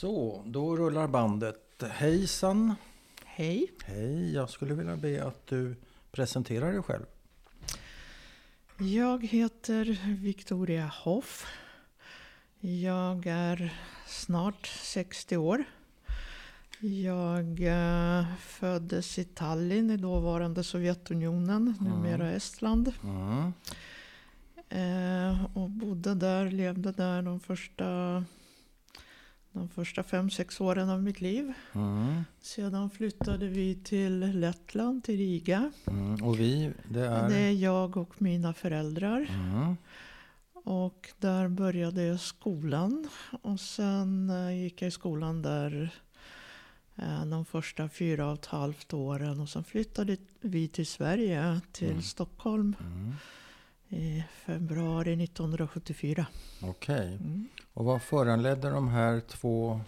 Så, 0.00 0.42
då 0.46 0.76
rullar 0.76 1.08
bandet. 1.08 1.82
Hejsan! 1.90 2.74
Hej. 3.24 3.72
Hej, 3.84 4.34
jag 4.34 4.50
skulle 4.50 4.74
vilja 4.74 4.96
be 4.96 5.24
att 5.24 5.46
du 5.46 5.76
presenterar 6.10 6.72
dig 6.72 6.82
själv. 6.82 7.04
Jag 8.78 9.26
heter 9.26 10.14
Victoria 10.22 10.92
Hoff. 10.94 11.46
Jag 12.60 13.26
är 13.26 13.74
snart 14.06 14.66
60 14.66 15.36
år. 15.36 15.64
Jag 16.80 17.60
eh, 17.60 18.24
föddes 18.38 19.18
i 19.18 19.24
Tallinn 19.24 19.90
i 19.90 19.96
dåvarande 19.96 20.64
Sovjetunionen, 20.64 21.74
numera 21.80 22.30
Estland. 22.30 22.92
Mm. 23.02 23.52
Eh, 24.68 25.56
och 25.56 25.70
bodde 25.70 26.14
där, 26.14 26.50
levde 26.50 26.92
där 26.92 27.22
de 27.22 27.40
första, 27.40 28.24
de 29.58 29.68
första 29.68 30.02
fem, 30.02 30.30
sex 30.30 30.60
åren 30.60 30.90
av 30.90 31.02
mitt 31.02 31.20
liv. 31.20 31.52
Mm. 31.72 32.24
Sedan 32.40 32.90
flyttade 32.90 33.46
vi 33.48 33.74
till 33.74 34.18
Lettland, 34.40 35.04
till 35.04 35.16
Riga. 35.16 35.72
Mm. 35.86 36.24
Och 36.24 36.40
vi, 36.40 36.72
det 36.88 37.06
är... 37.06 37.28
Det 37.28 37.36
är 37.38 37.52
jag 37.52 37.96
och 37.96 38.22
mina 38.22 38.54
föräldrar. 38.54 39.28
Mm. 39.30 39.76
Och 40.64 41.08
där 41.18 41.48
började 41.48 42.02
jag 42.02 42.20
skolan. 42.20 43.08
Och 43.42 43.60
sen 43.60 44.30
eh, 44.30 44.62
gick 44.62 44.82
jag 44.82 44.88
i 44.88 44.90
skolan 44.90 45.42
där 45.42 45.90
eh, 46.96 47.24
de 47.26 47.44
första 47.44 47.88
fyra 47.88 48.26
och 48.26 48.34
ett 48.38 48.46
halvt 48.46 48.94
åren. 48.94 49.40
Och 49.40 49.48
sen 49.48 49.64
flyttade 49.64 50.16
vi 50.40 50.68
till 50.68 50.86
Sverige, 50.86 51.60
till 51.72 51.90
Mm. 51.90 52.02
Stockholm 52.02 52.76
Mm. 52.80 53.14
I 53.88 54.24
februari 54.46 55.24
1974. 55.24 56.26
Okej. 56.62 57.06
Mm. 57.20 57.48
Och 57.74 57.84
vad 57.84 58.02
föranledde 58.02 58.70
de 58.70 58.88
här 58.88 59.20
två 59.20 59.80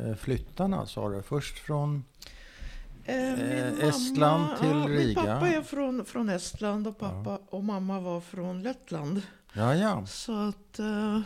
eh, 0.00 0.14
flyttarna 0.14 0.86
sa 0.86 1.08
du? 1.08 1.22
Först 1.22 1.58
från... 1.58 2.04
Eh, 3.04 3.32
Eh, 3.40 3.88
Estland 3.88 4.58
till 4.60 4.68
ja, 4.68 4.86
Riga. 4.88 5.20
Min 5.22 5.26
pappa 5.26 5.48
är 5.48 5.62
från, 5.62 6.04
från 6.04 6.28
Estland 6.28 6.86
och 6.86 6.98
pappa 6.98 7.38
och 7.50 7.64
mamma 7.64 8.00
var 8.00 8.20
från 8.20 8.62
Lettland. 8.62 9.22
Ja, 9.52 9.74
ja. 9.74 10.06
Så 10.06 10.48
att 10.48 10.78
eh, 10.78 11.20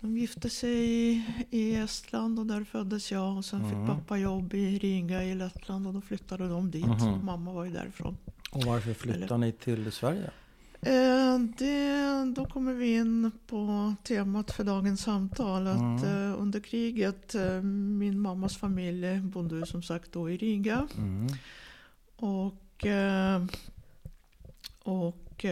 de 0.00 0.18
gifte 0.18 0.50
sig 0.50 0.70
i, 1.10 1.24
i 1.50 1.74
Estland 1.76 2.38
och 2.38 2.46
där 2.46 2.64
föddes 2.64 3.12
jag. 3.12 3.36
Och 3.36 3.44
sen 3.44 3.64
Mm. 3.64 3.70
fick 3.86 3.96
pappa 3.96 4.16
jobb 4.16 4.54
i 4.54 4.78
Riga 4.78 5.24
i 5.24 5.34
Lettland 5.34 5.86
och 5.86 5.94
då 5.94 6.00
flyttade 6.00 6.48
de 6.48 6.70
dit. 6.70 6.86
Mhm. 6.86 7.24
Mamma 7.24 7.52
var 7.52 7.64
ju 7.64 7.70
därifrån. 7.70 8.16
Och 8.52 8.62
varför 8.64 8.94
flyttade 8.94 9.38
ni 9.38 9.52
till 9.52 9.92
Sverige? 9.92 10.30
Eh, 10.86 11.38
det, 11.58 12.32
då 12.36 12.44
kommer 12.44 12.72
vi 12.72 12.94
in 12.96 13.30
på 13.46 13.94
temat 14.02 14.50
för 14.50 14.64
dagens 14.64 15.00
samtal. 15.02 15.66
Att 15.66 15.80
Mm. 15.80 16.04
eh, 16.04 16.40
under 16.40 16.60
kriget, 16.60 17.34
eh, 17.34 17.62
min 17.62 18.20
mammas 18.20 18.56
familj 18.56 19.20
bodde 19.20 19.56
ju 19.56 19.66
som 19.66 19.82
sagt 19.82 20.12
då 20.12 20.30
i 20.30 20.36
Riga. 20.36 20.88
Mm. 20.98 21.26
Och, 22.16 22.86
och 24.82 25.44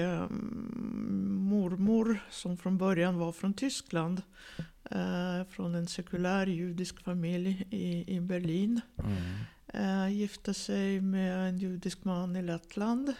mormor 1.29 2.23
som 2.31 2.57
från 2.57 2.79
början 2.79 3.19
var 3.19 3.33
från 3.33 3.55
Tyskland. 3.55 4.23
Från 5.51 5.75
en 5.75 5.87
sekulär 5.87 6.47
judisk 6.47 7.01
familj 7.05 7.67
i, 7.71 8.17
i 8.17 8.21
Berlin. 8.21 8.81
Mm. 9.75 10.13
Gifte 10.13 10.55
sig 10.55 11.01
med 11.01 11.49
en 11.49 11.59
judisk 11.59 12.05
man 12.05 12.37
i 12.37 12.43
Lettland. 12.43 13.15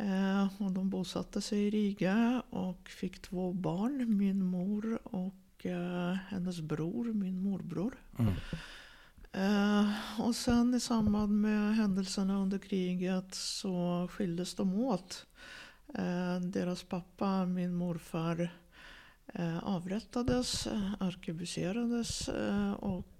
Eh, 0.00 0.48
och 0.58 0.72
de 0.72 0.90
bosatte 0.90 1.40
sig 1.40 1.58
i 1.58 1.70
Riga 1.70 2.42
och 2.50 2.88
fick 2.88 3.22
två 3.22 3.52
barn. 3.52 4.16
Min 4.18 4.44
mor 4.44 4.98
och 5.04 5.66
eh, 5.66 6.12
hennes 6.28 6.60
bror, 6.60 7.04
min 7.04 7.42
morbror. 7.42 7.94
Mm. 8.18 8.34
Eh, 9.32 9.90
och 10.20 10.36
sen 10.36 10.74
i 10.74 10.80
samband 10.80 11.40
med 11.40 11.76
händelserna 11.76 12.38
under 12.38 12.58
kriget 12.58 13.34
så 13.34 14.08
skildes 14.12 14.54
de 14.54 14.74
åt. 14.74 15.26
Deras 16.40 16.82
pappa, 16.82 17.46
min 17.46 17.74
morfar, 17.74 18.50
avrättades, 19.62 20.68
arkebuserades 21.00 22.28
eh, 22.28 22.72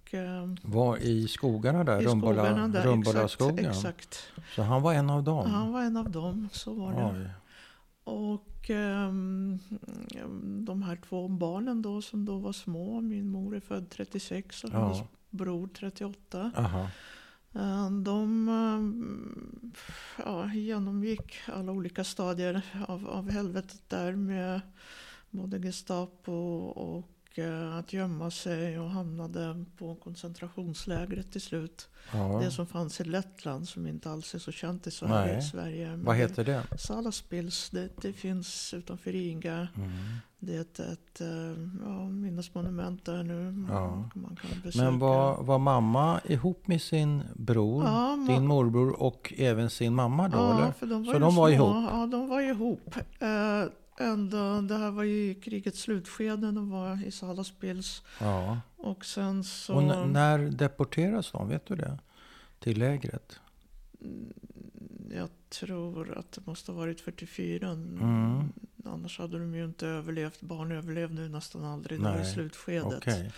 och 0.09 0.15
eh, 0.15 0.49
Var 0.63 0.97
i 0.97 1.29
skogarna 1.29 1.85
där? 1.85 2.03
i 2.03 2.05
Rumbola, 2.07 2.35
skogarna 2.45 2.69
där. 2.69 2.83
Rumbolaskogen? 2.85 3.59
Exakt, 3.59 3.99
exakt. 4.01 4.33
Så 4.55 4.63
han 4.63 4.83
var 4.83 4.95
en 4.95 5.11
av 5.11 5.23
dem? 5.23 5.51
Han 5.51 5.73
var 5.73 5.83
en 5.83 5.97
av 5.97 6.11
dem, 6.11 6.49
så 6.53 6.75
var 6.75 6.93
det. 6.93 7.05
Oj. 7.21 7.31
Och 8.05 8.71
ehm, 8.71 9.59
de 10.67 10.83
här 10.83 10.97
två 11.09 11.29
barnen 11.29 11.83
då 11.83 12.03
som 12.03 12.25
då 12.25 12.39
var 12.39 12.53
små, 12.53 13.01
min 13.01 13.29
mor 13.29 13.57
är 13.57 13.61
född 13.61 13.91
36 13.91 14.65
och 14.65 14.71
Ja. 14.73 14.79
hennes 14.85 14.99
bror 15.31 15.69
38. 15.75 16.51
Aha. 16.57 16.89
Eh, 17.55 17.91
De 17.91 18.49
ja, 20.25 20.53
genomgick 20.55 21.35
alla 21.47 21.73
olika 21.73 22.05
stadier 22.05 22.63
av, 22.89 23.09
av 23.09 23.31
helvetet 23.31 23.83
där 23.89 24.13
med 24.17 24.61
både 25.31 25.59
Gestapo 25.59 26.33
och 26.67 27.09
eh, 27.39 27.77
att 27.77 27.93
gömma 27.93 28.31
sig 28.31 28.79
och 28.79 28.91
hamnade 28.91 29.65
på 29.79 29.95
koncentrationslägret 29.95 31.33
till 31.33 31.41
slut. 31.41 31.89
Ja. 32.13 32.41
Det 32.45 32.51
som 32.51 32.67
fanns 32.67 33.01
i 33.01 33.05
Lettland 33.05 33.69
som 33.69 33.87
inte 33.87 34.11
alls 34.11 34.35
är 34.35 34.39
så 34.39 34.53
känt 34.53 34.87
i 34.87 34.91
Sverige. 34.91 35.33
Nej. 35.33 35.43
Sverige 35.43 35.97
Vad 35.97 36.17
heter 36.17 36.45
det? 36.45 36.63
Salaspils, 36.79 37.71
det, 37.71 37.89
det 38.03 38.13
finns 38.13 38.75
utanför 38.75 39.13
Riga. 39.13 39.69
Mm. 39.77 39.91
Det 40.41 40.57
är 40.57 40.61
ett, 40.61 40.79
ett 40.81 41.21
eh, 41.21 41.29
ja, 41.85 42.09
minnesmonument 42.09 43.05
där 43.05 43.23
nu. 43.23 43.67
Ja. 43.69 44.09
Man 44.15 44.37
kan 44.37 44.61
besöka. 44.63 44.85
Men 44.85 44.99
var, 44.99 45.43
var 45.43 45.59
mamma 45.59 46.21
ihop 46.25 46.67
med 46.67 46.83
sin 46.83 47.23
bror, 47.35 47.85
Ja, 47.85 48.17
ma- 48.19 48.27
din 48.27 48.47
morbror 48.47 49.03
och 49.03 49.33
även 49.37 49.71
sin 49.71 49.95
mamma 49.95 50.29
då? 50.29 50.39
Ja, 50.39 50.59
eller? 50.59 50.73
för 50.73 50.87
de 50.87 51.05
var 51.05 51.13
Så 51.13 51.19
de 51.19 51.35
var 51.37 51.49
ihop? 51.49 51.75
Ja, 51.91 52.07
de 52.07 52.29
var 52.29 52.41
ihop. 52.41 52.97
Eh, 53.19 53.29
ändå, 54.01 54.61
det 54.61 54.77
här 54.77 54.91
var 54.91 55.03
ju 55.03 55.31
i 55.31 55.35
krigets 55.35 55.81
slutskede. 55.81 56.53
De 56.53 56.71
var 56.71 57.07
i 57.07 57.11
Salaspils. 57.11 58.03
Ja. 58.21 58.61
Och 58.77 59.05
sen 59.05 59.45
så... 59.45 59.75
Och 59.75 60.09
när 60.09 60.39
deporteras 60.39 61.33
de? 61.33 61.49
Vet 61.49 61.67
du 61.67 61.77
det? 61.77 61.99
Till 62.59 62.79
lägret? 62.79 63.41
Mm, 64.01 64.33
Jag 65.17 65.29
tror 65.49 66.19
att 66.19 66.33
det 66.33 66.47
måste 66.47 66.73
ha 66.73 66.79
varit 66.79 67.01
44. 67.01 67.69
Mm. 67.71 68.53
Annars 68.85 69.19
hade 69.19 69.39
de 69.39 69.55
ju 69.55 69.65
inte 69.65 69.87
överlevt. 69.87 70.41
Barn 70.41 70.73
överlevde 70.73 71.23
ju 71.23 71.29
nästan 71.29 71.65
aldrig. 71.65 72.01
Det 72.01 72.05
var 72.05 72.21
i 72.21 72.25
slutskedet. 72.25 72.99
Okej. 72.99 73.33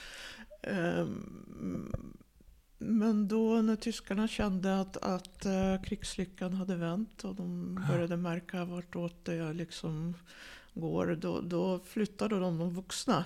Ehm, 0.62 2.12
Men 2.82 3.28
då 3.28 3.62
när 3.62 3.76
tyskarna 3.76 4.28
kände 4.28 4.80
att, 4.80 4.96
att 4.96 5.46
eh, 5.46 5.82
krigslyckan 5.82 6.52
hade 6.54 6.76
vänt 6.76 7.24
och 7.24 7.34
de 7.34 7.74
började 7.88 8.16
märka 8.16 8.64
vartåt 8.64 9.24
det 9.24 9.52
liksom 9.52 10.14
går. 10.74 11.18
Då, 11.20 11.41
då 11.41 11.78
flyttade 11.78 12.38
de 12.41 12.58
de 12.58 12.74
vuxna 12.74 13.24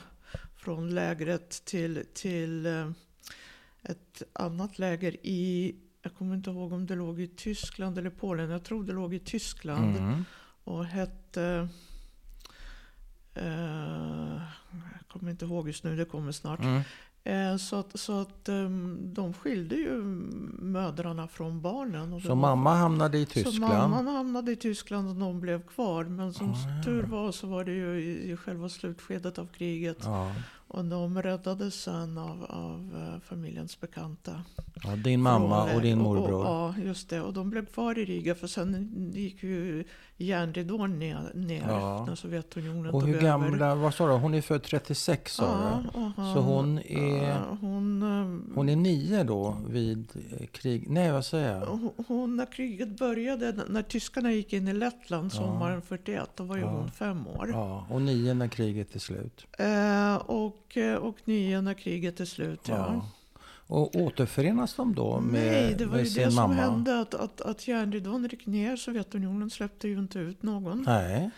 från 0.56 0.94
lägret 0.94 1.50
till, 1.64 2.04
till 2.14 2.66
eh, 2.66 2.90
ett 3.82 4.22
annat 4.32 4.78
läger 4.78 5.26
i, 5.26 5.74
jag 6.02 6.14
kommer 6.14 6.34
inte 6.34 6.50
ihåg 6.50 6.72
om 6.72 6.86
det 6.86 6.94
låg 6.94 7.20
i 7.20 7.28
Tyskland 7.28 7.98
eller 7.98 8.10
Polen. 8.10 8.50
Jag 8.50 8.64
tror 8.64 8.84
det 8.84 8.92
låg 8.92 9.14
i 9.14 9.18
Tyskland 9.18 9.96
Mm. 9.96 10.24
och 10.64 10.84
hette 10.84 11.68
eh, 13.34 14.42
jag 14.72 15.08
kommer 15.08 15.30
inte 15.30 15.44
ihåg 15.44 15.68
just 15.68 15.84
nu, 15.84 15.96
det 15.96 16.04
kommer 16.04 16.32
snart. 16.32 16.60
Mm. 16.60 16.82
Eh, 17.26 17.56
Så 17.56 17.76
att, 17.76 18.00
så 18.00 18.20
att 18.20 18.48
ehm, 18.48 18.98
de 19.14 19.32
skilde 19.34 19.74
ju 19.74 20.02
mödrarna 20.58 21.28
från 21.28 21.60
barnen. 21.60 22.20
Så 22.20 22.34
mamma 22.34 22.74
hamnade 22.74 23.18
i 23.18 23.26
Så 23.26 23.32
Tyskland? 23.32 23.72
mamman 23.72 24.06
hamnade 24.06 24.52
i 24.52 24.56
Tyskland 24.56 25.08
och 25.08 25.14
de 25.16 25.40
blev 25.40 25.62
kvar. 25.66 26.04
Men 26.04 26.32
som 26.32 26.50
Ah, 26.50 26.56
ja. 26.76 26.82
tur 26.84 27.02
var 27.02 27.32
så 27.32 27.46
var 27.46 27.64
det 27.64 27.72
ju 27.72 28.00
i, 28.00 28.36
själva 28.36 28.68
slutskedet 28.68 29.38
av 29.38 29.46
kriget. 29.46 29.98
Ja. 30.02 30.32
Och 30.68 30.84
de 30.84 31.22
räddades 31.22 31.74
sen 31.82 32.18
av, 32.18 32.44
av 32.44 32.96
eh, 33.14 33.20
familjens 33.20 33.80
bekanta. 33.80 34.42
ja. 34.84 34.96
Din 34.96 35.20
mamma 35.22 35.74
och 35.74 35.80
din 35.82 35.98
och- 35.98 36.04
morbror? 36.04 36.32
Och, 36.40 36.44
ja, 36.46 36.74
just 36.84 37.08
det. 37.10 37.20
Och 37.20 37.32
de 37.32 37.50
blev 37.50 37.66
kvar 37.66 37.98
i 37.98 38.04
Riga 38.04 38.34
för 38.34 38.46
sen 38.46 38.90
gick 39.14 39.42
ju 39.42 39.84
järnridån 40.16 40.98
ner, 40.98 41.30
ner 41.34 41.64
Ja. 41.68 42.04
när 42.08 42.14
Sovjetunionen 42.14 42.94
och 42.94 43.02
hur 43.02 43.14
över. 43.16 43.24
gamla, 43.26 43.74
vad 43.74 43.94
sa 43.94 44.06
du? 44.06 44.12
Hon 44.12 44.34
är 44.34 44.40
född 44.40 44.62
36 44.62 45.34
sa 45.34 45.44
du? 45.44 45.98
Ja, 46.00 46.04
och 46.06 46.34
Så 46.34 46.40
hon 46.40 46.78
är- 46.78 47.56
hon, 47.60 48.02
ehm, 48.02 48.52
Hon 48.54 48.68
är 48.68 48.76
nio 48.76 49.24
då 49.24 49.56
vid 49.68 50.08
eh, 50.40 50.46
krig? 50.46 50.90
Nej, 50.90 51.12
vad 51.12 51.24
säger 51.24 51.54
jag? 51.58 51.78
Hon, 52.06 52.36
när 52.36 52.52
kriget 52.52 52.98
började, 52.98 53.54
när 53.68 53.82
tyskarna 53.82 54.32
gick 54.32 54.52
in 54.52 54.68
i 54.68 54.72
Lettland 54.72 55.30
Ja. 55.32 55.36
sommaren 55.36 55.82
41, 55.82 56.30
då 56.36 56.44
var 56.44 56.56
ju 56.56 56.62
Ja. 56.62 56.68
hon 56.70 56.90
fem 56.90 57.26
år. 57.26 57.48
Ja, 57.52 57.86
och 57.90 58.02
nio 58.02 58.34
när 58.34 58.48
kriget 58.48 58.94
är 58.94 58.98
slut. 58.98 59.46
Eh, 59.58 60.14
och, 60.16 60.76
eh, 60.76 60.94
och 60.96 61.16
nio 61.24 61.60
när 61.60 61.74
kriget 61.74 62.20
är 62.20 62.24
slut, 62.24 62.60
ja. 62.68 63.06
Och 63.66 63.96
återförenas 63.96 64.74
de 64.74 64.94
då 64.94 65.20
med, 65.20 65.52
Nej, 65.52 65.74
det 65.78 65.86
var 65.86 65.98
ju 65.98 66.04
det 66.04 66.10
som 66.30 66.34
mamma? 66.34 66.54
hände. 66.54 67.00
Att, 67.00 67.14
att, 67.14 67.40
att 67.40 67.68
järnridån 67.68 68.28
gick 68.30 68.46
ner. 68.46 68.76
Sovjetunionen 68.76 69.50
släppte 69.50 69.88
ju 69.88 69.98
inte 69.98 70.18
ut 70.18 70.42
någon. 70.42 70.82
Nej. 70.86 71.30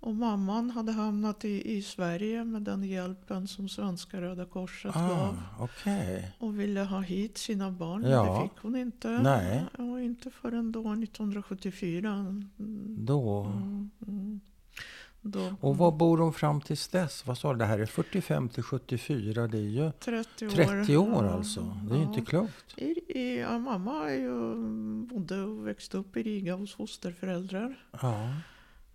Och 0.00 0.14
mamman 0.14 0.70
hade 0.70 0.92
hamnat 0.92 1.44
i, 1.44 1.76
i 1.76 1.82
Sverige 1.82 2.44
med 2.44 2.62
den 2.62 2.82
hjälpen 2.84 3.48
som 3.48 3.68
svenska 3.68 4.20
Röda 4.20 4.44
Korset 4.44 4.96
Ah, 4.96 5.08
gav. 5.08 5.38
okej. 5.60 6.32
Och 6.38 6.60
ville 6.60 6.80
ha 6.80 7.00
hit 7.00 7.38
sina 7.38 7.70
barn, 7.70 8.00
men 8.02 8.10
Ja. 8.10 8.34
det 8.42 8.48
fick 8.48 8.58
hon 8.62 8.76
inte. 8.76 9.08
Nej. 9.08 9.64
Och 9.78 10.00
inte 10.00 10.30
förrän 10.30 10.72
då 10.72 10.80
1974. 10.80 12.10
Mm, 12.10 12.96
Då. 13.04 13.44
mm, 13.44 13.90
mm. 14.08 14.40
Då, 15.30 15.54
Och 15.60 15.76
var 15.78 15.92
bor 15.92 16.18
de 16.18 16.32
fram 16.32 16.60
tills 16.60 16.88
dess? 16.88 17.26
Vad 17.26 17.38
sa 17.38 17.52
du? 17.52 17.58
Det 17.58 17.64
här 17.64 17.78
är 17.78 17.86
45 17.86 18.48
till 18.48 18.62
74. 18.62 19.46
Det 19.46 19.58
är 19.58 19.62
ju 19.62 19.90
30 19.92 20.46
år. 20.46 20.50
30 20.50 20.96
år 20.96 21.24
Ja, 21.24 21.30
alltså. 21.30 21.76
Det 21.88 21.94
är 21.94 21.98
ju 21.98 22.02
ja. 22.02 22.08
inte 22.08 22.20
klokt. 22.30 22.74
Ja, 23.40 23.58
mamma 23.58 24.10
ju, 24.10 24.54
bodde 25.06 25.42
och 25.42 25.66
växte 25.66 25.96
upp 25.96 26.16
i 26.16 26.22
Riga 26.22 26.54
hos 26.56 26.74
fosterföräldrar. 26.74 27.74
Ja. 28.02 28.34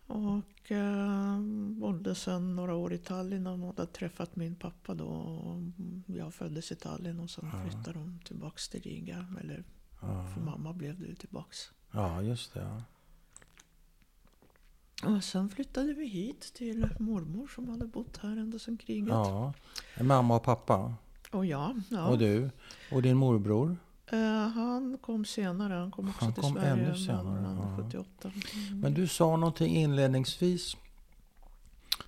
Och 0.07 0.71
eh, 0.71 1.39
bodde 1.79 2.15
sedan 2.15 2.55
några 2.55 2.75
år 2.75 2.93
i 2.93 2.97
Tallinn. 2.97 3.45
Hon 3.45 3.63
hade 3.63 3.85
träffat 3.85 4.35
min 4.35 4.55
pappa 4.55 4.93
då. 4.93 5.05
Och 5.07 5.61
jag 6.15 6.33
föddes 6.33 6.71
i 6.71 6.75
Tallinn 6.75 7.19
och 7.19 7.29
sen 7.29 7.49
Ja. 7.53 7.61
flyttade 7.69 7.99
de 7.99 8.19
tillbaks 8.25 8.69
till 8.69 8.81
Riga. 8.81 9.25
Eller 9.41 9.63
för 10.33 10.41
mamma 10.41 10.73
blev 10.73 10.99
det 10.99 11.05
ju 11.05 11.15
tillbaks. 11.15 11.57
ja 11.91 12.21
just 12.21 12.53
det. 12.53 12.81
Och 15.05 15.23
sen 15.23 15.49
flyttade 15.49 15.93
vi 15.93 16.05
hit 16.07 16.53
till 16.53 16.87
mormor 16.99 17.47
som 17.55 17.69
hade 17.69 17.87
bott 17.87 18.17
här 18.17 18.29
ända 18.37 18.59
sedan 18.59 18.77
kriget. 18.77 19.09
ja. 19.09 19.53
Mamma 20.01 20.35
och 20.35 20.43
pappa. 20.43 20.93
Och 21.31 21.45
jag, 21.45 21.81
ja. 21.89 22.07
Och 22.07 22.17
du. 22.17 22.49
Och 22.91 23.01
din 23.01 23.17
morbror. 23.17 23.77
Eh, 24.11 24.19
han 24.47 24.97
kom 25.01 25.25
senare. 25.25 25.73
Han 25.73 25.91
kom 25.91 26.09
också 26.09 26.25
Han 26.25 26.33
till 26.33 26.43
kom 26.43 26.53
Sverige. 26.53 26.71
ännu 26.71 26.95
senare, 26.97 27.41
men 27.41 27.57
ja. 27.57 27.77
78. 27.83 28.31
Mm. 28.67 28.79
Men 28.79 28.93
du 28.93 29.07
sa 29.07 29.37
någonting 29.37 29.75
inledningsvis 29.75 30.77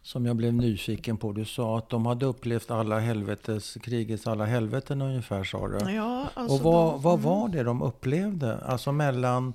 som 0.01 0.25
jag 0.25 0.35
blev 0.35 0.53
nyfiken 0.53 1.17
på. 1.17 1.31
Du 1.31 1.45
sa 1.45 1.77
att 1.77 1.89
de 1.89 2.05
hade 2.05 2.25
upplevt 2.25 2.71
alla 2.71 2.99
helvetes, 2.99 3.77
krigets 3.81 4.27
alla 4.27 4.45
helveten 4.45 5.01
ungefär 5.01 5.43
sa 5.43 5.67
du. 5.67 5.91
Ja, 5.91 6.29
alltså 6.33 6.55
Och 6.55 6.61
vad, 6.73 6.93
de- 6.93 7.01
vad 7.01 7.13
mm. 7.19 7.25
var 7.25 7.49
det 7.49 7.63
de 7.63 7.81
upplevde? 7.81 8.57
Alltså 8.57 8.91
mellan 8.91 9.53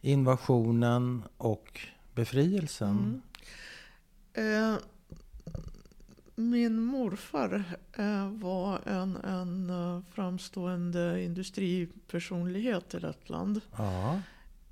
invasionen 0.00 1.22
och 1.36 1.80
befrielsen? 2.14 3.22
Mm. 4.34 4.72
Eh, 4.72 4.78
min 6.34 6.80
morfar 6.80 7.64
eh, 7.92 8.28
var 8.28 8.80
en, 8.88 9.16
en 9.16 9.70
eh, 9.70 10.02
framstående 10.12 11.22
industripersonlighet 11.22 12.94
i 12.94 13.00
Lettland. 13.00 13.60
Ja. 13.76 14.20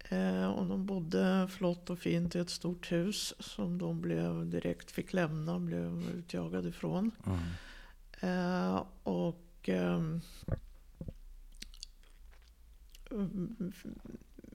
Eh, 0.08 0.46
och 0.46 0.66
de 0.66 0.86
bodde 0.86 1.48
flott 1.50 1.90
och 1.90 1.98
fint 1.98 2.36
i 2.36 2.38
ett 2.38 2.50
stort 2.50 2.92
hus 2.92 3.34
som 3.38 3.78
de 3.78 4.00
blev 4.00 4.50
direkt 4.50 4.90
fick 4.90 5.12
lämna, 5.12 5.58
blev 5.58 6.10
utjagade 6.18 6.68
ifrån. 6.68 7.10
Mm. 7.26 7.38
Eh, 8.20 8.84
och 9.02 9.68
ehm, 9.68 10.20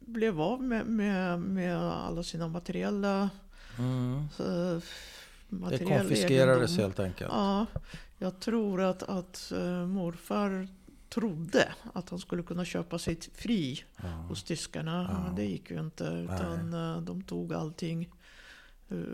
blev 0.05 0.41
av 0.41 0.63
med, 0.63 0.85
med, 0.85 1.39
med 1.39 1.77
alla 1.81 2.23
sina 2.23 2.47
materiella 2.47 3.29
Mm. 3.79 4.17
eh, 4.17 4.25
Det 4.45 4.81
materiell 5.49 5.99
konfiskerades 5.99 6.71
egendom. 6.71 6.83
helt 6.85 6.99
enkelt. 6.99 7.31
Ja, 7.33 7.65
jag 8.17 8.39
tror 8.39 8.81
att, 8.81 9.03
att 9.03 9.51
eh, 9.51 9.85
morfar 9.87 10.67
trodde 11.09 11.73
att 11.93 12.09
han 12.09 12.19
skulle 12.19 12.43
kunna 12.43 12.65
köpa 12.65 12.99
sig 12.99 13.19
fri 13.35 13.83
Ja. 14.01 14.07
hos 14.07 14.43
tyskarna. 14.43 15.07
Ja. 15.11 15.23
Men 15.23 15.35
det 15.35 15.45
gick 15.45 15.71
ju 15.71 15.79
inte. 15.79 16.03
Utan 16.03 16.73
eh, 16.73 17.01
de 17.01 17.21
tog 17.23 17.53
allting 17.53 18.03
eh, 18.03 18.09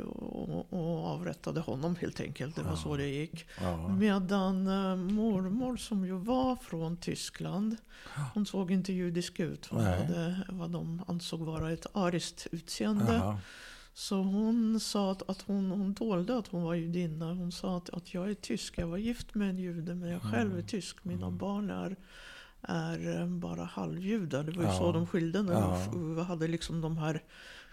och, 0.05 0.73
och 0.73 1.05
avrättade 1.07 1.59
honom 1.59 1.95
helt 1.95 2.19
enkelt. 2.19 2.55
Det 2.55 2.61
var 2.63 2.71
Ja. 2.71 2.77
så 2.77 2.97
det 2.97 3.07
gick. 3.07 3.45
Ja. 3.61 3.87
Medan 3.87 4.67
eh, 4.67 4.95
mormor 4.95 5.77
som 5.77 6.05
ju 6.05 6.13
var 6.17 6.55
från 6.55 6.97
Tyskland. 6.97 7.75
Hon 8.33 8.45
såg 8.45 8.71
inte 8.71 8.93
judisk 8.93 9.39
ut. 9.39 9.65
Hon 9.65 9.83
Nej. 9.83 10.05
hade 10.05 10.41
vad 10.49 10.69
de 10.71 11.03
ansåg 11.07 11.39
vara 11.39 11.71
ett 11.71 11.85
ariskt 11.93 12.47
utseende. 12.51 13.13
Jaha. 13.13 13.37
Så 13.93 14.15
hon 14.15 14.79
sa 14.79 15.11
att, 15.11 15.29
att 15.29 15.41
hon, 15.41 15.71
hon 15.71 15.93
dolde 15.93 16.37
att 16.37 16.47
hon 16.47 16.63
var 16.63 16.73
judinna. 16.75 17.25
Hon 17.33 17.51
sa 17.51 17.77
att, 17.77 17.89
att 17.89 18.13
jag 18.13 18.29
är 18.29 18.33
tysk. 18.33 18.77
Jag 18.77 18.87
var 18.87 18.97
gift 18.97 19.35
med 19.35 19.49
en 19.49 19.57
jude 19.59 19.95
men 19.95 20.09
jag 20.09 20.21
själv 20.21 20.57
är 20.57 20.61
tysk. 20.61 21.03
Mina 21.03 21.25
Mm. 21.27 21.37
barn 21.37 21.69
är, 21.69 21.95
är 22.61 23.19
eh, 23.21 23.27
bara 23.27 23.63
halvjudar. 23.63 24.43
Det 24.43 24.51
var 24.51 24.63
ju 24.63 24.69
Ja. 24.69 24.77
så 24.77 24.91
de 24.91 25.07
skilde 25.07 25.41
nu. 25.43 25.51
Ja. 25.51 25.77
Vi 26.15 26.21
hade 26.23 26.47
liksom 26.47 26.81
de 26.81 26.97
här 26.97 27.23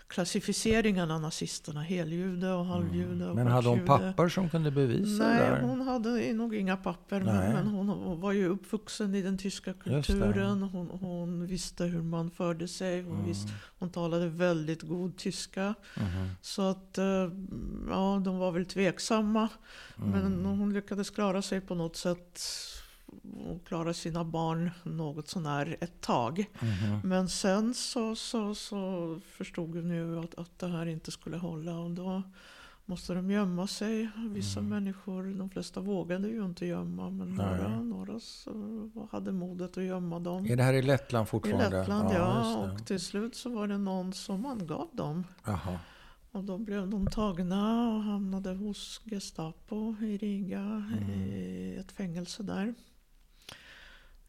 klassificeringarna 0.09 1.19
nazisterna. 1.19 1.83
Heljude 1.83 2.53
och 2.53 2.65
halvjude. 2.67 3.27
Och 3.29 3.37
Men 3.37 3.47
hade 3.47 3.69
hon 3.69 3.85
papper 3.87 4.29
som 4.29 4.49
kunde 4.51 4.71
bevisa 4.71 5.29
det 5.29 5.51
Nej, 5.51 5.61
hon 5.63 5.81
hade 5.81 6.33
nog 6.33 6.55
inga 6.55 6.77
papper. 6.77 7.21
Nej. 7.21 7.35
Men, 7.35 7.53
men 7.53 7.67
hon, 7.67 8.21
var 8.21 8.33
ju 8.33 8.47
uppvuxen 8.49 9.15
i 9.15 9.23
den 9.23 9.39
tyska 9.39 9.73
kulturen. 9.73 10.63
Hon, 10.63 10.91
hon 11.01 11.47
visste 11.47 11.85
hur 11.85 12.03
man 12.03 12.31
förde 12.31 12.69
sig. 12.69 13.03
Hon, 13.03 13.13
Mm. 13.17 13.27
visste, 13.27 13.53
hon 13.79 13.91
talade 13.91 14.29
väldigt 14.29 14.83
god 14.83 15.17
tyska. 15.17 15.75
Mhm. 15.97 16.29
Så 16.43 16.63
att, 16.63 16.99
eh, 16.99 17.31
ja, 17.91 18.23
de 18.25 18.39
var 18.39 18.53
väl 18.53 18.67
tveksamma. 18.67 19.49
Mm. 19.99 20.11
Men 20.11 20.45
hon 20.45 20.73
lyckades 20.73 21.11
klara 21.11 21.43
sig 21.43 21.61
på 21.61 21.75
något 21.75 21.97
sätt. 21.97 22.41
Och 23.47 23.67
klara 23.67 23.95
sina 23.95 24.25
barn 24.25 24.71
något 24.83 25.29
sånär 25.29 25.77
ett 25.81 26.01
tag. 26.01 26.45
Mhm. 26.61 27.01
Men 27.05 27.29
sen 27.29 27.75
så, 27.75 28.17
så, 28.17 28.55
så 28.55 29.21
förstod 29.31 29.77
hon 29.77 29.91
ju 29.91 30.19
att, 30.19 30.35
att 30.35 30.59
det 30.59 30.69
här 30.69 30.87
inte 30.87 31.11
skulle 31.11 31.37
hålla. 31.37 31.79
Och 31.79 31.91
då 31.91 32.23
måste 32.85 33.15
de 33.15 33.31
gömma 33.31 33.67
sig. 33.67 34.11
Vissa 34.31 34.61
Mm. 34.61 34.71
människor, 34.71 35.39
de 35.39 35.51
flesta 35.51 35.81
vågade 35.81 36.29
ju 36.29 36.45
inte 36.45 36.67
gömma. 36.67 37.11
Men 37.11 37.29
Nej. 37.35 37.47
några, 37.47 37.81
några 37.83 38.21
så 38.21 38.91
hade 39.11 39.33
modet 39.33 39.79
att 39.79 39.85
gömma 39.85 40.19
dem. 40.19 40.47
Är 40.47 40.57
det 40.57 40.63
här 40.63 40.73
i 40.75 40.83
Lettland 40.83 41.27
I 41.27 41.31
fortfarande? 41.31 41.79
Lettland 41.79 42.11
ja. 42.15 42.65
det. 42.67 42.73
Och 42.73 42.87
till 42.87 43.01
slut 43.01 43.35
så 43.35 43.51
var 43.51 43.69
det 43.69 43.79
någon 43.79 44.13
som 44.13 44.47
angav 44.47 44.89
dem. 44.93 45.25
Jaha. 45.45 45.79
Och 46.33 46.45
då 46.45 46.59
blev 46.59 46.89
de 46.91 47.07
tagna 47.07 47.89
och 47.95 48.03
hamnade 48.03 48.51
hos 48.55 49.01
Gestapo 49.05 49.95
i 50.01 50.17
Riga, 50.17 50.61
Mm. 50.61 51.11
i 51.11 51.77
ett 51.81 51.93
fängelse 51.93 52.43
där. 52.43 52.75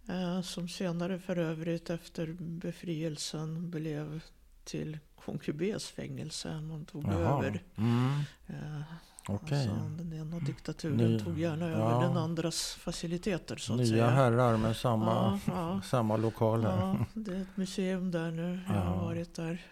Eh, 0.07 0.41
som 0.41 0.67
senare 0.69 1.19
för 1.19 1.37
övrigt 1.37 1.89
efter 1.89 2.35
befrielsen 2.39 3.69
blev 3.71 4.21
till 4.63 4.99
Konkubés 5.25 5.87
fängelse. 5.89 6.61
Man 6.61 6.85
tog 6.85 7.03
Jaha. 7.07 7.15
över. 7.37 7.63
Mm. 7.75 8.19
Eh, 8.47 8.81
Okej. 9.27 9.69
alltså, 9.69 9.75
den 9.97 10.13
ena 10.13 10.39
diktaturen 10.39 10.97
Ny- 10.97 11.19
tog 11.19 11.39
gärna 11.39 11.69
ja. 11.69 11.75
över 11.75 12.01
den 12.07 12.17
andras 12.17 12.73
faciliteter 12.73 13.55
så 13.55 13.73
att 13.73 13.79
Nya 13.79 13.87
säga. 13.87 14.09
herrar 14.09 14.57
med 14.57 14.75
samma, 14.77 15.39
Ja, 15.47 15.53
ja. 15.53 15.81
samma 15.85 16.17
lokaler. 16.17 16.69
Ja, 16.77 17.05
det 17.13 17.35
är 17.37 17.41
ett 17.41 17.57
museum 17.57 18.11
där 18.11 18.31
nu. 18.31 18.59
Jag 18.67 18.75
Ja. 18.75 18.81
har 18.81 19.05
varit 19.05 19.35
där. 19.35 19.65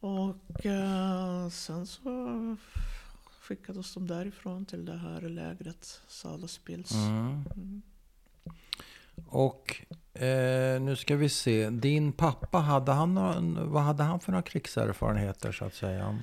Och 0.00 0.66
eh, 0.66 1.48
sen 1.48 1.86
så 1.86 2.00
skickades 3.40 3.94
de 3.94 4.06
därifrån 4.06 4.64
till 4.64 4.84
det 4.84 4.96
här 4.96 5.20
lägret 5.20 6.00
Salaspils. 6.08 6.92
Mm. 6.92 7.44
Mm. 7.56 7.82
Och 9.26 9.76
eh, 10.14 10.80
nu 10.80 10.96
ska 10.96 11.16
vi 11.16 11.28
se. 11.28 11.70
Din 11.70 12.12
pappa, 12.12 12.58
hade 12.58 12.92
han 12.92 13.14
några, 13.14 13.40
vad 13.64 13.82
hade 13.82 14.02
han 14.02 14.20
för 14.20 14.32
några 14.32 14.42
krigserfarenheter 14.42 15.52
så 15.52 15.64
att 15.64 15.74
säga? 15.74 16.18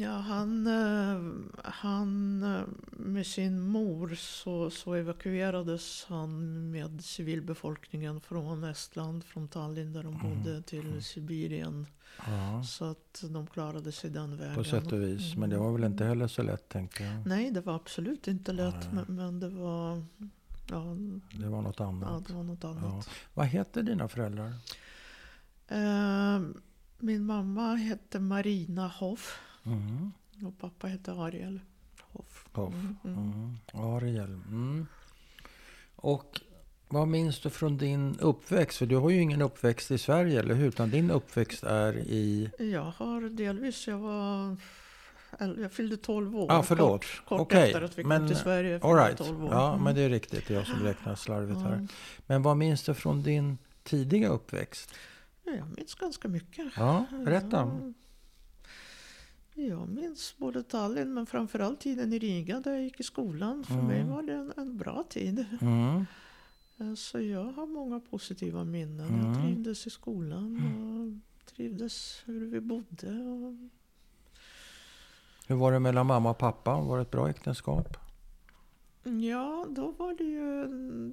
Ja, 0.00 0.10
han, 0.10 0.66
eh, 0.66 1.20
han 1.64 2.42
eh, 2.42 2.60
med 2.90 3.26
sin 3.26 3.60
mor 3.60 4.14
så, 4.14 4.70
så 4.70 4.94
evakuerades 4.94 6.04
han 6.08 6.30
med 6.70 7.04
civilbefolkningen 7.04 8.20
från 8.20 8.64
Estland, 8.64 9.24
från 9.24 9.48
Tallinn 9.48 9.92
där 9.92 10.02
de 10.02 10.14
Mm. 10.14 10.28
bodde 10.44 10.62
till 10.62 11.04
Sibirien. 11.04 11.86
Ja, 12.26 12.62
Så 12.64 12.84
att 12.84 13.24
de 13.30 13.46
klarade 13.46 13.92
sig 13.92 14.10
den 14.10 14.36
vägen. 14.36 14.54
på 14.54 14.64
sätt 14.64 14.92
och 14.92 15.02
vis. 15.02 15.36
Men 15.36 15.50
det 15.50 15.58
var 15.58 15.72
väl 15.72 15.84
inte 15.84 16.04
heller 16.04 16.28
så 16.28 16.42
lätt 16.42 16.68
tänker 16.68 17.04
jag. 17.04 17.26
Nej, 17.26 17.50
det 17.50 17.60
var 17.60 17.74
absolut 17.74 18.28
inte 18.28 18.52
lätt. 18.52 18.92
Men, 18.92 19.04
men 19.08 19.40
det 19.40 19.48
var... 19.48 20.04
Ja, 20.70 20.96
Det 21.40 21.48
var 21.48 21.62
något 21.62 21.78
ja, 21.78 21.86
annat. 21.86 22.26
det 22.26 22.32
var 22.34 22.42
något 22.42 22.64
annat. 22.64 23.08
Vad 23.34 23.46
heter 23.46 23.82
dina 23.82 24.08
föräldrar? 24.08 24.52
Eh, 25.68 26.40
min 26.98 27.26
mamma 27.26 27.74
hette 27.74 28.20
Marina 28.20 28.88
Hoff 28.88 29.40
Mm. 29.64 30.12
och 30.46 30.58
pappa 30.58 30.86
hette 30.86 31.12
Ariel 31.12 31.60
Hoff. 32.00 32.46
Hoff. 32.52 32.74
Mm, 32.74 32.96
mm. 33.04 33.18
Mm. 33.32 33.56
Ariel. 33.72 34.32
Mm. 34.32 34.86
Och 35.96 36.40
vad 36.88 37.08
minns 37.08 37.40
du 37.40 37.50
från 37.50 37.78
din 37.78 38.18
uppväxt? 38.20 38.78
För 38.78 38.86
du 38.86 38.96
har 38.96 39.10
ju 39.10 39.20
ingen 39.20 39.42
uppväxt 39.42 39.90
i 39.90 39.98
Sverige, 39.98 40.40
eller 40.40 40.54
hur? 40.54 40.68
Utan 40.68 40.90
din 40.90 41.10
uppväxt 41.10 41.62
är 41.64 41.96
i... 41.98 42.50
Jag 42.58 42.90
har 42.96 43.20
delvis, 43.28 43.86
jag 43.88 43.98
var... 43.98 44.56
Jag 45.38 45.72
fyllde 45.72 45.96
12 45.96 46.36
år. 46.36 46.46
Ah, 46.52 46.62
förlåt. 46.62 47.00
Kort, 47.04 47.24
kort 47.28 47.40
Okej, 47.40 47.62
efter 47.66 47.82
att 47.82 47.98
vi 47.98 48.04
men- 48.04 48.18
kom 48.20 48.28
till 48.28 48.36
Sverige. 48.36 48.80
All 48.82 48.94
right. 48.96 49.18
12 49.18 49.44
år. 49.44 49.52
Ja, 49.52 49.70
Mm. 49.72 49.84
men 49.84 49.94
det 49.94 50.00
är 50.00 50.08
riktigt. 50.10 50.48
Det 50.48 50.54
är 50.54 50.58
jag 50.58 50.66
som 50.66 50.78
räknar 50.82 51.14
slarvigt 51.14 51.60
här. 51.60 51.80
Ja. 51.82 51.86
Men 52.26 52.42
vad 52.42 52.56
minns 52.56 52.82
du 52.84 52.94
från 52.94 53.22
din 53.22 53.58
tidiga 53.82 54.28
uppväxt? 54.28 54.94
Ja, 55.44 55.52
Jag 55.52 55.68
minns 55.76 55.94
ganska 55.94 56.28
mycket. 56.28 56.66
Ja, 56.76 57.04
berätta. 57.24 57.56
Ja. 57.56 57.92
Jag 59.62 59.88
minns 59.88 60.34
både 60.36 60.62
Tallinn 60.62 61.14
men 61.14 61.26
framförallt 61.26 61.80
tiden 61.80 62.12
i 62.12 62.18
Riga 62.18 62.60
där 62.60 62.72
jag 62.72 62.82
gick 62.82 63.00
i 63.00 63.02
skolan. 63.02 63.64
För 63.64 63.74
Mm. 63.74 63.86
mig 63.86 64.04
var 64.04 64.22
det 64.22 64.32
en, 64.34 64.52
en 64.56 64.76
bra 64.76 65.04
tid. 65.10 65.46
Mm. 65.60 66.06
Eh, 66.78 66.94
Så 66.94 67.20
jag 67.20 67.44
har 67.44 67.66
många 67.66 68.00
positiva 68.00 68.64
minnen. 68.64 69.08
Mm. 69.08 69.26
Jag 69.26 69.42
trivdes 69.42 69.86
i 69.86 69.90
skolan 69.90 70.56
och 70.66 71.46
trivdes 71.54 72.22
hur 72.24 72.46
vi 72.46 72.60
bodde. 72.60 73.08
Och 73.10 73.54
Hur 75.46 75.56
var 75.56 75.72
det 75.72 75.78
mellan 75.80 76.06
mamma 76.06 76.30
och 76.30 76.38
pappa? 76.38 76.80
Var 76.80 76.96
det 76.96 77.02
ett 77.02 77.10
bra 77.10 77.28
äktenskap? 77.30 77.96
Ja, 79.22 79.66
då 79.70 79.90
var 79.98 80.14
det 80.14 80.24
ju 80.24 80.66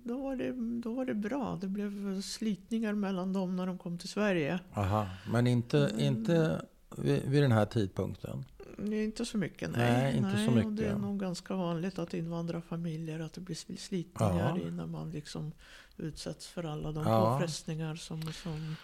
då 0.03 0.17
var 0.23 0.35
det, 0.35 0.51
då 0.81 0.93
var 0.93 1.05
det 1.05 1.13
bra. 1.13 1.57
Det 1.61 1.67
blev 1.67 2.21
slitningar 2.21 2.93
mellan 2.93 3.33
dem 3.33 3.55
när 3.55 3.67
de 3.67 3.77
kom 3.77 3.97
till 3.97 4.09
Sverige. 4.09 4.59
Aha. 4.73 5.07
Men 5.31 5.47
inte, 5.47 5.77
Mm. 5.87 5.99
inte 5.99 6.65
vid, 6.97 7.21
vid 7.29 7.43
den 7.43 7.51
här 7.51 7.65
tidpunkten? 7.65 8.45
Inte 8.91 9.25
så 9.25 9.37
mycket, 9.37 9.71
nej. 9.71 9.91
Nej, 9.91 10.17
inte 10.17 10.37
så 10.37 10.47
och 10.47 10.53
mycket. 10.55 10.77
det 10.77 10.85
är 10.85 10.95
nog 10.97 11.19
ganska 11.19 11.55
vanligt 11.55 11.99
att 11.99 12.13
invandrarfamiljer, 12.13 13.19
att 13.19 13.33
det 13.33 13.41
blir 13.41 13.55
slitningar 13.77 14.57
Ja. 14.61 14.67
i 14.67 14.71
när 14.71 14.85
man 14.85 15.11
liksom 15.11 15.51
utsätts 15.97 16.47
för 16.47 16.63
alla 16.63 16.91
de 16.91 17.03
Ja. 17.07 17.33
påfrestningar 17.37 17.95
som, 17.95 18.21
som 18.21 18.75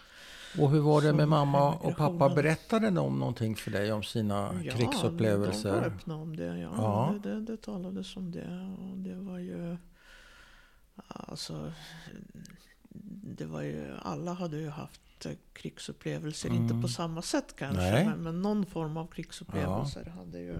Och 0.57 0.69
hur 0.69 0.79
var 0.79 1.01
det 1.01 1.13
med 1.13 1.27
mamma 1.27 1.73
och 1.73 1.97
pappa? 1.97 2.29
Berättade 2.29 2.89
de 2.89 3.19
någonting 3.19 3.55
för 3.55 3.71
dig 3.71 3.91
om 3.91 4.03
sina 4.03 4.35
Ja, 4.35 4.51
de 4.53 4.69
var 4.69 4.77
krigsupplevelser? 4.77 5.81
öppna 5.85 6.15
om 6.15 6.35
det. 6.35 6.57
Ja, 6.57 6.71
Ja. 6.77 7.15
Det, 7.23 7.29
det, 7.35 7.41
det 7.41 7.57
talades 7.57 8.17
om 8.17 8.31
det. 8.31 8.75
Och 8.91 8.97
det 8.97 9.15
var 9.15 9.37
ju... 9.37 9.77
Alltså... 11.07 11.71
Det 13.37 13.45
var 13.45 13.61
ju, 13.61 13.91
alla 14.01 14.33
hade 14.33 14.57
ju 14.57 14.69
haft 14.69 15.01
krigsupplevelser, 15.53 16.49
inte 16.49 16.73
Mm. 16.73 16.81
på 16.81 16.87
samma 16.87 17.21
sätt 17.21 17.55
kanske, 17.57 17.91
Nej. 17.91 18.05
men, 18.05 18.23
men 18.23 18.41
någon 18.41 18.65
form 18.65 18.97
av 18.97 19.07
krigsupplevelser 19.07 20.05
hade 20.17 20.39
ju 20.39 20.57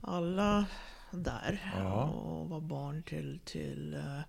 alla 0.00 0.66
där. 1.10 1.72
Ja. 1.76 2.04
Och 2.08 2.48
var 2.48 2.60
barn 2.60 3.02
till, 3.02 3.40
till, 3.44 3.94
eh, 3.94 4.20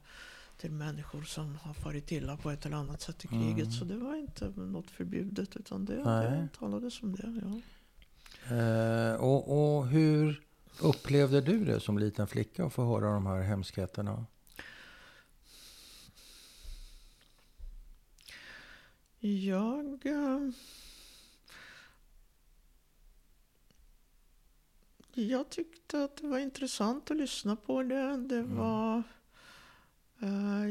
till 0.58 0.72
människor 0.72 1.22
som 1.22 1.56
har 1.56 1.74
farit 1.74 2.12
illa 2.12 2.38
på 2.38 2.52
ett 2.52 2.66
eller 2.66 2.78
annat 2.78 3.02
sätt 3.02 3.26
i 3.26 3.28
kriget. 3.28 3.58
Mm. 3.66 3.72
Så 3.72 3.86
det 3.86 3.98
var 3.98 4.16
inte 4.16 4.50
något 4.56 4.92
förbjudet, 4.92 5.56
utan 5.56 5.86
det, 5.86 6.04
Nej. 6.06 6.32
det 6.32 6.48
talades 6.60 7.04
om 7.04 7.16
det. 7.16 7.42
Ja. 7.44 7.62
Eh, 8.56 9.16
och, 9.16 9.78
och 9.78 9.88
hur 9.88 10.42
upplevde 10.82 11.42
du 11.42 11.66
det 11.66 11.80
som 11.80 11.98
liten 11.98 12.28
flicka 12.28 12.66
att 12.66 12.74
få 12.74 12.86
höra 12.86 13.14
de 13.14 13.26
här 13.26 13.42
hemskheterna? 13.42 14.26
Jag... 19.20 20.06
eh, 20.06 20.50
Jag 25.14 25.50
tyckte 25.50 26.04
att 26.04 26.18
det 26.18 26.28
var 26.28 26.40
intressant 26.40 27.12
att 27.12 27.18
lyssna 27.18 27.56
på 27.56 27.84
det. 27.84 28.18
Det 28.18 28.38
Mm. 28.38 28.56
var... 28.58 28.98
eh, 28.98 29.04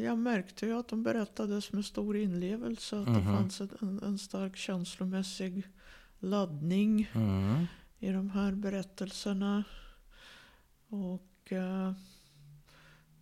Jag 0.02 0.18
märkte 0.18 0.66
ju 0.66 0.72
att 0.78 0.88
de 0.88 1.02
berättades 1.02 1.72
med 1.72 1.84
stor 1.84 2.16
inlevelse. 2.16 2.96
Att 2.98 3.04
det 3.06 3.10
Mhm. 3.12 3.24
fanns 3.36 3.60
en, 3.60 4.00
en 4.04 4.18
stark 4.18 4.56
känslomässig 4.56 5.66
laddning 6.18 7.10
Mm. 7.14 7.66
i 7.98 8.10
de 8.12 8.30
här 8.30 8.52
berättelserna. 8.52 9.64
Och... 10.88 11.52
eh, 11.52 11.92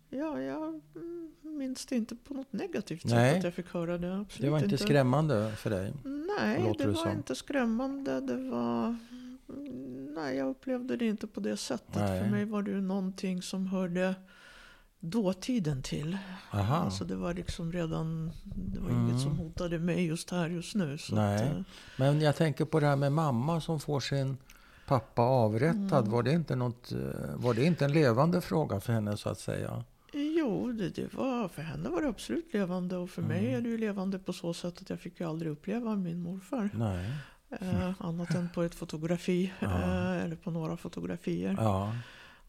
Ja, 0.09 0.41
jag 0.41 0.81
mm, 0.95 1.31
minns 1.41 1.85
det 1.85 1.95
inte 1.95 2.15
på 2.15 2.33
något 2.33 2.53
negativt 2.53 3.05
Nej. 3.05 3.29
sätt 3.31 3.37
att 3.37 3.43
jag 3.43 3.53
fick 3.53 3.73
höra 3.73 3.97
det. 3.97 4.15
Absolut 4.17 4.41
Det 4.41 4.49
var 4.49 4.63
inte 4.63 4.77
skrämmande 4.77 5.51
för 5.55 5.69
dig? 5.69 5.93
Nej, 6.39 6.75
det 6.77 6.87
var 6.87 6.93
som. 6.93 7.11
inte 7.11 7.35
skrämmande. 7.35 8.21
Det 8.21 8.49
var... 8.49 8.95
Nej, 10.15 10.37
jag 10.37 10.49
upplevde 10.49 10.97
det 10.97 11.05
inte 11.07 11.27
på 11.27 11.39
det 11.39 11.57
sättet. 11.57 11.95
Nej. 11.95 12.21
För 12.23 12.29
mig 12.29 12.45
var 12.45 12.61
det 12.63 12.71
ju 12.71 12.81
någonting 12.81 13.41
som 13.41 13.67
hörde 13.67 14.15
dåtiden 15.05 15.81
till. 15.81 16.17
Aha. 16.51 16.75
Alltså 16.75 17.03
det 17.05 17.15
var 17.15 17.33
liksom 17.33 17.71
redan... 17.71 18.31
Det 18.43 18.79
var 18.79 18.89
Mm. 18.89 19.07
inget 19.09 19.21
som 19.21 19.37
hotade 19.37 19.79
mig 19.79 20.05
just 20.05 20.31
här, 20.31 20.49
just 20.49 20.75
nu. 20.75 20.97
Nej. 21.11 21.35
Att, 21.35 21.41
eh, 21.55 21.61
Men 21.97 22.21
jag 22.21 22.35
tänker 22.35 22.65
på 22.65 22.79
det 22.79 22.85
här 22.87 22.95
med 22.95 23.11
mamma 23.11 23.61
som 23.61 23.79
får 23.79 23.99
sin 23.99 24.37
pappa 24.87 25.21
avrättad. 25.21 25.99
Mm. 25.99 26.11
Var, 26.11 26.23
det 26.23 26.31
inte 26.31 26.55
något, 26.55 26.91
eh, 26.91 26.97
var 27.35 27.53
det 27.53 27.63
inte 27.65 27.85
en 27.85 27.91
levande 27.93 28.41
fråga 28.41 28.79
för 28.79 28.93
henne 28.93 29.17
så 29.17 29.29
att 29.29 29.39
säga? 29.39 29.83
jo, 30.37 30.71
det, 30.71 30.89
det 30.89 31.13
var, 31.13 31.47
för 31.47 31.61
henne 31.61 31.89
var 31.89 32.01
det 32.01 32.07
absolut 32.09 32.53
levande. 32.53 32.97
Och 32.97 33.09
för 33.09 33.21
mig 33.21 33.39
Mm. 33.39 33.55
är 33.55 33.61
det 33.61 33.69
ju 33.69 33.77
levande 33.77 34.19
på 34.19 34.33
så 34.33 34.53
sätt 34.53 34.81
att 34.81 34.89
jag 34.89 34.99
fick 34.99 35.19
ju 35.19 35.29
aldrig 35.29 35.51
uppleva 35.51 35.95
min 35.95 36.19
morfar. 36.21 36.69
Nej. 36.73 37.11
Eh, 37.61 37.91
annat 38.01 38.35
än 38.35 38.49
på 38.53 38.61
ett 38.63 38.75
fotografi. 38.75 39.53
Ja. 39.59 39.67
Eh, 39.81 40.23
eller 40.23 40.35
på 40.35 40.51
några 40.51 40.77
fotografier. 40.77 41.55
Ja. 41.59 41.93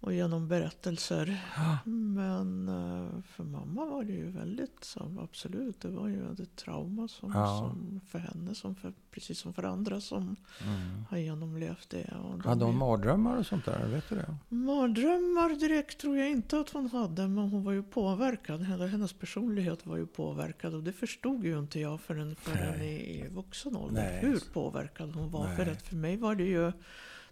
Och 0.00 0.12
genom 0.14 0.48
berättelser. 0.48 1.40
Men 1.84 2.68
eh, 2.68 3.22
för 3.22 3.44
mamma 3.44 3.84
var 3.84 4.04
det 4.04 4.12
ju 4.12 4.30
väldigt, 4.30 4.84
så, 4.84 5.16
absolut, 5.22 5.80
det 5.80 5.88
var 5.88 6.08
ju 6.08 6.32
ett 6.32 6.56
trauma 6.56 7.08
som, 7.08 7.30
Ja. 7.34 7.58
som 7.58 8.00
för 8.08 8.18
henne, 8.18 8.54
som 8.54 8.74
för, 8.74 8.92
precis 9.10 9.38
som 9.38 9.52
för 9.54 9.62
andra 9.62 10.00
som 10.00 10.36
Mm. 10.64 11.04
har 11.10 11.18
genomlevt 11.18 11.90
det. 11.90 12.14
Och 12.24 12.38
de 12.38 12.48
Hade 12.48 12.64
hon 12.64 12.76
mardrömmar 12.76 13.36
och 13.36 13.46
sånt 13.46 13.64
där? 13.64 13.86
Vet 13.88 14.08
du 14.08 14.14
det? 14.16 14.36
Mardrömmar 14.48 15.60
direkt 15.60 15.98
tror 16.00 16.16
jag 16.18 16.30
inte 16.30 16.60
att 16.60 16.70
hon 16.70 16.90
hade, 16.90 17.28
men 17.28 17.48
hon 17.48 17.64
var 17.64 17.72
ju 17.72 17.82
påverkad. 17.82 18.62
Hennes 18.62 19.12
personlighet 19.12 19.86
var 19.86 19.96
ju 19.96 20.06
påverkad 20.06 20.74
och 20.74 20.82
det 20.82 20.92
förstod 20.92 21.44
ju 21.44 21.58
inte 21.58 21.80
jag 21.80 22.00
förrän, 22.00 22.36
förrän 22.36 22.80
i, 22.82 23.20
i 23.20 23.28
vuxen 23.28 23.76
ålder. 23.76 24.18
Hur 24.20 24.40
påverkad 24.52 25.10
hon 25.14 25.30
var. 25.30 25.54
För 25.56 25.66
att 25.72 25.82
för 25.82 25.96
mig 25.96 26.16
var 26.16 26.34
det 26.34 26.44
ju, 26.44 26.72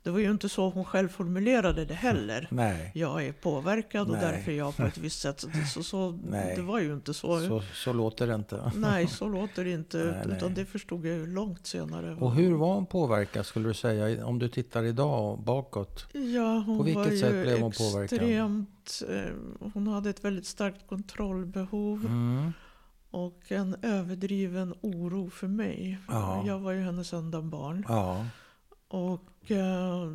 det 0.04 0.10
var 0.10 0.18
ju 0.18 0.30
inte 0.30 0.48
så 0.48 0.68
hon 0.68 0.84
själv 0.84 1.08
formulerade 1.08 1.84
det 1.84 1.94
heller. 1.94 2.48
Nej. 2.50 2.90
jag 2.94 3.26
är 3.26 3.32
påverkad 3.32 4.08
och 4.10 4.16
Nej. 4.16 4.32
därför 4.32 4.52
är 4.52 4.56
jag 4.56 4.76
på 4.76 4.82
ett 4.82 4.98
visst 4.98 5.20
sätt. 5.20 5.44
Så, 5.74 5.82
så, 5.82 6.10
det 6.56 6.62
var 6.62 6.80
ju 6.80 6.94
inte 6.94 7.14
så. 7.14 7.40
Så, 7.40 7.62
så 7.74 7.92
låter 7.92 8.26
det 8.26 8.34
inte. 8.34 8.72
Nej, 8.76 9.06
så 9.06 9.28
låter 9.28 9.64
det 9.64 9.70
inte. 9.70 10.22
Nej, 10.26 10.36
utan 10.36 10.54
det 10.54 10.66
förstod 10.66 11.06
jag 11.06 11.16
ju 11.16 11.26
långt 11.26 11.66
senare. 11.66 12.14
Och 12.14 12.34
hur 12.34 12.54
var 12.54 12.74
hon 12.74 12.86
påverkad 12.86 13.46
skulle 13.46 13.68
du 13.68 13.74
säga? 13.74 14.26
Om 14.26 14.38
du 14.38 14.48
tittar 14.48 14.82
idag 14.82 15.42
bakåt. 15.42 16.06
Ja, 16.12 16.62
hon 16.66 16.78
På 16.78 16.82
vilket 16.82 17.04
var 17.04 17.10
ju 17.10 17.18
sätt 17.18 17.42
blev 17.42 17.60
hon 17.60 17.72
påverkad? 17.72 18.18
extremt... 18.18 19.02
Eh, 19.08 19.70
hon 19.74 19.86
hade 19.86 20.10
ett 20.10 20.24
väldigt 20.24 20.46
starkt 20.46 20.86
kontrollbehov. 20.86 22.06
Mm. 22.06 22.52
Och 23.10 23.52
en 23.52 23.76
överdriven 23.82 24.74
oro 24.80 25.30
för 25.30 25.48
mig. 25.48 25.98
Ja. 26.08 26.44
Jag 26.46 26.58
var 26.58 26.72
ju 26.72 26.80
hennes 26.80 27.12
enda 27.12 27.42
barn. 27.42 27.84
Ja. 27.88 28.26
Och 28.88 29.20
eh, 29.50 30.10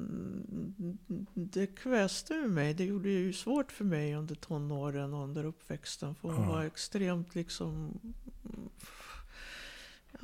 det 1.33 1.67
kväste 1.67 2.33
ju 2.33 2.47
mig. 2.47 2.73
Det 2.73 2.85
gjorde 2.85 3.09
ju 3.09 3.33
svårt 3.33 3.71
för 3.71 3.85
mig 3.85 4.15
under 4.15 4.35
tonåren 4.35 5.13
och 5.13 5.23
under 5.23 5.45
uppväxten. 5.45 6.15
För 6.15 6.29
hon 6.29 6.43
Ja. 6.43 6.49
var 6.49 6.63
extremt 6.63 7.35
liksom... 7.35 7.99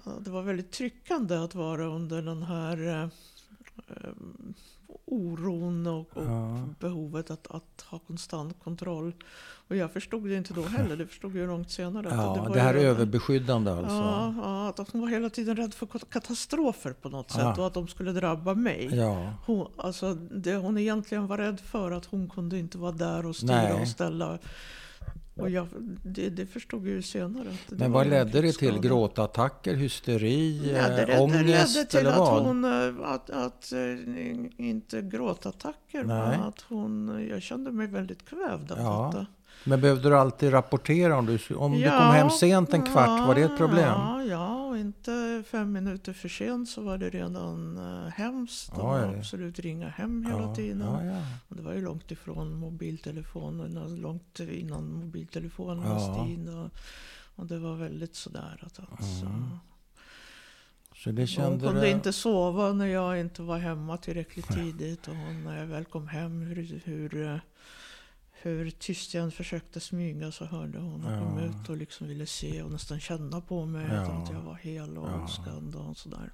Ja, 0.06 0.12
det 0.22 0.30
var 0.30 0.42
väldigt 0.44 0.72
tryckande 0.72 1.36
att 1.36 1.56
vara 1.56 1.86
under 1.86 2.22
den 2.22 2.44
här 2.44 2.88
eh, 2.88 3.04
eh, 3.88 4.14
oron 5.08 5.88
och, 5.88 6.18
och 6.18 6.26
Ja. 6.26 6.60
behovet 6.80 7.32
att, 7.32 7.48
att 7.52 7.86
ha 7.90 8.00
konstant 8.00 8.56
kontroll. 8.64 9.14
Och 9.68 9.76
jag 9.76 9.92
förstod 9.92 10.24
det 10.30 10.36
inte 10.36 10.54
då 10.54 10.62
heller. 10.64 10.98
Det 10.98 11.08
förstod 11.08 11.36
jag 11.36 11.48
långt 11.48 11.72
senare. 11.72 12.08
att 12.08 12.14
ja, 12.14 12.36
var 12.44 12.54
det 12.54 12.60
här 12.60 12.74
ju- 12.74 12.80
överbeskyddande 12.80 13.72
alltså. 13.72 13.94
Ja, 13.96 14.34
ja, 14.38 14.70
att 14.84 14.90
hon 14.92 15.02
var 15.02 15.08
hela 15.08 15.30
tiden 15.30 15.56
rädd 15.56 15.74
för 15.74 15.88
katastrofer 16.10 16.94
på 16.94 17.10
något 17.10 17.32
sätt 17.32 17.42
Ja. 17.42 17.56
och 17.60 17.68
att 17.68 17.74
de 17.74 17.88
skulle 17.88 18.12
drabba 18.12 18.54
mig. 18.54 18.90
Ja. 18.96 19.34
Hon, 19.46 19.68
alltså, 19.78 20.14
det 20.14 20.56
hon 20.56 20.78
egentligen 20.78 21.28
var 21.28 21.38
rädd 21.38 21.60
för 21.60 21.92
att 21.92 22.06
hon 22.06 22.30
kunde 22.30 22.60
inte 22.60 22.78
vara 22.78 22.92
där 22.92 23.26
och 23.26 23.36
styra 23.36 23.56
Nej. 23.56 23.82
och 23.82 23.88
ställa. 23.88 24.40
Och 25.40 25.50
jag, 25.50 25.68
det, 26.04 26.30
det 26.30 26.46
förstod 26.46 26.88
jag 26.88 26.94
ju 26.94 27.02
senare. 27.02 27.48
Att 27.50 27.80
Men 27.80 27.92
vad 27.92 28.08
ledde 28.08 28.42
det 28.42 28.54
till? 28.54 28.80
Gråtattacker, 28.80 29.74
hysteri, 29.76 30.72
Ja, 30.76 30.90
det, 30.90 31.02
eh, 31.02 31.08
det, 31.08 31.20
ångest 31.20 31.40
det 31.40 31.52
ledde 31.52 31.86
till 31.90 32.00
eller 32.00 32.12
att 32.12 32.44
hon, 32.46 32.64
eh, 32.66 33.10
att, 33.10 33.30
att, 33.30 33.72
eh, 33.72 34.66
inte 34.68 35.02
gråtattacker, 35.02 36.04
Nej. 36.04 36.06
men 36.30 36.42
att 36.42 36.62
hon, 36.62 37.26
jag 37.30 37.42
kände 37.42 37.72
mig 37.72 37.88
väldigt 37.88 38.26
kvävd 38.26 38.72
av 38.72 38.78
Ja. 38.80 39.12
detta. 39.14 39.26
Men 39.68 39.82
behövde 39.82 40.10
du 40.10 40.18
alltid 40.18 40.54
rapportera 40.54 41.18
om 41.18 41.26
du, 41.26 41.56
om 41.56 41.72
du 41.72 41.80
Ja, 41.80 41.98
kom 41.98 42.08
hem 42.08 42.30
sent 42.30 42.74
en 42.74 42.84
kvart? 42.84 43.28
Var 43.28 43.36
det 43.36 43.42
ett 43.42 43.58
problem? 43.58 43.88
Ja, 43.88 44.24
ja, 44.24 44.66
och 44.66 44.78
inte 44.78 45.44
fem 45.48 45.72
minuter 45.72 46.14
för 46.14 46.30
sent 46.30 46.70
så 46.70 46.82
var 46.82 46.98
det 46.98 47.10
redan 47.10 47.78
uh, 47.78 48.08
hemskt. 48.08 48.72
Oj. 48.76 48.82
Och 48.82 49.18
absolut 49.18 49.60
ringa 49.60 49.90
hem 49.90 50.26
hela 50.26 50.42
ja, 50.42 50.56
tiden. 50.56 50.82
Ja, 50.82 51.06
ja. 51.06 51.22
Och 51.48 51.56
det 51.56 51.62
var 51.62 51.74
ju 51.74 51.82
långt 51.82 52.12
ifrån 52.12 52.54
mobiltelefonen, 52.54 53.96
långt 53.96 54.40
innan 54.40 54.94
mobiltelefonens 54.94 56.04
Ja. 56.08 56.26
tid. 56.26 56.50
Och, 56.50 56.70
och 57.36 57.46
det 57.46 57.60
var 57.60 57.76
väldigt 57.76 58.16
sådär 58.16 58.60
att... 58.62 58.80
att 58.80 59.06
så. 59.20 59.26
Mm. 59.26 59.58
Så 60.96 61.12
det 61.12 61.38
Hon 61.38 61.60
kunde 61.60 61.82
du... 61.82 61.90
inte 61.90 62.14
sova 62.14 62.74
när 62.74 62.86
jag 62.86 63.20
inte 63.20 63.42
var 63.42 63.58
hemma 63.58 63.98
tillräckligt 63.98 64.48
tidigt. 64.48 65.08
Och 65.08 65.16
hon, 65.16 65.44
när 65.44 65.60
jag 65.60 65.68
väl 65.68 65.86
kom 65.86 66.08
hem, 66.08 66.42
hur, 66.42 66.82
hur, 66.86 67.28
eh, 67.28 67.38
hur 68.50 68.70
tyst 68.72 69.14
jag 69.14 69.24
än 69.24 69.32
försökte 69.32 69.80
smyga 69.80 70.32
så 70.32 70.46
hörde 70.46 70.80
hon 70.80 71.06
och 71.06 71.20
kom 71.28 71.40
Ja. 71.40 71.46
ut 71.46 71.70
och 71.70 71.78
liksom 71.78 72.08
ville 72.08 72.26
se 72.26 72.62
och 72.62 72.72
nästan 72.72 73.00
känna 73.00 73.42
på 73.42 73.66
mig 73.66 73.88
Ja. 73.92 74.02
att 74.02 74.32
jag 74.32 74.42
var 74.42 74.56
hel 74.56 74.98
och 74.98 75.10
Ja. 75.10 75.24
oskadd 75.24 75.76
och 75.76 75.98
sådär. 75.98 76.32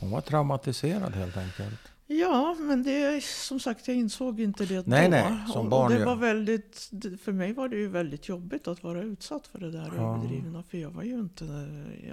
Hon 0.00 0.10
var 0.10 0.20
traumatiserad 0.20 1.14
helt 1.14 1.36
enkelt. 1.36 1.80
Ja, 2.08 2.56
men 2.60 2.82
det 2.82 3.24
som 3.24 3.60
sagt, 3.60 3.88
jag 3.88 3.96
insåg 3.96 4.40
inte 4.40 4.66
det 4.66 4.86
Nej, 4.86 5.04
då. 5.04 5.10
nej, 5.10 5.32
som 5.52 5.68
barn 5.70 5.92
och 5.92 5.98
det 5.98 6.04
var 6.04 6.16
väldigt, 6.16 6.90
för 7.22 7.32
mig 7.32 7.52
var 7.52 7.68
det 7.68 7.76
ju 7.76 7.88
väldigt 7.88 8.28
jobbigt 8.28 8.68
att 8.68 8.82
vara 8.82 9.02
utsatt 9.02 9.46
för 9.46 9.58
det 9.58 9.70
där 9.70 9.92
Ja. 9.96 10.16
överdrivna. 10.16 10.62
För 10.62 10.78
jag 10.78 10.90
var 10.90 11.02
ju 11.02 11.14
inte, 11.14 11.44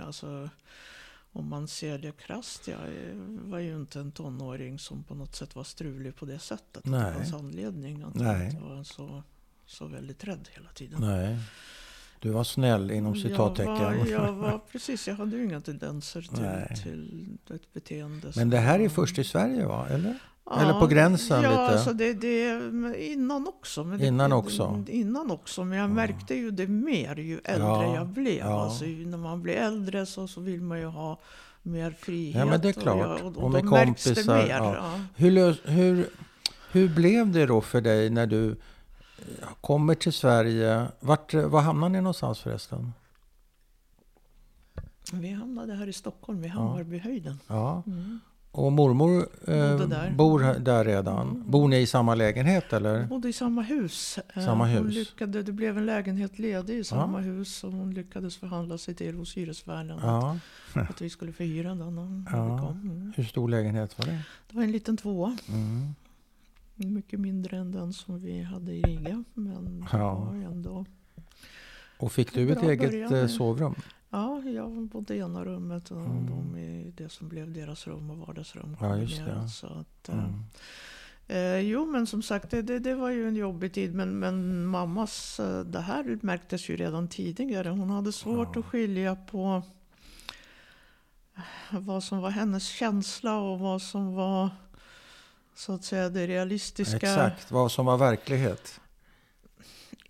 alltså, 0.06 0.50
om 1.34 1.50
man 1.50 1.68
ser 1.68 1.98
det 1.98 2.18
krasst, 2.18 2.68
jag 2.68 2.80
var 3.26 3.60
ju 3.60 3.76
inte 3.76 4.00
en 4.00 4.12
tonåring 4.12 4.80
som 4.80 5.04
på 5.04 5.16
något 5.16 5.36
sätt 5.36 5.56
var 5.56 5.64
strulig 5.64 6.16
på 6.16 6.26
det 6.26 6.40
sättet. 6.40 6.86
Nej. 6.86 7.06
Det 7.06 7.14
fanns 7.14 7.34
anledning 7.34 8.04
att 8.04 8.16
Nej. 8.16 8.52
jag 8.54 8.76
var 8.76 8.84
så, 8.84 9.24
så 9.66 9.86
väldigt 9.88 10.24
rädd 10.24 10.50
hela 10.52 10.70
tiden. 10.70 11.02
Nej. 11.02 11.40
Du 12.20 12.30
var 12.30 12.44
snäll 12.44 12.92
inom 12.92 13.16
citattecken. 13.16 13.76
Jag 13.76 13.98
var, 13.98 14.06
jag 14.06 14.34
var, 14.34 14.60
precis, 14.72 15.08
jag 15.08 15.16
hade 15.16 15.38
ju 15.38 15.44
inga 15.44 15.62
tendenser 15.62 16.22
till, 16.22 16.84
till 16.84 17.38
ett 17.56 17.74
beteende. 17.74 18.32
Men 18.36 18.50
det 18.50 18.58
här 18.58 18.80
är 18.80 18.90
först 18.90 19.20
i 19.20 19.24
Sverige 19.24 19.66
va? 19.66 19.88
Eller? 19.90 20.20
Eller 20.52 20.80
på 20.80 20.88
gränsen 20.88 21.42
ja, 21.44 21.50
lite? 21.50 21.62
Alltså 21.62 21.94
det, 21.94 22.14
det, 22.14 23.04
innan 23.14 23.48
också. 23.48 23.84
Men 23.84 24.00
det, 24.00 24.06
Innan 24.06 24.32
också? 24.34 24.84
Innan 24.88 25.32
också, 25.32 25.64
men 25.64 25.78
jag 25.78 25.90
Ja. 25.90 25.94
märkte 25.94 26.36
ju 26.36 26.52
det 26.52 26.68
mer 26.68 27.16
ju 27.16 27.40
äldre 27.44 27.68
Ja, 27.68 27.96
jag 27.96 28.08
blev. 28.08 28.36
ja. 28.38 28.62
Alltså, 28.64 28.86
när 28.86 29.18
man 29.18 29.42
blir 29.42 29.54
äldre 29.54 30.06
så, 30.06 30.28
så 30.28 30.42
vill 30.42 30.62
man 30.62 30.80
ju 30.80 30.86
ha 30.86 31.20
mer 31.62 31.92
frihet. 31.92 32.36
Ja, 32.40 32.46
men 32.46 32.62
det 32.62 32.70
är 32.70 32.78
och 32.78 32.82
klart. 32.84 32.98
jag- 32.98 33.12
Och, 33.12 33.20
och, 33.20 33.26
Och 33.26 33.34
då 33.34 33.50
med 33.50 33.64
det 33.64 33.68
kompisar, 33.86 34.36
mer. 34.38 34.48
ja. 34.50 34.76
Ja. 34.76 35.00
Hur, 35.16 35.68
hur, 35.70 36.10
hur 36.72 36.90
blev 36.96 37.32
det 37.32 37.46
då 37.46 37.62
för 37.62 37.82
dig 37.82 38.10
när 38.10 38.28
du 38.28 38.50
eh, 38.52 38.56
kommer 39.62 39.96
till 39.96 40.14
Sverige? 40.14 40.88
Vart, 41.00 41.34
var 41.34 41.62
hamnade 41.62 41.92
ni 41.94 42.02
någonstans 42.02 42.40
förresten? 42.40 42.94
Vi 45.14 45.32
hamnade 45.32 45.74
här 45.76 45.88
i 45.88 45.94
Stockholm, 45.94 46.42
vid 46.42 46.52
Hammarbyhöjden. 46.52 47.40
Ja. 47.48 47.84
Mm. 47.88 48.20
Och 48.56 48.72
mormor 48.72 49.28
eh, 49.48 49.80
där. 49.88 50.12
bor 50.18 50.40
där 50.60 50.86
redan. 50.86 51.44
Bor 51.48 51.68
ni 51.68 51.80
i 51.80 51.86
samma 51.88 52.16
lägenhet 52.16 52.74
eller? 52.74 53.00
Hon 53.00 53.08
bodde 53.10 53.30
i 53.30 53.34
samma 53.34 53.62
hus. 53.62 54.20
Eh, 54.36 54.46
Samma 54.46 54.68
Hon 54.68 54.86
hus. 54.86 54.96
lyckade, 54.96 55.44
det 55.44 55.52
blev 55.52 55.78
en 55.78 55.86
lägenhet 55.86 56.40
ledig 56.40 56.78
i 56.80 56.84
samma 56.84 57.20
hus 57.20 57.64
och 57.64 57.72
hon 57.72 57.94
lyckades 57.94 58.38
förhandla 58.38 58.78
sig 58.78 58.96
till 58.96 59.16
hos 59.16 59.38
hyresvärden 59.38 60.00
Ja. 60.02 60.38
att 60.74 61.02
vi 61.02 61.10
skulle 61.10 61.32
förhyra 61.32 61.76
den 61.76 61.96
när 61.96 62.38
Ja. 62.38 62.56
vi 62.56 62.62
kom. 62.62 62.82
Mm. 62.92 63.14
Hur 63.16 63.24
stor 63.24 63.50
lägenhet 63.50 64.00
var 64.00 64.06
det? 64.06 64.20
Det 64.50 64.56
var 64.56 64.64
en 64.64 64.72
liten 64.72 64.98
tvåa. 64.98 65.38
Mm. 65.50 65.96
Mycket 66.76 67.20
mindre 67.20 67.58
än 67.58 67.72
den 67.72 67.94
som 67.94 68.20
vi 68.20 68.42
hade 68.42 68.74
i 68.74 68.82
Riga. 68.82 69.24
Men 69.34 69.86
Ja. 69.92 70.34
ändå... 70.34 70.86
Och 71.98 72.12
fick 72.12 72.34
du 72.34 72.52
ett 72.52 72.64
eget 72.64 72.92
början. 72.92 73.14
eh, 73.16 73.28
sovrum? 73.28 73.76
Ja, 74.16 74.42
jag 74.42 74.72
bodde 74.72 75.16
i 75.16 75.20
ena 75.20 75.44
rummet 75.46 75.92
och 75.92 76.02
Mm. 76.02 76.26
de 76.30 76.58
i 76.58 76.94
det 76.98 77.10
som 77.10 77.30
blev 77.30 77.52
deras 77.54 77.88
rum 77.88 78.10
och 78.12 78.18
vardagsrum. 78.18 78.78
Ja, 78.82 78.98
just 78.98 79.26
det. 79.26 79.48
Så 79.50 79.68
att, 79.68 80.10
eh, 80.10 80.16
Mm. 80.16 80.44
Eh, 81.28 81.58
jo, 81.60 81.86
men 81.86 82.08
som 82.08 82.22
sagt, 82.22 82.50
det, 82.52 82.62
det, 82.62 82.80
det 82.80 82.96
var 82.96 83.10
ju 83.10 83.28
en 83.28 83.36
jobbig 83.36 83.74
tid. 83.74 83.94
Men, 83.96 84.20
men 84.20 84.66
mammas, 84.66 85.40
eh, 85.40 85.60
det 85.60 85.80
här 85.80 86.20
märktes 86.22 86.70
ju 86.70 86.76
redan 86.78 87.08
tidigare. 87.08 87.70
Hon 87.70 87.90
hade 87.90 88.12
svårt 88.12 88.56
Ja. 88.56 88.60
att 88.60 88.66
skilja 88.66 89.16
på 89.16 89.62
eh, 91.36 91.80
vad 91.80 92.04
som 92.04 92.20
var 92.22 92.30
hennes 92.30 92.68
känsla 92.68 93.38
och 93.40 93.60
vad 93.60 93.82
som 93.82 94.14
var 94.16 94.50
så 95.56 95.74
att 95.74 95.84
säga 95.84 96.10
det 96.10 96.28
realistiska. 96.28 96.96
Exakt, 96.98 97.52
vad 97.52 97.72
som 97.72 97.86
var 97.86 97.98
verklighet. 97.98 98.80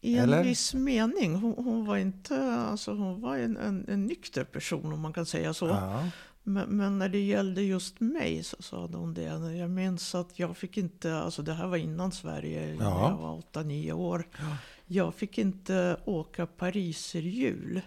I 0.03 0.17
en 0.17 0.23
Eller? 0.23 0.43
viss 0.43 0.73
mening. 0.73 1.35
Hon, 1.35 1.53
hon 1.57 1.85
var 1.85 1.97
inte, 1.97 2.53
alltså 2.53 2.93
hon 2.93 3.21
var 3.21 3.37
en, 3.37 3.57
en, 3.57 3.85
en 3.87 4.05
nykter 4.05 4.43
person 4.43 4.93
om 4.93 4.99
man 4.99 5.13
kan 5.13 5.25
säga 5.25 5.53
så. 5.53 5.67
Ja. 5.67 6.09
Men, 6.43 6.69
men 6.69 6.99
när 6.99 7.09
det 7.09 7.19
gällde 7.19 7.61
just 7.61 7.99
mig 7.99 8.43
så 8.43 8.55
sa 8.59 8.85
hon 8.87 9.13
det. 9.13 9.23
Jag 9.57 9.69
minns 9.69 10.15
att 10.15 10.39
jag 10.39 10.57
fick 10.57 10.77
inte, 10.77 11.15
alltså 11.17 11.41
det 11.41 11.53
här 11.53 11.67
var 11.67 11.77
innan 11.77 12.11
Sverige, 12.11 12.75
Ja. 12.79 13.09
jag 13.09 13.17
var 13.17 13.63
8-9 13.63 13.91
år. 13.91 14.27
Ja. 14.39 14.57
Jag 14.85 15.15
fick 15.15 15.37
inte 15.37 15.97
åka 16.05 16.45
pariserhjul 16.45 17.81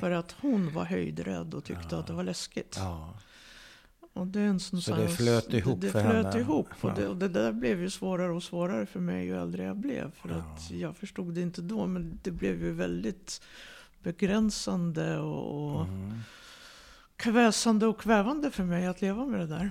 för 0.00 0.10
att 0.10 0.32
hon 0.40 0.74
var 0.74 0.84
höjdrädd 0.84 1.54
och 1.54 1.64
tyckte 1.64 1.86
Ja. 1.90 1.98
att 1.98 2.06
det 2.06 2.12
var 2.12 2.22
läskigt. 2.24 2.74
Ja. 2.78 3.14
Och 4.14 4.26
det 4.26 4.40
är 4.40 4.46
en 4.46 4.60
sån 4.60 4.82
Så 4.82 4.96
det 4.96 5.08
flöt 5.08 5.52
ihop 5.52 5.80
det, 5.80 5.86
det 5.86 5.92
för 5.92 6.00
flöt 6.10 6.24
henne. 6.26 6.40
ihop. 6.40 6.68
Och, 6.80 6.94
det, 6.94 7.08
och 7.08 7.16
det 7.16 7.28
där 7.28 7.52
blev 7.52 7.80
ju 7.80 7.90
svårare 7.90 8.32
och 8.32 8.42
svårare 8.42 8.86
för 8.86 9.00
mig 9.00 9.26
ju 9.26 9.36
äldre 9.42 9.64
jag 9.64 9.76
blev. 9.76 10.10
För 10.10 10.28
Ja. 10.28 10.34
att 10.36 10.70
jag 10.70 10.96
förstod 10.96 11.34
det 11.34 11.40
inte 11.40 11.62
då, 11.62 11.86
men 11.86 12.18
det 12.22 12.30
blev 12.30 12.62
ju 12.64 12.72
väldigt 12.72 13.42
begränsande 14.02 15.18
och, 15.18 15.74
och 15.76 15.84
Mm. 15.84 16.12
kväsande 17.16 17.86
och 17.86 18.00
kvävande 18.00 18.50
för 18.50 18.64
mig 18.64 18.86
att 18.86 19.00
leva 19.02 19.26
med 19.26 19.40
det 19.40 19.46
där. 19.46 19.70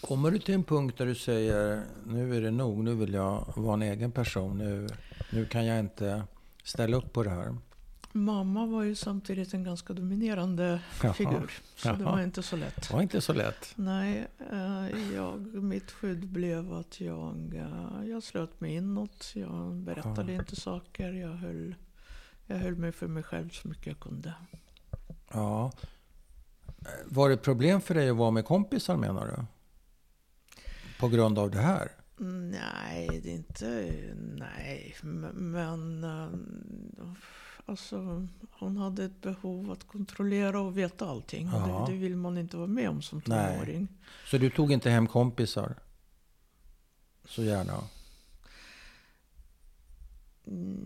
Kommer 0.00 0.30
du 0.30 0.38
till 0.38 0.54
en 0.54 0.64
punkt 0.64 0.98
där 0.98 1.06
du 1.06 1.14
säger 1.14 1.82
nu 2.06 2.36
är 2.36 2.40
det 2.40 2.50
nog, 2.50 2.84
nu 2.84 2.94
vill 2.94 3.12
jag 3.14 3.52
vara 3.56 3.74
en 3.74 3.82
egen 3.82 4.12
person, 4.12 4.58
nu, 4.58 4.88
nu 5.32 5.46
kan 5.46 5.66
jag 5.66 5.78
inte 5.78 6.22
ställa 6.64 6.96
upp 6.96 7.12
på 7.12 7.22
det 7.22 7.30
här. 7.30 7.56
Mamma 8.12 8.66
var 8.66 8.82
ju 8.82 8.94
samtidigt 8.94 9.54
en 9.54 9.64
ganska 9.64 9.92
dominerande 9.92 10.80
Jaha. 11.02 11.12
figur. 11.12 11.52
Så 11.76 11.88
det 11.88 12.02
Jaha. 12.02 12.12
var 12.12 12.22
inte 12.22 12.42
så 12.42 12.56
lätt. 12.56 12.88
Det 12.88 12.94
var 12.94 13.02
inte 13.02 13.20
så 13.20 13.32
lätt. 13.32 13.72
Nej, 13.74 14.26
eh, 14.52 15.14
jag, 15.14 15.54
mitt 15.62 15.90
skydd 15.90 16.28
blev 16.28 16.72
att 16.72 17.00
jag, 17.00 17.54
eh, 17.54 18.08
jag 18.08 18.22
slöt 18.22 18.60
mig 18.60 18.74
inåt. 18.74 19.32
Jag 19.34 19.74
berättade 19.74 20.32
inte 20.34 20.56
saker. 20.56 21.12
Jag 21.12 21.32
höll, 21.32 21.74
jag 22.46 22.56
höll 22.56 22.76
mig 22.76 22.92
för 22.92 23.06
mig 23.06 23.22
själv 23.22 23.50
så 23.50 23.68
mycket 23.68 23.86
jag 23.86 24.00
kunde. 24.00 24.34
Ja. 25.32 25.72
Var 27.04 27.28
det 27.28 27.36
problem 27.36 27.80
för 27.80 27.94
dig 27.94 28.10
att 28.10 28.16
vara 28.16 28.30
med 28.30 28.44
kompisar 28.44 28.96
menar 28.96 29.26
du? 29.26 29.44
På 31.00 31.08
grund 31.08 31.38
av 31.38 31.50
det 31.50 31.60
här? 31.60 31.88
Nej, 32.50 33.20
det 33.22 33.30
är 33.30 33.34
inte... 33.34 33.94
Nej, 34.38 34.96
men... 35.02 35.50
men 35.50 36.04
eh, 36.04 36.28
alltså, 37.68 38.26
hon 38.50 38.76
hade 38.76 39.04
ett 39.04 39.20
behov 39.20 39.70
att 39.70 39.84
kontrollera 39.84 40.60
och 40.60 40.78
veta 40.78 41.06
allting. 41.06 41.48
Ja. 41.52 41.84
det, 41.86 41.92
det 41.92 41.98
vill 41.98 42.16
man 42.16 42.38
inte 42.38 42.56
vara 42.56 42.66
med 42.66 42.88
om 42.88 43.02
som 43.02 43.22
Nej. 43.26 43.56
tonåring. 43.56 43.88
Så 44.26 44.38
du 44.38 44.50
tog 44.50 44.72
inte 44.72 44.90
hem 44.90 45.06
kompisar? 45.06 45.74
Så 47.24 47.42
gärna? 47.42 47.84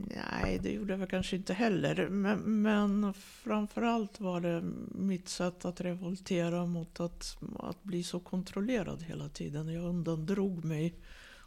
Nej, 0.08 0.58
det 0.62 0.72
gjorde 0.72 0.92
jag 0.92 0.98
väl 0.98 1.08
kanske 1.08 1.36
inte 1.36 1.54
heller. 1.54 2.08
Men, 2.08 2.62
men 2.62 3.14
framförallt 3.14 4.20
var 4.20 4.40
det 4.40 4.62
mitt 4.94 5.28
sätt 5.28 5.64
att 5.64 5.80
revoltera 5.80 6.66
mot 6.66 7.00
att, 7.00 7.36
att 7.58 7.82
bli 7.82 8.02
så 8.02 8.20
kontrollerad 8.20 9.02
hela 9.02 9.28
tiden. 9.28 9.68
Jag 9.68 9.84
undandrog 9.84 10.64
mig 10.64 10.94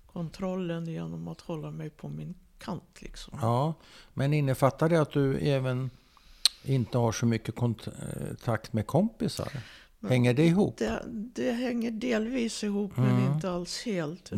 kontrollen 0.05 0.85
genom 0.85 1.27
att 1.27 1.41
hålla 1.41 1.71
mig 1.71 1.89
på 1.89 2.09
min 2.09 2.33
kant. 2.59 3.01
Liksom. 3.01 3.37
Ja, 3.41 3.73
men 4.13 4.33
innefattar 4.33 4.89
det 4.89 5.01
att 5.01 5.11
du 5.11 5.37
även 5.37 5.89
inte 6.63 6.97
har 6.97 7.11
så 7.11 7.25
mycket 7.25 7.55
kontakt 7.55 8.73
med 8.73 8.87
kompisar? 8.87 9.51
Hänger 10.09 10.33
det 10.33 10.45
ihop? 10.45 10.77
Det, 10.77 11.01
det 11.07 11.51
hänger 11.51 11.91
delvis 11.91 12.63
ihop 12.63 12.97
Mm. 12.97 13.15
men 13.15 13.33
inte 13.33 13.51
alls 13.51 13.83
helt. 13.85 14.31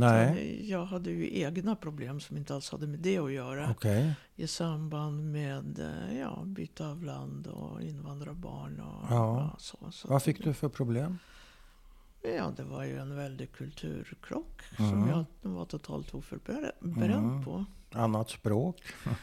Jag 0.61 0.85
hade 0.85 1.09
ju 1.11 1.39
egna 1.41 1.75
problem 1.75 2.19
som 2.19 2.37
inte 2.37 2.55
alls 2.55 2.71
hade 2.71 2.87
med 2.87 2.99
det 2.99 3.17
att 3.17 3.31
göra. 3.31 3.69
Okej. 3.71 4.13
I 4.35 4.47
samband 4.47 5.31
med 5.31 5.79
eh, 5.79 6.19
ja, 6.19 6.43
byte 6.45 6.87
av 6.87 7.03
land 7.03 7.47
och 7.47 7.81
invandrarbarn. 7.81 8.79
Och, 8.79 9.05
Ja. 9.09 9.55
så, 9.59 9.77
så. 9.91 10.07
Vad 10.07 10.23
fick 10.23 10.43
du 10.43 10.53
för 10.53 10.69
problem? 10.69 11.17
Ja, 12.37 12.51
det 12.57 12.63
var 12.63 12.83
ju 12.83 12.97
en 12.97 13.15
väldig 13.15 13.51
kulturkrock 13.51 14.61
Mm. 14.79 14.91
som 14.91 15.07
jag 15.09 15.25
var 15.51 15.65
totalt 15.65 16.13
oförberedd 16.13 16.71
Mm. 16.83 17.43
på. 17.45 17.65
Annat 17.91 18.29
språk? 18.29 18.81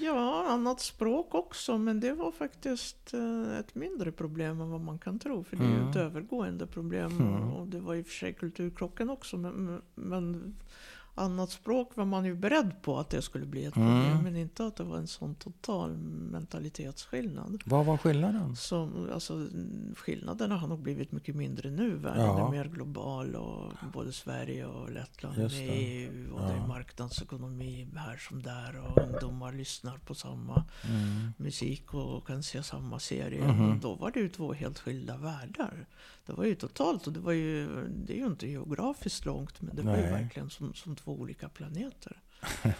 Ja, 0.00 0.46
annat 0.48 0.80
språk 0.80 1.34
också, 1.34 1.78
men 1.78 2.00
det 2.00 2.12
var 2.12 2.30
faktiskt 2.30 3.14
eh, 3.14 3.58
ett 3.58 3.74
mindre 3.74 4.12
problem 4.12 4.60
än 4.60 4.70
vad 4.70 4.80
man 4.80 4.98
kan 4.98 5.18
tro. 5.18 5.44
För 5.44 5.56
det 5.56 5.64
är 5.64 5.68
ju 5.68 5.74
Mm. 5.76 5.88
ett 5.90 5.96
övergående 5.96 6.66
problem. 6.66 7.12
Mm. 7.20 7.52
Och 7.52 7.66
det 7.68 7.80
var 7.80 7.94
i 7.94 8.02
och 8.02 8.06
för 8.06 8.12
sig 8.12 8.32
kulturkrocken 8.32 9.10
också. 9.10 9.36
Men, 9.36 9.82
men 9.94 10.54
annat 11.14 11.50
språk 11.50 11.96
var 11.96 12.04
man 12.04 12.24
ju 12.24 12.34
beredd 12.34 12.82
på 12.82 12.98
att 12.98 13.10
det 13.10 13.22
skulle 13.22 13.46
bli 13.46 13.64
ett 13.64 13.74
problem. 13.74 13.96
Mm. 14.12 14.22
Men 14.24 14.36
inte 14.36 14.66
att 14.66 14.76
det 14.76 14.84
var 14.84 14.96
en 14.96 15.06
sån 15.06 15.34
total 15.34 15.96
mentalitetsskillnad. 16.58 17.62
Vad 17.66 17.86
var 17.86 17.96
skillnaden? 17.96 18.56
Som, 18.56 19.10
alltså, 19.14 19.46
skillnaderna 19.96 20.56
har 20.56 20.68
nog 20.68 20.82
blivit 20.82 21.12
mycket 21.12 21.36
mindre 21.36 21.70
nu. 21.70 21.94
Världen 21.96 22.24
Ja. 22.26 22.46
är 22.46 22.50
mer 22.50 22.64
global 22.64 23.34
och 23.36 23.72
både 23.92 24.12
Sverige 24.12 24.66
och 24.66 24.90
Lettland 24.92 25.36
är 25.38 25.42
med 25.42 25.50
det. 25.50 25.56
EU 25.56 26.34
och 26.34 26.40
det 26.40 26.56
Ja. 26.56 26.62
är 26.64 26.66
marknadsekonomi 26.68 27.88
här 27.96 28.16
som 28.16 28.42
där 28.42 28.80
och 28.80 29.02
ungdomar 29.02 29.52
lyssnar 29.52 29.98
på 29.98 30.14
samma 30.14 30.64
Mm. 30.88 31.32
musik 31.36 31.94
och 31.94 32.26
kan 32.26 32.42
se 32.42 32.62
samma 32.62 32.98
serie. 32.98 33.52
Mhm. 33.52 33.80
Då 33.80 33.94
var 33.94 34.10
det 34.10 34.20
ju 34.20 34.28
två 34.28 34.52
helt 34.52 34.78
skilda 34.78 35.16
världar. 35.16 35.86
Det 36.26 36.32
var 36.32 36.44
ju 36.44 36.54
totalt, 36.54 37.06
och 37.06 37.12
det 37.12 37.20
var 37.20 37.32
ju, 37.32 37.66
det 37.88 38.12
är 38.12 38.16
ju 38.16 38.26
inte 38.26 38.46
geografiskt 38.46 39.24
långt 39.24 39.60
men 39.60 39.76
det 39.76 39.82
var 39.82 39.96
ju 39.96 40.02
Nej. 40.02 40.12
verkligen 40.12 40.50
som, 40.50 40.74
som 40.74 40.96
två 40.96 41.12
olika 41.12 41.48
planeter. 41.48 42.20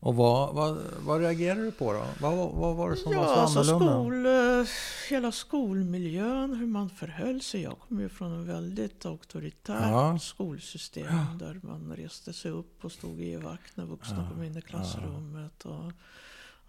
Och 0.00 0.14
vad, 0.14 0.54
vad, 0.54 0.78
vad 1.00 1.20
reagerade 1.20 1.64
du 1.64 1.70
på 1.72 1.92
då? 1.92 2.04
Vad, 2.20 2.36
vad 2.36 2.76
var 2.76 2.90
det 2.90 2.96
som 2.96 3.12
ja, 3.12 3.18
var 3.18 3.26
så 3.26 3.58
alltså 3.58 3.74
annorlunda? 3.74 4.64
skol, 4.64 4.66
hela 5.10 5.32
skolmiljön, 5.32 6.54
hur 6.54 6.66
man 6.66 6.90
förhöll 6.90 7.42
sig. 7.42 7.62
Jag 7.62 7.78
kommer 7.78 8.02
ju 8.02 8.08
från 8.08 8.32
en 8.32 8.46
väldigt 8.46 9.06
auktoritärt 9.06 9.90
Ja. 9.90 10.18
skolsystem 10.18 11.38
där 11.38 11.60
man 11.62 11.96
reste 11.96 12.32
sig 12.32 12.50
upp 12.50 12.84
och 12.84 12.92
stod 12.92 13.20
i 13.20 13.36
vakt 13.36 13.76
när 13.76 13.84
vuxna 13.84 14.30
kom 14.30 14.42
in 14.42 14.56
i 14.56 14.62
klassrummet. 14.62 15.64
Och 15.64 15.92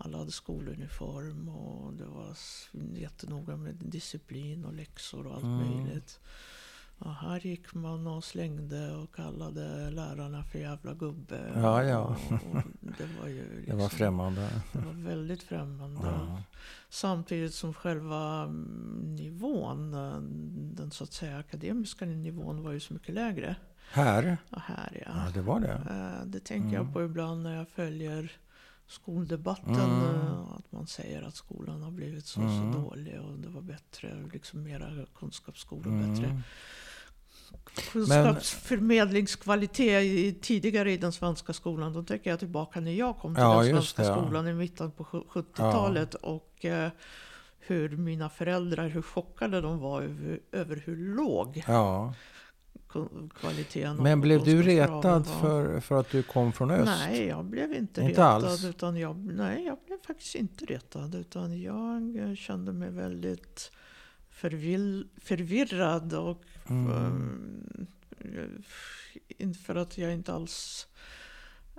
alla 0.05 0.17
hade 0.17 0.31
skoluniform 0.31 1.49
och 1.49 1.93
det 1.93 2.05
var 2.05 2.37
jättenoga 2.95 3.57
med 3.57 3.75
disciplin 3.75 4.65
och 4.65 4.73
läxor 4.73 5.27
och 5.27 5.33
allt 5.33 5.43
Mm. 5.43 5.57
möjligt. 5.83 6.19
Och 6.97 7.15
här 7.15 7.39
gick 7.39 7.73
man 7.73 8.07
och 8.07 8.23
slängde 8.23 8.95
och 8.95 9.15
kallade 9.15 9.91
lärarna 9.91 10.43
för 10.43 10.59
jävla 10.59 10.93
gubbe. 10.93 11.51
Ja, 11.55 11.83
ja. 11.83 11.99
Och, 12.29 12.55
och 12.55 12.63
det 12.97 13.07
var 13.21 13.27
ju 13.27 13.43
Det 13.49 13.59
liksom, 13.59 13.77
var 13.79 13.89
främmande. 13.89 14.49
det 14.73 14.79
var 14.79 14.93
väldigt 14.93 15.43
främmande. 15.43 15.99
Ja. 16.07 16.43
Samtidigt 16.89 17.53
som 17.53 17.73
själva 17.73 18.43
mm, 18.43 19.15
nivån, 19.15 19.91
den 20.75 20.91
så 20.91 21.03
att 21.03 21.13
säga 21.13 21.37
akademiska 21.37 22.05
nivån 22.05 22.63
var 22.63 22.71
ju 22.71 22.79
så 22.79 22.93
mycket 22.93 23.15
lägre. 23.15 23.55
Här? 23.91 24.37
Ja, 24.49 24.57
här 24.65 25.03
ja. 25.05 25.11
Ja, 25.25 25.31
det 25.33 25.41
var 25.41 25.59
det. 25.59 25.73
Eh, 25.89 26.25
Det 26.25 26.39
tänker 26.39 26.67
Mm. 26.77 26.85
jag 26.85 26.93
på 26.93 27.03
ibland 27.03 27.43
när 27.43 27.55
jag 27.55 27.69
följer 27.69 28.31
skoldebatten. 28.91 29.75
Mm. 29.75 30.15
eh, 30.15 30.41
Att 30.57 30.71
man 30.71 30.87
säger 30.87 31.21
att 31.23 31.35
skolan 31.35 31.81
har 31.83 31.91
blivit 31.91 32.25
så, 32.25 32.41
Mm. 32.41 32.73
så 32.73 32.79
dålig 32.79 33.19
och 33.21 33.39
det 33.39 33.49
var 33.49 33.61
bättre, 33.61 34.29
liksom 34.33 34.63
mera 34.63 35.05
kunskapsskolor, 35.19 36.07
bättre 36.07 36.25
Mm. 36.25 36.41
kunskapsförmedlingskvalitet 37.91 40.03
i, 40.03 40.33
tidigare 40.41 40.91
i 40.91 40.97
den 40.97 41.11
svenska 41.11 41.53
skolan. 41.53 41.93
Då 41.93 42.03
tänker 42.03 42.29
jag 42.29 42.39
tillbaka 42.39 42.79
när 42.79 42.91
jag 42.91 43.17
kom 43.17 43.35
till 43.35 43.41
Ja, 43.43 43.63
den 43.63 43.71
svenska 43.73 44.01
det, 44.01 44.07
ja. 44.07 44.15
skolan 44.25 44.47
i 44.47 44.53
mitten 44.53 44.91
på 44.91 45.03
sju- 45.03 45.23
70-talet. 45.29 46.13
Och 46.15 46.65
eh, 46.65 46.89
hur 47.59 47.97
mina 47.97 48.29
föräldrar, 48.29 48.87
hur 48.87 49.01
chockade 49.01 49.61
de 49.61 49.79
var 49.79 50.01
över, 50.01 50.39
över 50.51 50.83
hur 50.85 51.15
låg 51.15 51.63
Ja. 51.67 52.13
Kvaliteten 53.39 53.97
Men 53.97 54.21
blev 54.21 54.43
du 54.43 54.61
retad 54.63 55.27
för, 55.27 55.79
för 55.79 55.99
att 55.99 56.09
du 56.09 56.23
kom 56.23 56.53
från 56.53 56.71
öst? 56.71 56.85
Nej, 57.07 57.25
jag 57.27 57.45
blev 57.45 57.73
inte, 57.73 58.01
Inte 58.01 58.11
retad. 58.13 58.43
alls? 58.43 58.65
Utan 58.65 58.97
jag, 58.97 59.17
nej, 59.17 59.65
jag 59.65 59.77
blev 59.87 59.97
faktiskt 60.07 60.35
inte 60.35 60.65
retad. 60.65 61.15
Utan 61.15 61.61
jag 61.61 62.17
eh, 62.17 62.35
kände 62.35 62.73
mig 62.73 62.89
väldigt 62.89 63.71
förvill, 64.29 65.07
förvirrad. 65.17 66.13
Och 66.13 66.43
Mm. 66.69 66.91
um, 66.91 67.87
inte 69.37 69.59
för 69.59 69.75
att 69.75 69.97
jag 69.97 70.13
inte 70.13 70.33
alls... 70.33 70.87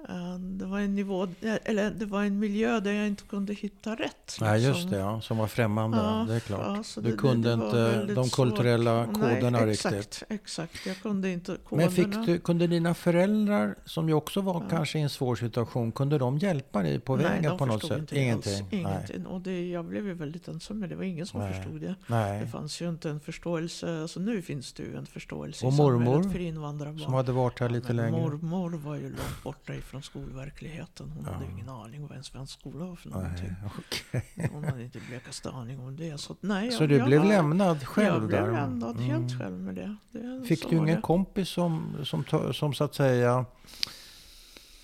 eh, 0.09 0.35
det 0.39 0.65
var 0.67 0.81
en 0.81 0.95
nivå, 0.95 1.29
eller 1.65 1.91
det 1.91 2.07
var 2.07 2.23
en 2.25 2.39
miljö 2.39 2.81
där 2.81 2.93
jag 2.93 3.07
inte 3.07 3.23
kunde 3.23 3.53
hitta 3.55 3.95
rätt. 3.95 4.37
Nej, 4.41 4.63
just 4.65 4.75
liksom. 4.75 4.91
det. 4.91 4.97
Ja, 4.99 5.21
som 5.21 5.39
var 5.39 5.47
främmande. 5.47 5.97
Ja, 5.97 6.25
det 6.29 6.35
är 6.35 6.41
klart. 6.41 6.87
ja, 6.97 7.03
du 7.03 7.11
det- 7.11 7.17
kunde 7.17 7.49
det 7.49 7.55
inte 7.55 8.05
de 8.15 8.25
svårt. 8.25 8.35
kulturella 8.49 9.07
koderna 9.07 9.51
Nej, 9.51 9.67
riktigt. 9.67 9.87
exakt, 9.93 10.23
exakt. 10.29 10.87
Jag 10.87 10.97
kunde 11.03 11.31
inte 11.31 11.57
koderna. 11.65 11.91
Men 11.91 11.97
fick 11.97 12.27
du, 12.27 12.39
kunde 12.39 12.67
dina 12.67 12.95
föräldrar, 12.95 13.75
som 13.85 14.09
ju 14.09 14.15
också 14.15 14.41
var 14.41 14.55
Ja. 14.55 14.67
kanske 14.71 14.99
i 14.99 15.03
en 15.03 15.11
svår 15.11 15.37
situation, 15.37 15.93
kunde 15.93 16.19
de 16.19 16.39
hjälpa 16.39 16.83
dig 16.83 17.01
på 17.01 17.17
Nej, 17.17 17.25
vägen 17.25 17.43
de 17.51 17.59
på 17.59 17.67
något 17.67 17.87
sätt? 17.87 17.99
Inte 17.99 18.19
Ingenting? 18.19 18.53
Alls, 18.55 18.73
ingenting. 19.11 19.27
Och 19.27 19.41
det, 19.41 19.69
jag 19.69 19.85
blev 19.85 20.07
ju 20.07 20.15
väldigt 20.15 20.49
ensam 20.49 20.79
med 20.79 20.89
det. 20.89 20.95
Var 20.97 21.05
ingen 21.05 21.27
som 21.27 21.41
Nej. 21.41 21.53
förstod 21.55 21.81
det. 21.81 21.95
Nej. 22.07 22.41
Det 22.41 22.47
fanns 22.47 22.83
ju 22.83 22.89
inte 22.89 23.11
en 23.11 23.21
förståelse. 23.21 24.01
Alltså 24.03 24.21
nu 24.21 24.43
finns 24.43 24.73
det 24.73 24.83
ju 24.83 24.97
en 24.97 25.07
förståelse 25.07 25.67
Och 25.67 25.73
i 25.73 25.77
mormor, 25.77 26.05
samhället 26.13 26.33
för 26.33 26.39
invandrarbarn. 26.41 26.99
Som 27.05 27.15
hade 27.15 27.33
varit 27.33 27.61
här 27.61 27.67
Ja, 27.69 27.73
lite 27.75 27.87
men 27.93 27.97
längre? 27.97 28.21
Mormor 28.21 28.71
var 28.71 28.95
ju 28.95 29.03
långt 29.03 29.43
borta 29.45 29.75
ifrån 29.75 29.92
skolverkligheten. 30.01 31.11
Hon 31.11 31.25
Ja. 31.27 31.33
hade 31.33 31.45
ju 31.45 31.51
ingen 31.51 31.69
aning 31.69 32.03
vad 32.07 32.17
en 32.17 32.25
svensk 32.25 32.61
skola 32.61 32.85
var 32.85 32.97
för 32.97 33.09
Nej, 33.11 33.19
någonting. 33.23 33.55
okej. 33.77 34.49
Hon 34.53 34.65
hade 34.65 34.83
inte 34.85 34.99
blekaste 35.09 35.51
aning 35.51 35.81
om 35.81 35.97
det. 35.97 36.19
Så, 36.21 36.37
nej, 36.41 36.71
Så 36.73 36.83
jag, 36.83 36.91
du 36.91 36.97
jag 36.97 37.07
blev 37.07 37.21
var, 37.21 37.29
lämnad 37.29 37.85
själv 37.87 38.07
Jag 38.07 38.27
blev 38.27 38.45
där? 38.47 38.53
lämnad 38.53 38.97
Mm. 38.97 39.03
helt 39.11 39.39
själv 39.39 39.59
med 39.61 39.75
det. 39.75 39.97
det 40.11 40.45
Fick 40.47 40.71
du 40.71 40.77
ingen 40.77 40.97
det. 40.97 41.01
kompis 41.03 41.49
som, 41.49 41.97
som, 42.05 42.25
som 42.53 42.75
så 42.75 42.85
att 42.85 42.95
säga 42.95 43.45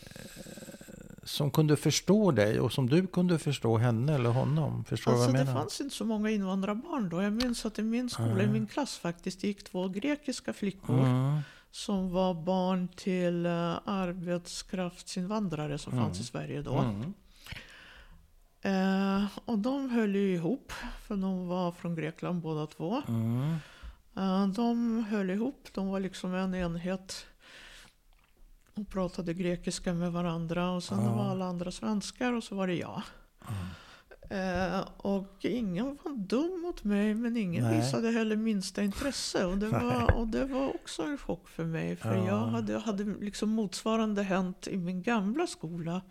eh, 0.03 0.11
som 1.25 1.51
kunde 1.51 1.77
förstå 1.77 2.31
dig 2.31 2.61
och 2.61 2.73
som 2.73 2.89
du 2.89 3.07
kunde 3.07 3.39
förstå 3.39 3.77
henne 3.79 4.15
eller 4.15 4.31
honom? 4.31 4.85
Förstår 4.85 5.13
Alltså 5.13 5.27
vad 5.27 5.35
det 5.35 5.39
jag 5.39 5.47
menar? 5.47 5.61
fanns 5.61 5.81
inte 5.81 5.95
så 5.95 6.05
många 6.05 6.31
invandrarbarn 6.31 7.09
då. 7.09 7.23
Jag 7.23 7.33
minns 7.33 7.67
att 7.67 7.79
i 7.79 7.83
min 7.83 8.11
skola, 8.11 8.35
Nej. 8.35 8.45
i 8.45 8.49
min 8.49 8.67
klass 8.67 8.99
faktiskt, 8.99 9.45
gick 9.45 9.65
två 9.65 9.89
grekiska 9.89 10.53
flickor. 10.53 10.99
Mm. 11.01 11.39
Som 11.71 12.11
var 12.11 12.35
barn 12.35 12.89
till 12.89 13.47
uh, 13.47 13.79
arbetskraftsinvandrare 13.85 15.79
som 15.79 15.93
Mm. 15.93 16.05
fanns 16.05 16.21
i 16.21 16.25
Sverige 16.25 16.63
då. 16.63 16.79
Mm. 16.79 17.15
Eh, 18.63 19.25
och 19.45 19.59
de 19.59 19.91
höll 19.91 20.15
ju 20.15 20.35
ihop, 20.35 20.73
för 21.07 21.17
de 21.17 21.49
var 21.49 21.73
från 21.73 21.95
Grekland 21.95 22.43
båda 22.43 22.67
två. 22.67 23.03
Mm. 23.09 23.57
Eh, 24.17 24.47
de 24.47 25.05
höll 25.05 25.31
ihop, 25.31 25.69
de 25.75 25.89
var 25.89 26.01
liksom 26.01 26.35
en 26.35 26.55
enhet. 26.55 27.27
Och 28.75 28.89
pratade 28.89 29.35
grekiska 29.35 29.95
med 29.95 30.13
varandra 30.13 30.71
och 30.71 30.85
sen 30.85 31.05
var 31.17 31.25
alla 31.31 31.45
andra 31.45 31.71
svenskar 31.73 32.33
och 32.33 32.45
så 32.45 32.55
var 32.55 32.67
det 32.67 32.75
jag. 32.75 33.03
Eh, 34.31 34.81
och 34.97 35.37
ingen 35.41 35.99
var 36.05 36.13
dum 36.17 36.61
mot 36.63 36.85
mig 36.85 37.15
men 37.15 37.37
ingen 37.37 37.65
Nej. 37.65 37.77
visade 37.81 38.11
heller 38.11 38.37
minsta 38.37 38.83
intresse. 38.83 39.45
Och 39.47 39.59
det, 39.59 39.69
var, 39.69 40.15
och 40.17 40.27
det 40.29 40.45
var 40.45 40.69
också 40.75 41.03
en 41.03 41.19
chock 41.19 41.49
för 41.49 41.65
mig. 41.65 41.97
För 41.97 42.15
Ja. 42.17 42.27
jag 42.27 42.39
hade, 42.39 42.79
hade 42.79 43.05
liksom 43.05 43.49
motsvarande 43.49 44.23
hänt 44.23 44.67
i 44.71 44.77
min 44.77 45.03
gamla 45.03 45.47
skola 45.47 46.03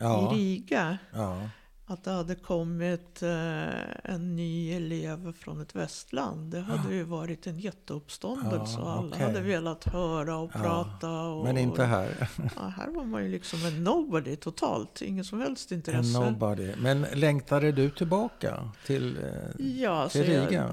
Ja. 0.00 0.34
i 0.34 0.38
Riga. 0.38 0.98
ja. 1.12 1.48
Att 1.90 2.04
det 2.04 2.10
hade 2.10 2.34
kommit 2.34 3.22
eh, 3.22 4.12
en 4.14 4.36
ny 4.36 4.72
elev 4.72 5.32
från 5.32 5.60
ett 5.60 5.76
västland. 5.76 6.50
Det 6.52 6.60
hade 6.60 6.94
ju 6.94 7.02
varit 7.04 7.46
en 7.46 7.58
jätteuppståndelse. 7.58 8.76
Ja, 8.78 8.92
alla 8.92 9.08
okej. 9.14 9.26
hade 9.26 9.40
velat 9.40 9.84
höra 9.84 10.36
och 10.36 10.50
Ja, 10.54 10.58
prata. 10.60 11.10
Och, 11.10 11.44
Men 11.44 11.58
inte 11.58 11.84
här. 11.84 12.28
Ja, 12.56 12.62
här 12.76 12.88
var 12.90 13.04
man 13.04 13.22
ju 13.24 13.28
liksom 13.30 13.66
en 13.66 13.84
nobody 13.84 14.36
totalt. 14.36 15.02
Ingen 15.02 15.24
som 15.24 15.40
helst 15.40 15.72
En 15.72 15.76
intresse. 15.78 16.20
nobody. 16.20 16.72
Men 16.78 17.06
längtade 17.14 17.72
du 17.72 17.90
tillbaka 17.90 18.70
till... 18.86 19.16
Eh, 19.16 19.66
Ja, 19.66 20.08
till 20.08 20.24
så 20.24 20.30
jag- 20.32 20.48
Riga? 20.50 20.70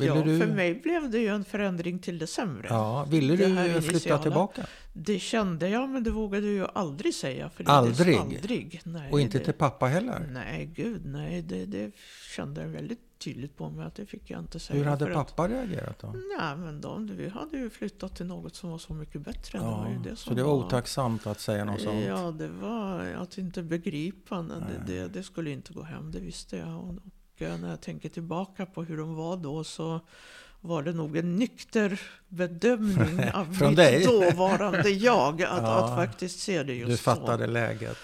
Ja, 0.00 0.14
du- 0.24 0.40
för 0.40 0.46
mig 0.46 0.74
blev 0.74 1.10
det 1.10 1.18
ju 1.18 1.28
en 1.28 1.44
förändring 1.44 1.98
till 1.98 2.18
det 2.18 2.26
sämre. 2.26 2.66
ja, 2.70 3.04
ville 3.04 3.36
du 3.36 3.82
flytta 3.82 4.18
tillbaka? 4.18 4.66
Det 4.92 5.18
kände 5.18 5.68
jag, 5.68 5.88
men 5.88 6.02
det 6.04 6.10
vågade 6.10 6.46
jag 6.52 6.70
aldrig 6.74 7.14
säga. 7.14 7.50
För 7.50 7.64
det, 7.64 7.70
Aldrig? 7.70 8.16
Aldrig. 8.16 8.80
Nej, 8.84 9.12
Och 9.12 9.20
inte 9.20 9.38
det, 9.38 9.44
till 9.44 9.54
pappa 9.54 9.86
heller? 9.86 10.28
Nej, 10.32 10.66
gud 10.66 11.04
nej. 11.06 11.42
Det, 11.42 11.66
det 11.66 11.92
kände 12.36 12.60
jag 12.62 12.68
väldigt 12.68 13.00
tydligt 13.18 13.56
på 13.56 13.70
mig 13.70 13.86
att 13.86 13.94
det 13.94 14.06
fick 14.06 14.30
jag 14.30 14.40
inte 14.40 14.58
säga. 14.60 14.78
Hur 14.78 14.84
hade 14.84 15.04
för 15.04 15.12
att- 15.12 15.26
pappa 15.36 15.48
reagerat 15.48 15.98
då? 15.98 16.06
Nej, 16.38 16.56
men 16.56 16.80
de, 16.80 17.06
vi 17.16 17.28
hade 17.28 17.58
ju 17.58 17.70
flyttat 17.70 18.16
till 18.16 18.26
något 18.26 18.54
som 18.56 18.70
var 18.70 18.78
så 18.78 18.94
mycket 18.94 19.20
bättre. 19.20 19.58
det 19.58 19.64
var 19.64 19.88
ju 19.88 19.94
Ja, 19.94 20.00
det 20.04 20.10
så 20.10 20.16
som 20.16 20.36
det 20.36 20.42
var 20.42 20.52
otacksamt 20.54 21.26
att 21.26 21.40
säga 21.40 21.64
något 21.64 21.80
sånt? 21.80 22.04
Ja, 22.06 22.30
det 22.38 22.48
var 22.48 23.00
att 23.00 23.38
inte 23.38 23.62
begripa. 23.62 24.42
nej. 24.42 24.58
Det, 24.86 24.92
det, 24.92 25.08
det 25.08 25.22
skulle 25.22 25.50
inte 25.50 25.72
gå 25.72 25.82
hem, 25.82 26.12
det 26.12 26.20
visste 26.20 26.56
jag. 26.56 26.78
Och, 26.78 26.88
och 26.88 27.60
när 27.60 27.70
jag 27.70 27.80
tänker 27.80 28.08
tillbaka 28.08 28.66
på 28.66 28.82
hur 28.84 28.96
de 28.98 29.14
var 29.14 29.36
då 29.36 29.64
så 29.64 30.00
var 30.60 30.82
det 30.82 30.92
nog 30.92 31.16
en 31.16 31.36
nykter 31.36 32.00
bedömning 32.28 33.30
av 33.34 33.48
mitt 33.62 33.76
dig? 33.76 34.04
dåvarande 34.04 34.90
jag 34.90 35.42
att, 35.42 35.62
Ja. 35.62 35.84
att 35.84 35.96
faktiskt 35.96 36.40
se 36.40 36.62
det 36.62 36.74
just 36.74 36.90
Du 36.90 36.96
fattade 36.96 37.46
läget. 37.46 37.96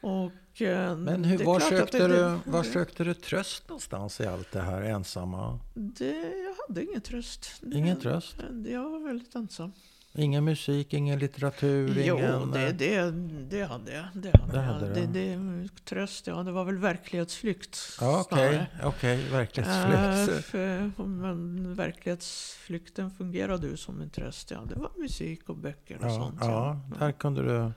så. 0.00 0.06
Och, 0.08 0.62
eh, 0.62 0.96
Men 0.96 1.24
hur, 1.24 1.44
var, 1.44 1.60
sökte 1.60 2.08
det- 2.08 2.38
du, 2.44 2.50
var 2.50 2.62
sökte 2.62 3.04
du 3.04 3.14
tröst 3.14 3.68
någonstans 3.68 4.20
i 4.20 4.26
allt 4.26 4.52
det 4.52 4.60
här 4.60 4.82
ensamma? 4.82 5.58
Det, 5.74 6.14
jag 6.44 6.54
hade 6.68 6.84
ingen 6.84 7.00
tröst. 7.00 7.62
Ingen 7.74 8.00
tröst? 8.00 8.36
Jag 8.66 8.90
var 8.90 9.06
väldigt 9.06 9.34
ensam. 9.34 9.72
Ingen 10.14 10.44
musik, 10.44 10.92
ingen 10.94 11.18
litteratur, 11.18 12.02
Jo, 12.04 12.18
ingen... 12.18 12.50
det, 12.50 12.66
eh, 12.68 12.74
det, 12.74 13.10
det 13.50 13.64
hade 13.64 13.92
jag. 13.92 14.04
Det 14.14 14.38
hade 14.38 14.52
Det 14.52 14.56
jag. 14.58 14.62
hade 14.62 14.94
det, 14.94 15.06
du. 15.06 15.62
det, 15.62 15.68
tröst, 15.84 16.26
ja. 16.26 16.42
Det 16.42 16.52
var 16.52 16.64
väl 16.64 16.78
verklighetsflykt 16.78 17.78
Ja, 18.00 18.20
okej, 18.30 18.66
okej, 18.84 19.26
Eh, 19.26 19.32
verklighetsflykt. 19.32 20.44
för, 20.44 21.02
men 21.06 21.74
verklighetsflykten 21.74 23.10
fungerade 23.10 23.66
ju 23.66 23.76
som 23.76 24.00
en 24.00 24.10
tröst. 24.10 24.50
Ja. 24.50 24.60
Det 24.68 24.74
var 24.74 24.90
musik 24.98 25.48
och 25.48 25.56
böcker 25.56 25.96
och 25.98 26.04
Ja, 26.04 26.10
sånt. 26.10 26.38
ja, 26.40 26.80
där 26.98 27.12
kunde 27.12 27.42
du 27.42 27.72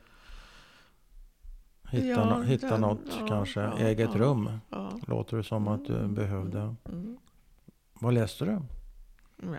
hitta, 1.92 2.08
Ja, 2.08 2.38
no, 2.38 2.44
hitta 2.44 2.70
där- 2.70 2.78
något 2.78 3.00
ja, 3.20 3.28
kanske. 3.28 3.60
ja, 3.62 3.78
Eget 3.80 4.10
ja. 4.14 4.20
rum, 4.20 4.50
Ja. 4.70 5.00
låter 5.08 5.38
det 5.38 5.44
som 5.44 5.68
att 5.68 5.86
du 5.86 5.96
Mm, 5.98 6.14
behövde. 6.14 6.60
mm, 6.60 6.76
mm. 6.90 7.18
Vad 7.94 8.14
läste 8.14 8.46
du? 8.46 8.60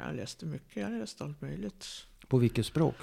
Jag 0.04 0.16
läste 0.16 0.46
mycket. 0.46 0.76
Jag 0.82 0.92
läste 0.92 1.24
allt 1.24 1.40
möjligt. 1.40 1.86
På 2.28 2.38
vilket 2.38 2.66
språk? 2.66 2.94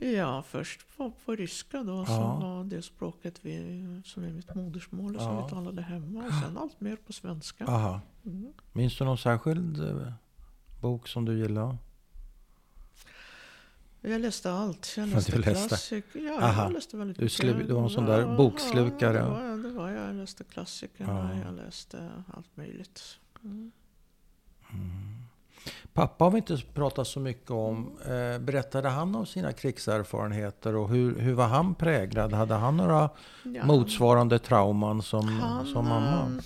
Ja, 0.00 0.42
först 0.42 0.96
på, 0.96 1.12
på 1.24 1.34
ryska 1.36 1.82
då, 1.82 1.92
Ja. 1.92 2.06
som 2.06 2.40
var 2.40 2.64
det 2.64 2.82
språket 2.82 3.38
vi, 3.42 4.00
som 4.04 4.24
är 4.24 4.30
mitt 4.32 4.54
modersmål 4.54 5.16
och 5.16 5.22
som 5.22 5.34
Ja. 5.34 5.44
vi 5.44 5.50
talade 5.50 5.82
hemma. 5.82 6.24
Och 6.24 6.32
sen 6.44 6.58
allt 6.58 6.80
mer 6.80 6.96
på 6.96 7.12
svenska. 7.12 7.66
Aha. 7.66 8.00
Mm. 8.26 8.52
Minns 8.72 8.98
du 8.98 9.04
någon 9.04 9.18
särskild 9.18 9.80
eh, 9.90 10.12
bok 10.80 11.08
som 11.08 11.24
du 11.24 11.38
gillar? 11.38 11.76
Jag 14.00 14.20
läste 14.20 14.52
allt. 14.52 14.94
Jag 14.96 15.08
Ja, 15.08 15.14
läste 15.14 15.38
läste. 15.38 15.68
klassiker. 15.68 16.20
Ja, 16.20 16.42
Aha. 16.42 16.62
jag 16.62 16.72
läste 16.72 16.96
väldigt 16.96 17.18
mycket. 17.20 17.66
du 17.68 17.74
var 17.74 17.82
en 17.82 17.90
sån 17.90 18.04
där 18.04 18.36
bokslukare. 18.36 19.16
Ja, 19.18 19.24
det 19.24 19.30
var, 19.30 19.42
jag, 19.48 19.62
det 19.62 19.70
var 19.70 19.90
jag. 19.90 20.08
Jag 20.08 20.14
läste 20.14 20.44
klassikerna. 20.44 21.30
Ja. 21.34 21.44
Jag 21.46 21.54
läste 21.56 22.10
allt 22.34 22.56
möjligt. 22.56 23.18
Mm. 23.44 23.72
Pappa 25.92 26.24
har 26.24 26.30
vi 26.30 26.36
inte 26.38 26.56
pratat 26.74 27.06
så 27.06 27.20
mycket 27.20 27.50
om. 27.50 27.98
Eh, 28.02 28.38
berättade 28.38 28.88
han 28.88 29.14
om 29.14 29.26
sina 29.26 29.52
krigserfarenheter 29.52 30.74
och 30.76 30.88
hur, 30.88 31.18
hur 31.18 31.34
var 31.34 31.46
han 31.46 31.74
präglad? 31.74 32.32
Hade 32.32 32.54
han 32.54 32.76
några 32.76 33.10
Ja. 33.42 33.66
motsvarande 33.66 34.38
trauman 34.38 35.02
som, 35.02 35.28
Han 35.28 35.66
som 35.66 35.88
mamma? 35.88 36.22
eh, 36.38 36.42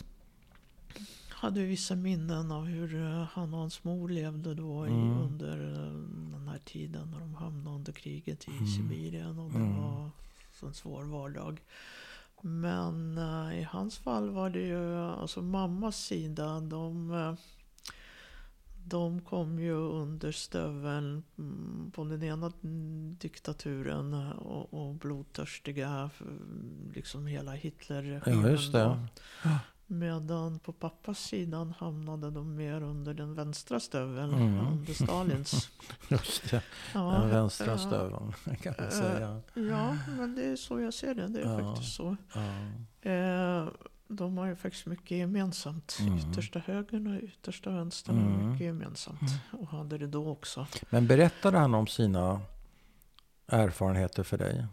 hade 1.30 1.60
vissa 1.60 1.94
minnen 1.94 2.52
av 2.52 2.64
hur 2.64 2.94
eh, 3.02 3.22
han 3.32 3.54
och 3.54 3.60
hans 3.60 3.84
mor 3.84 4.08
levde 4.08 4.54
då 4.54 4.86
i, 4.86 4.90
Mm. 4.90 5.18
under 5.18 5.72
eh, 5.72 5.92
den 6.38 6.48
här 6.48 6.58
tiden 6.64 7.10
när 7.10 7.18
de 7.20 7.34
hamnade 7.34 7.76
under 7.76 7.92
kriget 7.92 8.48
i 8.48 8.50
Mm. 8.50 8.66
Sibirien. 8.66 9.38
Och 9.38 9.50
det 9.50 9.58
Mm. 9.58 9.82
var 9.82 10.10
så 10.60 10.66
en 10.66 10.74
svår 10.74 11.04
vardag. 11.04 11.60
Men 12.40 13.18
eh, 13.18 13.60
i 13.60 13.62
hans 13.70 13.98
fall 13.98 14.30
var 14.30 14.50
det 14.50 14.60
ju, 14.60 14.96
alltså 14.98 15.42
mammas 15.42 15.96
sida, 15.96 16.60
de, 16.60 17.10
eh, 17.12 17.34
de 18.88 19.20
kom 19.20 19.58
ju 19.58 19.72
under 19.74 20.32
stöveln 20.32 21.22
mm, 21.38 21.90
på 21.94 22.04
den 22.04 22.22
ena 22.22 22.52
diktaturen 23.18 24.14
och, 24.32 24.74
och 24.74 24.94
blodtörstiga, 24.94 26.10
liksom 26.94 27.26
hela 27.26 27.52
Hitlerregimen. 27.52 28.58
Ja, 28.72 28.96
då. 29.44 29.50
Medan 29.90 30.58
på 30.58 30.72
pappas 30.72 31.18
sidan 31.18 31.74
hamnade 31.78 32.30
de 32.30 32.54
mer 32.56 32.82
under 32.82 33.14
den 33.14 33.34
vänstra 33.34 33.80
stöveln, 33.80 34.34
Mm. 34.34 34.66
under 34.66 34.92
Stalins. 34.94 35.68
Just 36.08 36.50
det, 36.50 36.62
Ja, 36.94 37.18
den 37.20 37.30
vänstra 37.30 37.66
ja, 37.66 37.78
stöveln 37.78 38.32
kan 38.62 38.74
man 38.78 38.86
Eh, 38.86 38.92
säga. 38.92 39.40
Ja, 39.54 39.96
men 40.18 40.34
det 40.34 40.44
är 40.44 40.56
så 40.56 40.80
jag 40.80 40.94
ser 40.94 41.14
det. 41.14 41.26
Det 41.28 41.40
är 41.40 41.48
Ja. 41.58 41.58
faktiskt 41.74 41.94
så. 41.96 42.16
Ja. 42.34 43.10
Eh, 43.10 43.68
de 44.08 44.38
har 44.38 44.46
ju 44.46 44.56
faktiskt 44.56 44.86
mycket 44.86 45.10
gemensamt. 45.18 45.98
Mm. 46.00 46.18
Yttersta 46.18 46.58
högern 46.58 47.06
och 47.16 47.22
yttersta 47.22 47.70
vänstern 47.70 48.16
har 48.18 48.30
Mm. 48.34 48.50
mycket 48.50 48.64
gemensamt. 48.66 49.20
Och 49.52 49.68
hade 49.68 49.98
det 49.98 50.06
då 50.06 50.28
också. 50.28 50.66
Men 50.90 51.06
berättade 51.06 51.58
han 51.58 51.74
om 51.74 51.86
sina 51.86 52.40
erfarenheter 53.46 54.22
för 54.22 54.38
dig? 54.38 54.66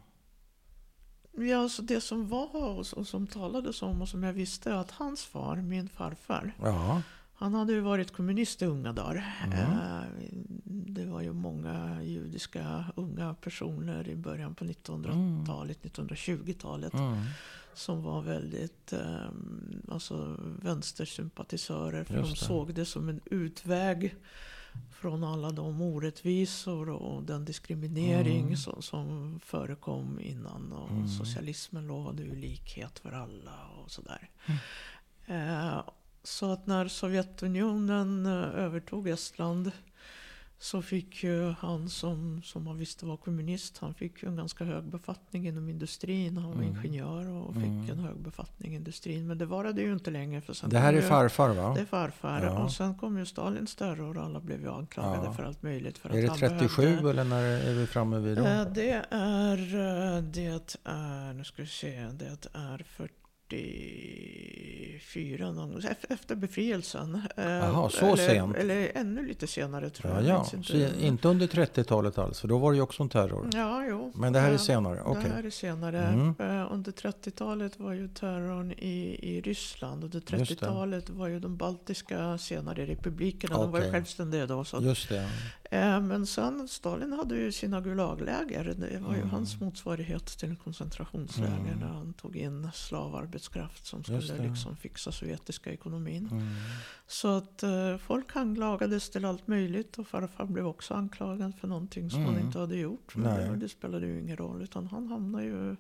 Ja, 1.38 1.58
alltså 1.58 1.82
det 1.82 2.02
som 2.02 2.28
var 2.28 2.56
och 2.78 2.86
som, 2.86 3.06
som 3.06 3.28
talades 3.28 3.82
om 3.82 4.02
och 4.02 4.10
som 4.10 4.24
jag 4.24 4.34
visste 4.34 4.80
att 4.80 4.92
hans 4.92 5.24
far, 5.26 5.56
min 5.56 5.90
farfar, 5.90 6.54
Ja. 6.62 7.02
han 7.34 7.54
hade 7.54 7.74
ju 7.74 7.80
varit 7.80 8.14
kommunist 8.14 8.62
i 8.62 8.66
unga 8.66 8.94
dagar. 8.94 9.36
Mm. 9.46 9.60
Eh, 9.60 10.04
det 10.66 11.06
var 11.06 11.22
ju 11.22 11.34
många 11.34 12.04
judiska 12.04 12.86
unga 12.96 13.34
personer 13.34 14.08
i 14.08 14.16
början 14.16 14.56
på 14.56 14.66
1900-talet, 14.66 15.84
1920-talet. 15.84 16.94
Som 17.76 18.04
var 18.04 18.22
väldigt 18.22 18.94
eh, 18.94 19.30
alltså 19.90 20.36
vänstersympatisörer. 20.62 22.04
För 22.04 22.16
de 22.22 22.36
såg 22.36 22.74
det 22.74 22.86
som 22.86 23.10
en 23.10 23.20
utväg 23.26 24.16
från 24.92 25.24
alla 25.24 25.52
de 25.52 25.82
orättvisor 25.82 26.90
och 26.90 27.24
den 27.24 27.46
diskriminering 27.46 28.42
Mm. 28.42 28.56
som, 28.58 28.82
som 28.82 29.40
förekom 29.46 30.20
innan. 30.20 30.72
Och 30.72 30.90
Mm. 30.92 31.08
Socialismen 31.08 31.88
lovade 31.88 32.24
ju 32.24 32.36
likhet 32.36 33.00
för 33.00 33.12
alla 33.12 33.68
och 33.84 33.92
sådär. 33.92 34.30
Mm. 34.46 34.60
Eh, 35.50 35.82
så 36.24 36.52
att 36.52 36.68
när 36.68 36.88
Sovjetunionen 36.88 38.26
eh, 38.26 38.34
övertog 38.34 39.08
Estland 39.10 39.72
så 40.60 40.82
fick 40.82 41.24
ju 41.24 41.52
han 41.60 41.90
som, 41.90 42.42
som 42.44 42.64
man 42.64 42.78
visste 42.78 43.06
var 43.06 43.18
kommunist, 43.18 43.78
han 43.78 43.94
fick 43.94 44.24
ju 44.24 44.30
en 44.30 44.36
ganska 44.36 44.64
hög 44.64 44.84
befattning 44.84 45.48
inom 45.48 45.70
industrin. 45.70 46.38
Han 46.38 46.46
var 46.52 46.64
Mm. 46.64 46.76
ingenjör 46.76 47.28
och 47.30 47.54
fick 47.54 47.64
Mm. 47.66 47.90
en 47.90 48.00
hög 48.00 48.18
befattning 48.18 48.74
i 48.74 48.76
industrin. 48.76 49.28
Men 49.28 49.38
det 49.38 49.46
varade 49.46 49.82
ju 49.82 49.94
inte 49.94 50.12
länge. 50.12 50.42
För 50.42 50.54
sen 50.54 50.70
Det 50.70 50.80
här 50.80 50.94
är 50.94 50.98
ju, 50.98 51.02
farfar 51.02 51.50
va? 51.54 51.74
Det 51.76 51.82
är 51.82 51.86
farfar. 51.86 52.44
Ja. 52.44 52.64
och 52.64 52.72
sen 52.72 52.96
kom 52.98 53.18
ju 53.18 53.26
Stalins 53.26 53.76
terror 53.76 54.18
och 54.18 54.24
alla 54.24 54.40
blev 54.40 54.62
ju 54.62 54.72
anklagade 54.72 55.26
Ja. 55.26 55.34
för 55.34 55.44
allt 55.44 55.64
möjligt. 55.64 55.98
För 55.98 56.10
Är 56.10 56.22
det 56.22 56.28
han 56.28 56.38
37 56.38 56.82
behövde- 56.82 57.10
eller 57.10 57.24
när 57.24 57.44
är 57.44 57.74
vi 57.74 57.88
framme 57.88 58.20
vid 58.20 58.38
då? 58.38 58.46
Eh, 58.46 58.66
Det 58.74 58.90
är, 58.92 59.62
eh, 60.18 60.24
det 60.24 60.46
är, 60.86 61.34
nu 61.34 61.44
ska 61.44 61.62
vi 61.62 61.68
se, 61.68 62.08
det 62.14 62.26
är 62.26 62.86
44 63.50 65.52
någon 65.52 65.72
gång, 65.72 65.82
ef- 65.82 66.06
efter 66.10 66.36
befrielsen. 66.36 67.22
Eh, 67.38 67.46
Jaha, 67.46 67.90
så 67.90 68.06
eller, 68.06 68.16
sent. 68.16 68.56
Eller 68.58 68.92
ännu 68.96 69.28
lite 69.28 69.48
senare 69.48 69.90
tror 69.90 70.14
Ja, 70.14 70.22
jag. 70.22 70.30
ja. 70.30 70.48
minns 70.54 70.68
Så 70.68 70.78
inte 71.00 71.28
under 71.28 71.48
30-talet 71.48 72.18
alls, 72.18 72.40
för 72.40 72.48
då 72.48 72.58
var 72.58 72.72
det 72.72 72.76
ju 72.76 72.82
också 72.82 73.04
en 73.04 73.10
terror. 73.10 73.50
Ja, 73.54 73.86
jo. 73.90 74.12
Men 74.16 74.34
det 74.34 74.40
här 74.40 74.52
är 74.52 74.58
senare, 74.58 75.02
okej. 75.06 75.24
Det 75.24 75.30
här 75.36 75.44
är 75.44 75.50
senare. 75.50 76.02
Mm. 76.04 76.36
Eh, 76.40 76.74
Under 76.74 76.92
30-talet 76.92 77.80
var 77.80 77.94
ju 77.94 78.08
terrorn 78.08 78.72
i, 78.72 79.20
i 79.22 79.42
Ryssland. 79.42 80.04
Under 80.04 80.20
det. 80.20 80.26
30-talet 80.38 81.10
var 81.10 81.28
ju 81.28 81.40
de 81.40 81.58
baltiska 81.58 82.38
senare 82.38 82.86
republikerna. 82.86 83.58
De 83.58 83.72
var 83.72 83.82
ju 83.82 83.92
självständiga 83.92 84.46
då. 84.46 84.64
Så. 84.66 84.82
Just 84.82 85.10
det. 85.10 85.30
Eh, 85.76 86.02
Men 86.02 86.26
sen 86.28 86.68
Stalin 86.68 87.14
hade 87.14 87.36
ju 87.36 87.52
sina 87.52 87.82
Gulagläger. 87.82 88.64
Det 88.78 89.00
var 89.00 89.12
ju 89.14 89.18
Mm. 89.18 89.30
hans 89.30 89.60
motsvarighet 89.60 90.26
till 90.26 90.50
en 90.50 90.56
koncentrationsläger. 90.56 91.58
Mm. 91.58 91.80
Där 91.80 91.88
han 91.88 92.14
tog 92.14 92.36
in 92.38 92.70
slavarbetskraft 92.74 93.86
som 93.86 94.04
skulle 94.04 94.48
liksom 94.48 94.76
fixa 94.76 95.12
sovjetiska 95.12 95.72
ekonomin. 95.72 96.28
Mm. 96.32 96.48
Så 97.08 97.38
att 97.38 97.64
eh, 97.64 97.98
folk 97.98 98.36
anklagades 98.36 99.10
till 99.10 99.26
allt 99.26 99.48
möjligt 99.48 99.98
och 99.98 100.08
farfar 100.08 100.46
blev 100.46 100.68
också 100.68 100.94
anklagad 100.94 101.56
för 101.60 101.68
någonting 101.68 102.10
som 102.10 102.22
han 102.22 102.34
Mm. 102.34 102.46
inte 102.46 102.60
hade 102.60 102.78
gjort. 102.78 103.16
Men 103.16 103.24
det, 103.52 103.56
det 103.56 103.70
spelade 103.70 104.06
ju 104.08 104.20
ingen 104.20 104.38
roll 104.38 104.62
utan 104.62 104.88
han 104.88 105.08
hamnade 105.08 105.46
ju 105.46 105.76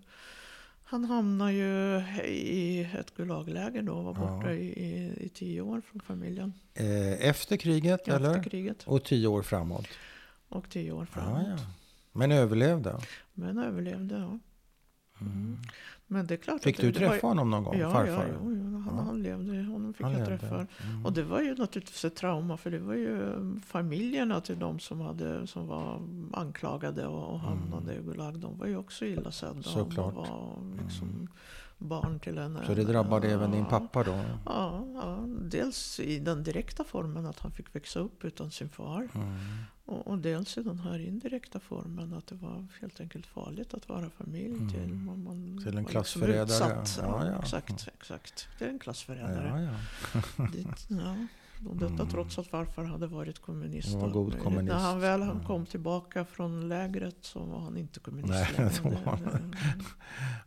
han 0.87 1.05
hamnade 1.05 1.53
ju 1.53 2.01
i 2.25 2.89
ett 2.99 3.15
Gulagläger 3.17 3.81
då 3.81 3.93
och 3.93 4.03
var 4.03 4.13
Ja. 4.25 4.35
borta 4.35 4.53
i, 4.53 4.65
i, 4.65 5.13
i 5.25 5.29
tio 5.29 5.61
år 5.61 5.81
från 5.81 6.01
familjen. 6.01 6.53
Eh, 6.73 7.27
Efter 7.27 7.57
kriget 7.57 8.07
eller? 8.07 8.29
Efter 8.37 8.49
kriget. 8.49 8.83
Och 8.83 9.03
tio 9.03 9.27
år 9.27 9.41
framåt? 9.41 9.87
Och 10.49 10.69
tio 10.69 10.91
år 10.91 11.07
Ja, 11.15 11.21
framåt. 11.21 11.47
ja. 11.47 11.57
Men 12.11 12.31
överlevde? 12.31 12.97
Men 13.33 13.57
överlevde, 13.57 14.15
ja. 14.15 14.39
Mm. 15.25 15.57
Men 16.07 16.27
det 16.27 16.33
är 16.33 16.37
klart 16.37 16.63
Fick 16.63 16.81
du 16.81 16.91
det, 16.91 16.99
det 16.99 17.09
träffa 17.09 17.27
honom 17.27 17.49
någon 17.49 17.63
gång? 17.63 17.77
Ja, 17.77 17.91
farfar? 17.91 18.27
ja, 18.27 18.33
jo, 18.43 18.51
jo, 18.55 18.81
han, 18.85 18.97
Ja. 18.97 19.03
han 19.03 19.23
levde. 19.23 19.63
Honom 19.63 19.93
fick 19.93 20.03
Han 20.03 20.11
jag 20.13 20.19
levde. 20.29 20.37
träffa. 20.39 20.55
Mm. 20.55 21.05
Och 21.05 21.13
det 21.13 21.23
var 21.23 21.41
ju 21.41 21.55
naturligtvis 21.55 22.05
ett 22.05 22.15
trauma 22.15 22.57
för 22.57 22.71
det 22.71 22.79
var 22.79 22.93
ju 22.93 23.33
familjerna 23.65 24.41
till 24.41 24.59
de 24.59 24.79
som, 24.79 25.01
hade, 25.01 25.47
som 25.47 25.67
var 25.67 26.01
anklagade 26.33 27.07
och, 27.07 27.33
och 27.33 27.39
hamnade 27.39 27.95
i 27.95 28.01
Gulag. 28.01 28.39
De 28.39 28.57
var 28.57 28.67
ju 28.67 28.77
också 28.77 29.05
illa 29.05 29.31
sedda. 29.31 29.63
Såklart. 29.63 30.13
Och 30.15 30.27
var 30.27 30.59
liksom 30.83 31.27
barn 31.77 32.19
till 32.19 32.37
en... 32.37 32.59
Så 32.65 32.73
det 32.73 32.83
drabbade 32.83 33.31
även 33.31 33.51
din 33.51 33.59
ja, 33.59 33.65
pappa 33.79 34.03
då? 34.03 34.19
Ja, 34.45 34.83
ja, 34.93 35.19
dels 35.41 35.99
i 35.99 36.19
den 36.19 36.43
direkta 36.43 36.83
formen 36.83 37.25
att 37.25 37.39
han 37.39 37.51
fick 37.51 37.75
växa 37.75 37.99
upp 37.99 38.25
utan 38.25 38.51
sin 38.51 38.69
far. 38.69 39.09
Och, 39.87 40.07
och 40.07 40.17
dels 40.17 40.57
i 40.57 40.63
den 40.63 40.79
här 40.79 40.99
indirekta 40.99 41.59
formen 41.59 42.13
att 42.13 42.27
det 42.27 42.35
var 42.35 42.65
helt 42.81 42.99
enkelt 43.01 43.25
farligt 43.25 43.73
att 43.73 43.89
vara 43.89 44.09
familj 44.09 44.55
Mm. 44.55 44.69
till. 44.69 44.93
Man, 44.93 45.23
man 45.23 45.35
Till 45.35 45.47
en 45.67 45.75
liksom 45.75 45.85
klassförrädare. 45.85 46.43
utsatt. 46.81 46.99
Ja, 47.01 47.25
ja. 47.27 47.39
Exakt, 47.39 47.87
exakt. 47.99 48.47
Det 48.59 48.65
är 48.65 48.69
en 48.69 48.79
klassförrädare. 48.79 49.69
Ja. 50.33 50.45
Dit, 50.53 50.87
ja. 50.87 51.15
Och 51.69 51.75
detta 51.75 51.93
Mm. 51.93 52.09
trots 52.09 52.39
att 52.39 52.47
farfar 52.47 52.83
hade 52.83 53.07
varit 53.07 53.39
kommunist. 53.39 53.91
Han 53.91 53.99
var 54.01 54.09
god 54.09 54.39
kommunist. 54.39 54.73
När 54.73 54.79
han 54.81 54.99
väl 54.99 55.21
Mm. 55.21 55.43
kom 55.43 55.65
tillbaka 55.65 56.25
från 56.25 56.67
lägret 56.69 57.15
så 57.21 57.39
var 57.43 57.59
han 57.59 57.77
inte 57.77 57.99
kommunist 57.99 58.33
Nej, 58.57 58.71
längre. 58.83 58.97
han. 59.05 59.55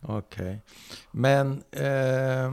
Okej. 0.19 0.63
Men 1.11 1.63
eh, 1.71 2.53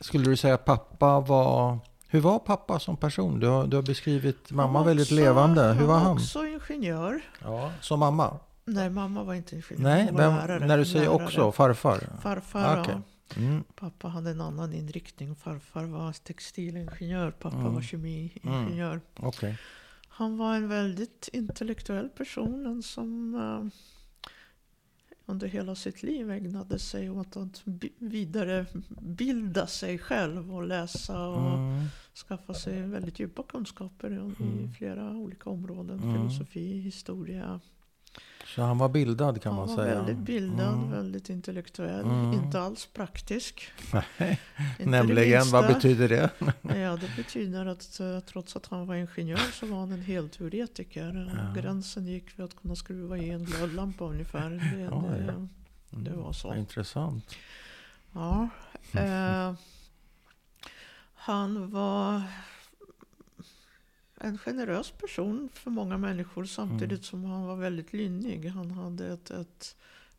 skulle 0.00 0.24
du 0.24 0.36
säga 0.36 0.54
att 0.54 0.64
pappa 0.64 1.20
var... 1.20 1.78
Hur 2.10 2.20
var 2.20 2.38
pappa 2.38 2.78
som 2.78 2.96
person? 2.96 3.40
Du 3.40 3.46
har, 3.46 3.66
du 3.66 3.76
har 3.76 3.82
beskrivit 3.82 4.50
mamma 4.50 4.84
väldigt 4.84 5.06
också- 5.06 5.14
levande. 5.14 5.72
Hur 5.72 5.86
var 5.86 5.98
Han 5.98 6.12
också 6.12 6.46
ingenjör. 6.46 7.20
Ja, 7.42 7.72
som 7.80 8.00
mamma? 8.00 8.38
Nej, 8.64 8.90
mamma 8.90 9.22
var 9.22 9.34
inte 9.34 9.54
ingenjör. 9.56 9.78
Nej, 9.78 10.04
Hon 10.06 10.14
var 10.16 10.22
men 10.30 10.36
lärare. 10.36 10.66
när 10.66 10.78
du 10.78 10.84
säger 10.84 11.04
Lärare. 11.10 11.24
också, 11.24 11.52
farfar? 11.52 12.00
Farfar, 12.22 12.80
Okej. 12.80 12.94
ja. 12.94 13.02
Mm. 13.36 13.64
Pappa 13.74 14.08
hade 14.08 14.30
en 14.30 14.40
annan 14.40 14.72
inriktning. 14.72 15.34
Farfar 15.36 15.84
var 15.84 16.12
textilingenjör. 16.12 17.30
Pappa 17.30 17.56
Mm. 17.56 17.74
var 17.74 17.82
kemiingenjör. 17.82 19.00
Okej. 19.20 19.58
Han 20.08 20.38
var 20.38 20.54
en 20.54 20.68
väldigt 20.68 21.28
intellektuell 21.32 22.08
person. 22.08 22.66
En 22.66 22.82
som 22.82 23.34
eh, 23.34 23.70
under 25.30 25.48
hela 25.48 25.74
sitt 25.74 26.02
liv 26.02 26.30
ägnade 26.30 26.78
sig 26.78 27.10
åt 27.10 27.36
att 27.36 27.64
bi- 27.64 27.92
vidarebilda 27.98 29.66
sig 29.66 29.98
själv 29.98 30.54
och 30.54 30.62
läsa 30.62 31.26
och 31.28 31.54
Mm. 31.58 31.84
skaffa 32.28 32.54
sig 32.54 32.82
väldigt 32.82 33.20
djupa 33.20 33.42
kunskaper 33.42 34.10
i, 34.10 34.16
Mm. 34.16 34.72
flera 34.78 35.10
olika 35.10 35.50
områden. 35.50 36.00
Filosofi, 36.14 36.80
historia. 36.80 37.60
Så 38.46 38.62
han 38.62 38.78
var 38.78 38.88
bildad 38.88 39.42
kan 39.42 39.52
han 39.52 39.66
man 39.66 39.76
var 39.76 39.84
säga. 39.84 39.94
väldigt 39.94 40.18
bildad, 40.18 40.74
Mm. 40.74 40.90
väldigt 40.90 41.28
intellektuell, 41.30 42.04
Mm. 42.04 42.32
inte 42.32 42.60
alls 42.60 42.86
praktisk. 42.86 43.72
Nej, 44.18 44.40
Nämligen, 44.78 45.50
vad 45.50 45.66
betyder 45.66 46.08
det? 46.08 46.30
Ja, 46.62 46.96
det 46.96 47.10
betyder 47.16 47.66
att 47.66 48.00
eh, 48.00 48.20
trots 48.20 48.56
att 48.56 48.66
han 48.66 48.86
var 48.86 48.94
ingenjör 48.94 49.52
så 49.52 49.66
var 49.66 49.78
han 49.80 49.92
en 49.92 50.02
helteoretiker. 50.02 51.32
Ja. 51.54 51.60
Gränsen 51.62 52.06
gick 52.06 52.38
vid 52.38 52.44
att 52.46 52.56
kunna 52.62 52.76
skruva 52.76 53.18
i 53.18 53.30
en 53.30 53.44
glödlampa 53.44 54.04
ungefär. 54.04 54.50
Det, 54.50 54.80
Ja, 54.90 55.04
det, 55.10 55.24
ja. 55.90 55.98
det 55.98 56.16
var 56.16 56.32
så. 56.32 56.54
Intressant. 56.54 57.34
Ja. 58.12 58.48
Eh, 58.94 59.54
han 61.14 61.70
var 61.70 62.22
en 64.20 64.38
generös 64.38 64.90
person 64.90 65.48
för 65.52 65.70
många 65.70 65.98
människor 65.98 66.44
samtidigt 66.44 66.90
Mm. 66.92 67.02
som 67.02 67.24
han 67.24 67.46
var 67.46 67.56
väldigt 67.56 67.92
lynnig. 67.92 68.44
Han 68.48 68.70
hade 68.70 69.06
ett, 69.12 69.30
ett 69.30 69.76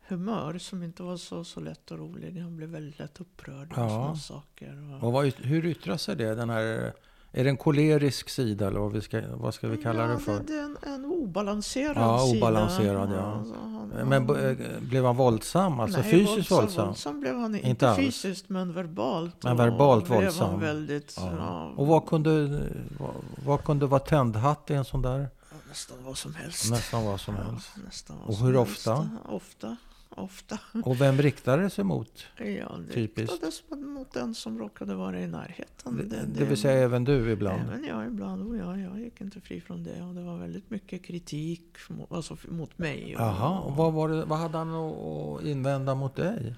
humör 0.08 0.58
som 0.58 0.82
inte 0.82 1.02
var 1.02 1.16
så, 1.16 1.44
så 1.44 1.60
lätt 1.60 1.90
och 1.90 1.98
rolig. 1.98 2.40
Han 2.40 2.56
blev 2.56 2.68
väldigt 2.68 2.98
lätt 2.98 3.20
upprörd 3.20 3.72
Ja. 3.76 3.84
och 3.84 3.90
sådana 3.90 4.16
saker. 4.16 4.94
Och, 4.94 5.02
Och 5.06 5.12
vad, 5.12 5.26
hur 5.34 5.66
yttrar 5.66 5.96
sig 5.96 6.16
det? 6.16 6.34
Den 6.34 6.50
här, 6.50 6.92
är 7.32 7.44
det 7.44 7.50
en 7.50 7.56
kolerisk 7.56 8.28
sida 8.28 8.66
eller 8.66 8.80
vad, 8.80 8.92
vi 8.92 9.00
ska, 9.00 9.22
vad 9.34 9.54
ska 9.54 9.68
vi 9.68 9.76
kalla 9.76 10.06
det 10.06 10.18
för? 10.18 10.32
Ja, 10.32 10.38
det 10.46 10.52
är 10.52 10.62
en, 10.64 10.76
en 10.94 11.04
obalanserad 11.04 11.96
Ja, 11.96 12.18
sida. 12.26 12.38
obalanserad, 12.46 13.10
ja. 13.12 13.20
alltså 13.38 13.54
han- 13.54 13.88
Men 13.88 14.12
han- 14.12 14.26
bo- 14.26 14.36
eh, 14.36 14.56
blev 14.80 15.04
han 15.04 15.16
våldsam? 15.16 15.80
Alltså 15.80 16.00
Nej, 16.00 16.10
fysiskt 16.10 16.50
våldsam, 16.50 16.58
våldsam? 16.58 16.86
våldsam 16.86 17.20
blev 17.20 17.36
han 17.38 17.54
inte, 17.54 17.68
Inte 17.68 17.94
fysiskt 17.96 18.48
men 18.48 18.72
verbalt. 18.72 19.42
Men 19.42 19.52
och 19.52 19.58
verbalt 19.58 20.06
blev 20.06 20.22
våldsam. 20.22 20.50
Han 20.50 20.60
väldigt, 20.60 21.14
Ja. 21.16 21.32
ja, 21.38 21.72
Och 21.76 21.86
vad 21.86 22.06
kunde, 22.06 22.62
vad, 22.98 23.10
vad 23.46 23.64
kunde 23.64 23.86
vara 23.86 24.00
tändhatt 24.00 24.70
i 24.70 24.74
en 24.74 24.84
sån 24.84 25.02
där? 25.02 25.28
nästan 25.68 25.96
vad 26.04 26.18
som 26.18 26.34
helst. 26.34 26.70
Nästan 26.70 27.04
vad 27.04 27.20
som 27.20 27.34
Ja, 27.36 27.42
helst. 27.42 27.68
nästan 27.84 28.16
vad 28.20 28.28
Och 28.28 28.36
hur 28.46 28.58
helst. 28.58 28.86
ofta? 29.28 29.76
Ofta. 30.10 30.58
Och 30.84 31.00
vem 31.00 31.18
riktade 31.18 31.62
det 31.62 31.70
sig 31.70 31.84
mot? 31.84 32.26
Ja, 32.36 32.78
det 32.86 32.92
Typiskt. 32.94 33.32
riktades 33.32 33.62
mot 33.70 34.12
den 34.12 34.34
som 34.34 34.58
råkade 34.58 34.94
vara 34.94 35.20
i 35.20 35.26
närheten. 35.26 36.08
Det, 36.08 36.26
det 36.26 36.44
vill 36.44 36.58
säga 36.58 36.84
även 36.84 37.04
du 37.04 37.30
ibland? 37.30 37.62
Även 37.62 37.84
jag 37.84 38.06
ibland. 38.06 38.42
Och 38.48 38.56
jag, 38.56 38.80
jag 38.80 39.00
gick 39.00 39.20
inte 39.20 39.40
fri 39.40 39.60
från 39.60 39.84
det. 39.84 40.02
Och 40.02 40.14
det 40.14 40.22
var 40.22 40.38
väldigt 40.38 40.70
mycket 40.70 41.04
kritik 41.04 41.76
mot, 41.88 42.12
alltså 42.12 42.36
mot 42.48 42.78
mig. 42.78 43.16
Och, 43.16 43.22
Jaha, 43.22 43.60
och 43.60 43.76
vad, 43.76 43.92
var 43.92 44.08
det, 44.08 44.24
vad 44.24 44.38
hade 44.38 44.58
han 44.58 44.74
att 44.74 45.44
invända 45.44 45.94
mot 45.94 46.16
dig? 46.16 46.54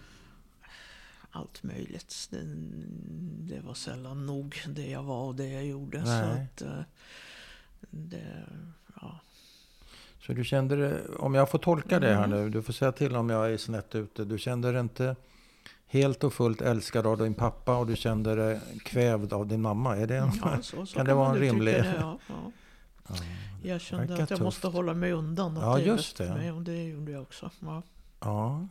allt 1.33 1.63
möjligt. 1.63 2.29
Det, 2.31 2.43
det 3.55 3.61
var 3.61 3.75
sällan 3.75 4.27
nog 4.27 4.63
det 4.69 4.87
jag 4.87 5.03
var 5.03 5.25
och 5.25 5.35
det 5.35 5.49
jag 5.49 5.67
gjorde. 5.67 5.99
Så 6.05 6.11
Nej. 6.11 6.47
att, 6.55 6.63
eh, 6.63 6.83
det, 7.91 8.47
ja. 9.01 9.21
Så 10.27 10.33
du 10.33 10.45
kände 10.45 10.77
det, 10.77 11.01
om 11.19 11.35
jag 11.35 11.51
får 11.51 11.59
tolka 11.59 12.01
det 12.01 12.15
här 12.15 12.25
Mm. 12.25 12.31
nu, 12.31 12.51
du 12.51 12.63
får 12.63 12.73
säga 12.73 12.93
till 12.93 13.17
om 13.17 13.31
jag 13.31 13.53
är 13.53 13.57
snett 13.57 13.95
ute. 13.95 14.25
Du 14.25 14.39
kände 14.39 14.73
dig 14.73 14.81
inte 14.81 15.17
helt 15.87 16.25
och 16.25 16.33
fullt 16.33 16.61
älskad 16.63 17.07
av 17.07 17.19
din 17.19 17.35
pappa 17.35 17.77
och 17.77 17.87
du 17.87 17.97
kände 17.97 18.35
dig 18.35 18.61
kvävd 18.85 19.33
av 19.33 19.47
din 19.47 19.63
mamma. 19.63 19.97
Är 19.97 20.07
det 20.07 20.17
en... 20.17 20.31
Ja, 20.43 20.59
så, 20.63 20.87
så 20.87 20.95
Kan 20.97 21.07
det 21.07 21.15
vara 21.15 21.29
man 21.29 21.37
en 21.37 21.43
rimlig- 21.43 21.73
Det, 21.83 21.95
ja, 22.01 22.19
ja. 22.29 22.35
Ja. 23.09 23.15
Jag 23.63 23.81
kände 23.81 24.13
att 24.13 24.19
jag 24.19 24.29
tufft. 24.29 24.41
måste 24.43 24.67
hålla 24.69 24.95
mig 24.95 25.13
undan. 25.13 25.57
Att 25.57 25.63
Ja, 25.63 25.75
det 25.77 25.83
just 25.83 26.17
det. 26.17 26.35
Mig, 26.35 26.53
och 26.53 26.63
det 26.63 26.83
gjorde 26.83 27.13
jag 27.13 27.23
också. 27.23 27.51
Ja. 27.61 27.83
ja. 28.21 28.67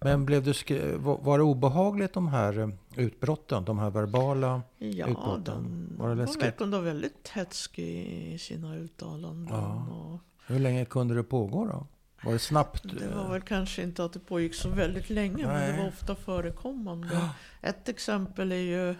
Men 0.00 0.24
blev 0.26 0.42
du 0.42 0.52
var 0.96 1.18
var 1.18 1.38
det 1.38 1.44
obehagligt 1.44 2.12
de 2.12 2.28
här 2.28 2.58
eh, 2.58 2.68
utbrotten, 2.96 3.64
de 3.64 3.78
här 3.78 3.90
verbala? 3.90 4.62
Ja, 4.78 5.06
Utbrotten. 5.06 5.44
den 5.44 5.94
Var 5.98 6.08
det 6.08 6.14
var, 6.14 6.22
läskigt? 6.26 6.42
verkade 6.44 6.70
vara 6.70 6.82
väldigt 6.82 7.28
hätsk 7.28 7.78
i 7.78 8.38
sina 8.40 8.76
uttalanden. 8.76 9.48
Ja. 9.56 9.86
Och 9.90 10.20
Hur 10.46 10.58
länge 10.58 10.84
kunde 10.84 11.14
det 11.14 11.22
pågå 11.22 11.64
då? 11.66 11.86
Var 12.24 12.32
det 12.32 12.38
snabbt? 12.38 12.82
det 12.82 13.14
var 13.14 13.30
väl 13.32 13.40
kanske 13.42 13.82
inte 13.82 14.04
att 14.04 14.12
det 14.12 14.18
pågick 14.20 14.54
så 14.54 14.68
väldigt 14.68 15.10
länge, 15.10 15.46
men 15.46 15.60
det 15.60 15.68
Nej. 15.72 15.78
var 15.80 15.88
ofta 15.88 16.14
förekommande. 16.14 17.28
Ett 17.62 17.88
exempel 17.88 18.52
är 18.52 18.56
ju 18.56 18.94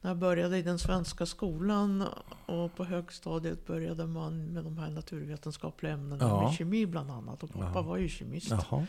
när 0.00 0.10
jag 0.10 0.16
började 0.18 0.58
i 0.58 0.62
den 0.62 0.78
svenska 0.78 1.26
skolan 1.26 2.04
och 2.46 2.76
på 2.76 2.84
högstadiet 2.84 3.66
började 3.66 4.06
man 4.06 4.44
med 4.46 4.64
de 4.64 4.78
här 4.78 4.90
naturvetenskapliga 4.90 5.92
ämnena, 5.92 6.24
Ja. 6.24 6.42
med 6.42 6.52
kemi 6.54 6.86
bland 6.86 7.10
annat. 7.10 7.42
Och 7.42 7.52
pappa 7.52 7.72
Ja. 7.74 7.82
var 7.82 7.96
ju 7.96 8.08
kemist. 8.08 8.50
Jaha. 8.50 8.86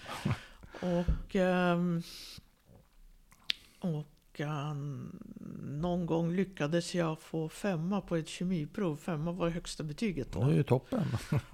Och, 0.81 1.35
ehm, 1.35 2.01
och 3.79 4.07
ehm, 4.41 5.15
någon 5.81 6.05
gång 6.05 6.31
lyckades 6.35 6.95
jag 6.95 7.21
få 7.21 7.49
femma 7.49 8.01
på 8.01 8.15
ett 8.15 8.27
kemiprov. 8.27 8.97
Femma 8.97 9.31
var 9.31 9.49
högsta 9.49 9.83
betyget 9.83 10.33
Det 10.33 10.39
är 10.39 10.49
ju 10.51 10.63
toppen. 10.63 11.05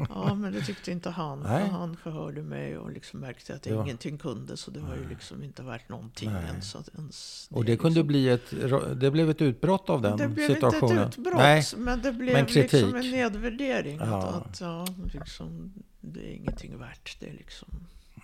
Ja, 0.09 0.33
men 0.35 0.53
det 0.53 0.61
tyckte 0.61 0.91
inte 0.91 1.09
han. 1.09 1.41
För 1.43 1.49
Nej. 1.49 1.69
han 1.69 1.97
förhörde 1.97 2.41
mig 2.41 2.77
och 2.77 2.91
liksom 2.91 3.19
märkte 3.19 3.55
att 3.55 3.61
Det 3.63 3.69
jag 3.69 3.77
var- 3.77 3.83
ingenting 3.83 4.17
kunde. 4.17 4.57
Så 4.57 4.71
det 4.71 4.79
var 4.79 4.95
ju 4.95 5.09
liksom 5.09 5.43
inte 5.43 5.63
värt 5.63 5.89
någonting 5.89 6.31
Nej. 6.31 6.43
ens. 6.45 6.75
Ens 6.97 7.47
Och 7.51 7.65
det 7.65 7.77
kunde 7.77 7.89
liksom- 7.99 8.07
bli 8.07 8.29
ett, 8.29 8.99
det 9.01 9.11
blev 9.11 9.29
ett 9.29 9.41
utbrott 9.41 9.89
av 9.89 10.01
den 10.01 10.17
det 10.17 10.27
blev 10.27 10.47
situationen? 10.47 10.91
inte 10.91 11.01
ett 11.03 11.17
utbrott, 11.17 11.37
Nej, 11.37 11.63
men 11.77 12.01
det 12.01 12.11
blev 12.11 12.33
men 12.33 12.45
kritik. 12.45 12.71
liksom 12.73 12.95
en 12.95 13.11
nedvärdering. 13.11 13.97
Ja. 13.97 14.23
Att, 14.27 14.45
att 14.45 14.61
ja, 14.61 14.87
liksom, 15.13 15.73
det 16.01 16.31
är 16.31 16.35
ingenting 16.35 16.77
värt. 16.79 17.17
Det 17.19 17.29
är 17.29 17.33
liksom... 17.33 17.69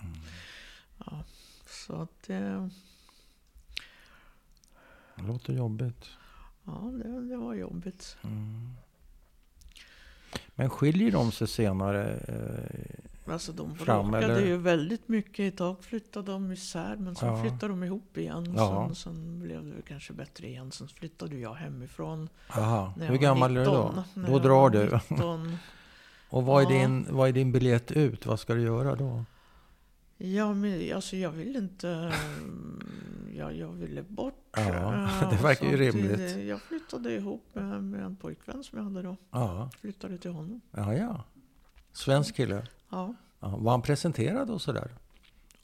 Mm. 0.01 0.13
Ja, 1.05 1.23
så 1.85 1.95
att 2.01 2.23
det... 2.27 2.69
det 5.15 5.23
låter 5.23 5.53
jobbigt. 5.53 6.09
Ja, 6.63 6.91
det, 7.03 7.29
det 7.29 7.37
var 7.37 7.53
jobbigt. 7.53 8.17
Mm. 8.21 8.69
Men 10.55 10.69
skiljer 10.69 11.11
de 11.11 11.31
sig 11.31 11.47
senare? 11.47 12.17
Eh, 12.27 13.33
Alltså 13.33 13.51
de 13.51 13.73
bråkade 13.73 14.41
ju 14.41 14.57
väldigt 14.57 15.07
mycket. 15.07 15.53
Ett 15.53 15.57
tag 15.57 15.83
flyttade 15.83 16.31
de 16.31 16.51
isär 16.51 16.95
men 16.99 17.15
sen 17.15 17.29
Ja. 17.29 17.41
flyttade 17.41 17.67
de 17.67 17.83
ihop 17.83 18.17
igen. 18.17 18.53
Ja. 18.57 18.85
Sen, 18.87 18.95
sen 18.95 19.39
blev 19.39 19.65
det 19.65 19.81
kanske 19.87 20.13
bättre 20.13 20.47
igen. 20.47 20.71
Sen 20.71 20.87
flyttade 20.87 21.37
jag 21.37 21.53
hemifrån. 21.53 22.29
aha. 22.49 22.93
Hur 22.99 23.17
gammal 23.17 23.57
är 23.57 23.59
du 23.59 23.65
då? 23.65 23.87
19. 23.87 24.03
När 24.13 24.29
Då 24.29 24.39
drar 24.39 24.69
du. 24.69 24.99
19. 25.09 25.57
Och 26.29 26.43
vad 26.45 26.61
är, 26.63 26.75
Ja. 26.75 26.79
din, 26.81 27.05
vad 27.09 27.29
är 27.29 27.33
din 27.33 27.51
biljett 27.51 27.91
ut? 27.91 28.25
Vad 28.25 28.39
ska 28.39 28.53
du 28.53 28.61
göra 28.61 28.95
då? 28.95 29.25
Ja, 30.17 30.53
men 30.53 30.95
alltså 30.95 31.15
jag 31.15 31.31
ville 31.31 31.59
inte... 31.59 32.13
mm, 33.33 33.39
Ja, 33.39 33.51
jag 33.51 33.67
ville 33.67 34.03
bort. 34.03 34.33
Ja, 34.55 35.09
det 35.31 35.43
verkar 35.43 35.67
ju 35.67 35.77
rimligt. 35.77 36.47
Jag 36.47 36.61
flyttade 36.61 37.11
ihop 37.11 37.45
med, 37.53 37.83
med 37.83 38.01
en 38.01 38.15
pojkvän 38.15 38.63
som 38.63 38.77
jag 38.77 38.85
hade 38.85 39.01
då. 39.01 39.17
Ja, 39.31 39.69
Flyttade 39.79 40.17
till 40.17 40.31
honom. 40.31 40.61
ja. 40.71 40.93
ja. 40.93 41.23
Svensk 41.91 42.35
kille. 42.35 42.67
Ja. 42.89 43.13
Ja, 43.39 43.57
var 43.57 43.71
han 43.71 43.81
presenterad 43.81 44.49
och 44.49 44.61
sådär? 44.61 44.91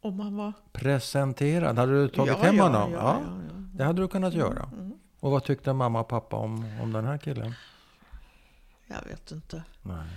Om 0.02 0.20
han 0.20 0.36
var... 0.36 0.54
Presenterad? 0.72 1.78
Hade 1.78 2.02
du 2.02 2.08
tagit 2.08 2.34
ja, 2.38 2.44
hem 2.44 2.56
ja, 2.56 2.64
honom? 2.64 2.92
Ja, 2.92 2.98
Ja, 2.98 3.22
ja, 3.24 3.42
ja. 3.50 3.56
Det 3.74 3.84
hade 3.84 4.02
du 4.02 4.08
kunnat 4.08 4.34
göra. 4.34 4.70
Mm. 4.74 4.94
Och 5.20 5.32
vad 5.32 5.44
tyckte 5.44 5.74
mamma 5.74 6.00
och 6.00 6.08
pappa 6.08 6.36
om, 6.36 6.80
om 6.82 6.94
den 6.94 7.06
här 7.06 7.18
killen? 7.18 7.54
Jag 8.88 9.04
vet 9.06 9.32
inte. 9.32 9.64
Nej. 9.82 10.08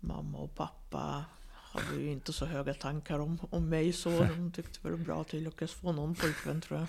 mamma 0.00 0.38
och 0.38 0.54
pappa 0.54 1.24
hade 1.72 2.00
ju 2.00 2.10
inte 2.12 2.32
så 2.32 2.44
höga 2.46 2.74
tankar 2.74 3.18
om, 3.18 3.38
om 3.50 3.68
mig 3.68 3.92
så. 3.92 4.10
De 4.36 4.52
tyckte 4.52 4.78
det 4.82 4.90
var 4.90 4.96
bra 4.98 5.20
att 5.20 5.32
jag 5.32 5.42
lyckades 5.42 5.72
få 5.72 5.92
någon 5.92 6.14
pojkvän 6.14 6.60
tror 6.60 6.78
jag. 6.80 6.88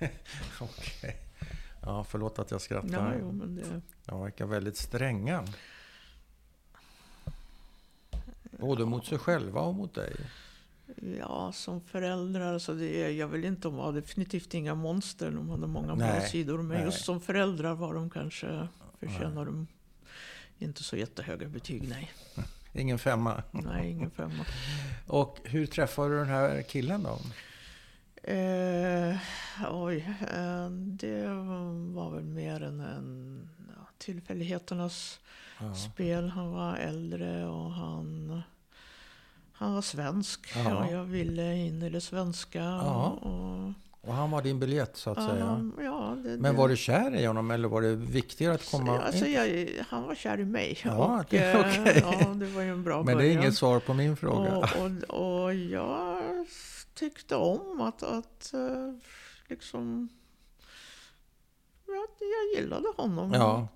Okej. 0.60 1.16
Ja, 1.82 2.04
förlåt 2.04 2.38
att 2.38 2.50
jag 2.50 2.56
Ja, 2.58 2.64
skrattar. 2.64 3.16
jo, 3.20 3.32
men 3.32 3.54
det, 3.56 3.80
De 4.04 4.20
verkar 4.22 4.46
väldigt 4.46 4.76
stränga. 4.76 5.44
Både 8.42 8.84
mot 8.84 9.06
sig 9.06 9.18
själva 9.18 9.60
och 9.60 9.74
mot 9.74 9.94
dig. 9.94 10.16
ja, 11.18 11.52
som 11.52 11.80
föräldrar 11.80 12.58
så 12.58 12.72
det 12.72 13.02
är, 13.04 13.08
jag 13.10 13.28
vill 13.28 13.44
inte, 13.44 13.62
de 13.62 13.76
var 13.76 13.92
definitivt 13.92 14.54
inga 14.54 14.74
monster. 14.74 15.30
De 15.30 15.48
hade 15.48 15.66
många 15.66 15.96
bra 15.96 16.06
Nej, 16.06 16.28
sidor. 16.28 16.58
Men 16.58 16.76
nej. 16.76 16.84
just 16.86 17.04
som 17.04 17.20
föräldrar 17.20 17.74
var 17.74 17.94
de 17.94 18.10
kanske, 18.10 18.68
förtjänar 19.00 19.44
de 19.44 19.66
inte 20.58 20.82
så 20.82 20.96
jättehöga 20.96 21.48
betyg. 21.48 21.88
Nej, 21.88 22.12
Ingen 22.72 22.98
femma. 22.98 23.42
nej 23.50 23.90
ingen 23.90 24.10
femma. 24.10 24.44
Och 25.06 25.38
hur 25.44 25.66
träffade 25.66 26.08
du 26.08 26.16
den 26.18 26.28
här 26.28 26.62
killen 26.62 27.02
då? 27.02 27.18
Eh, 28.32 29.16
oj, 29.70 29.96
eh, 30.20 30.70
det 30.70 31.26
var 31.94 32.10
väl 32.10 32.24
mer 32.24 32.62
än 32.62 32.80
en 32.80 33.48
ja, 33.76 33.86
tillfälligheternas 33.98 35.20
Ja. 35.60 35.74
spel. 35.74 36.28
Han 36.30 36.50
var 36.52 36.76
äldre 36.76 37.46
och 37.46 37.72
han, 37.72 38.42
han 39.52 39.74
var 39.74 39.82
svensk. 39.82 40.52
Ja. 40.56 40.76
Och 40.76 40.92
jag 40.92 41.04
ville 41.04 41.56
in 41.56 41.82
i 41.82 41.90
det 41.90 42.00
svenska. 42.00 42.58
Ja, 42.58 43.06
Och, 43.10 43.72
Och 44.08 44.14
han 44.14 44.30
var 44.30 44.42
din 44.42 44.58
biljett 44.60 44.96
så 44.96 45.10
att 45.10 45.24
säga. 45.24 45.44
han- 45.44 45.72
ja, 45.80 46.16
det, 46.24 46.36
Men 46.36 46.56
var 46.56 46.68
du 46.68 46.76
kär 46.76 47.16
i 47.16 47.24
honom 47.24 47.50
eller 47.50 47.68
var 47.68 47.82
det 47.82 47.94
viktigare 47.94 48.54
att 48.54 48.70
komma 48.70 49.00
Alltså, 49.00 49.26
in? 49.26 49.32
jag, 49.32 49.68
han 49.88 50.02
var 50.02 50.14
kär 50.14 50.40
i 50.40 50.44
mig. 50.44 50.78
Ja, 50.84 51.18
och, 51.20 51.24
det 51.30 51.50
eh, 51.52 51.60
okej. 51.60 52.02
ja, 52.20 52.28
det 52.34 52.46
var 52.46 52.62
ju 52.62 52.70
en 52.70 52.84
bra 52.84 52.96
Men 52.96 53.06
det 53.06 53.12
är 53.12 53.16
början. 53.16 53.42
inget 53.42 53.54
svar 53.54 53.80
på 53.80 53.94
min 53.94 54.16
fråga. 54.16 54.56
Och, 54.56 54.64
och, 55.10 55.44
och 55.44 55.54
jag 55.54 56.22
tyckte 56.94 57.36
om 57.36 57.80
att, 57.80 58.02
att 58.02 58.52
eh, 58.54 58.94
liksom... 59.46 60.08
Ja, 61.86 62.06
jag 62.54 62.62
gillade 62.62 62.88
honom. 62.96 63.32
Ja, 63.32 63.68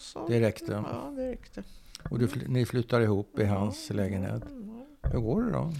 så, 0.00 0.28
det 0.28 0.40
räckte. 0.40 0.72
Ja, 0.92 1.12
det 1.16 1.30
räckte. 1.30 1.62
Och 2.10 2.18
du, 2.18 2.28
ni 2.48 2.66
flyttar 2.66 3.00
ihop 3.00 3.38
i 3.38 3.44
hans 3.44 3.90
lägenhet. 3.90 4.42
Ja. 5.02 5.10
Hur 5.10 5.20
går 5.20 5.42
det 5.42 5.52
då? 5.52 5.72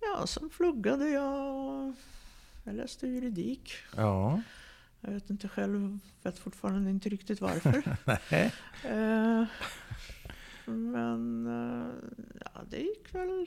Ja, 0.00 0.26
sen 0.26 0.48
pluggade 0.48 1.08
jag 1.08 1.54
och 1.54 1.94
jag 2.64 2.74
läste 2.74 3.06
juridik. 3.06 3.72
Ja. 3.96 4.40
Jag 5.00 5.10
vet 5.12 5.30
inte 5.30 5.48
själv, 5.48 5.98
vet 6.22 6.38
fortfarande 6.38 6.90
inte 6.90 7.08
riktigt 7.08 7.40
varför. 7.40 7.96
Eh, 8.84 9.44
men 10.66 11.46
eh, 11.46 11.86
ja, 12.54 12.60
det 12.70 12.78
gick 12.78 13.14
väl 13.14 13.46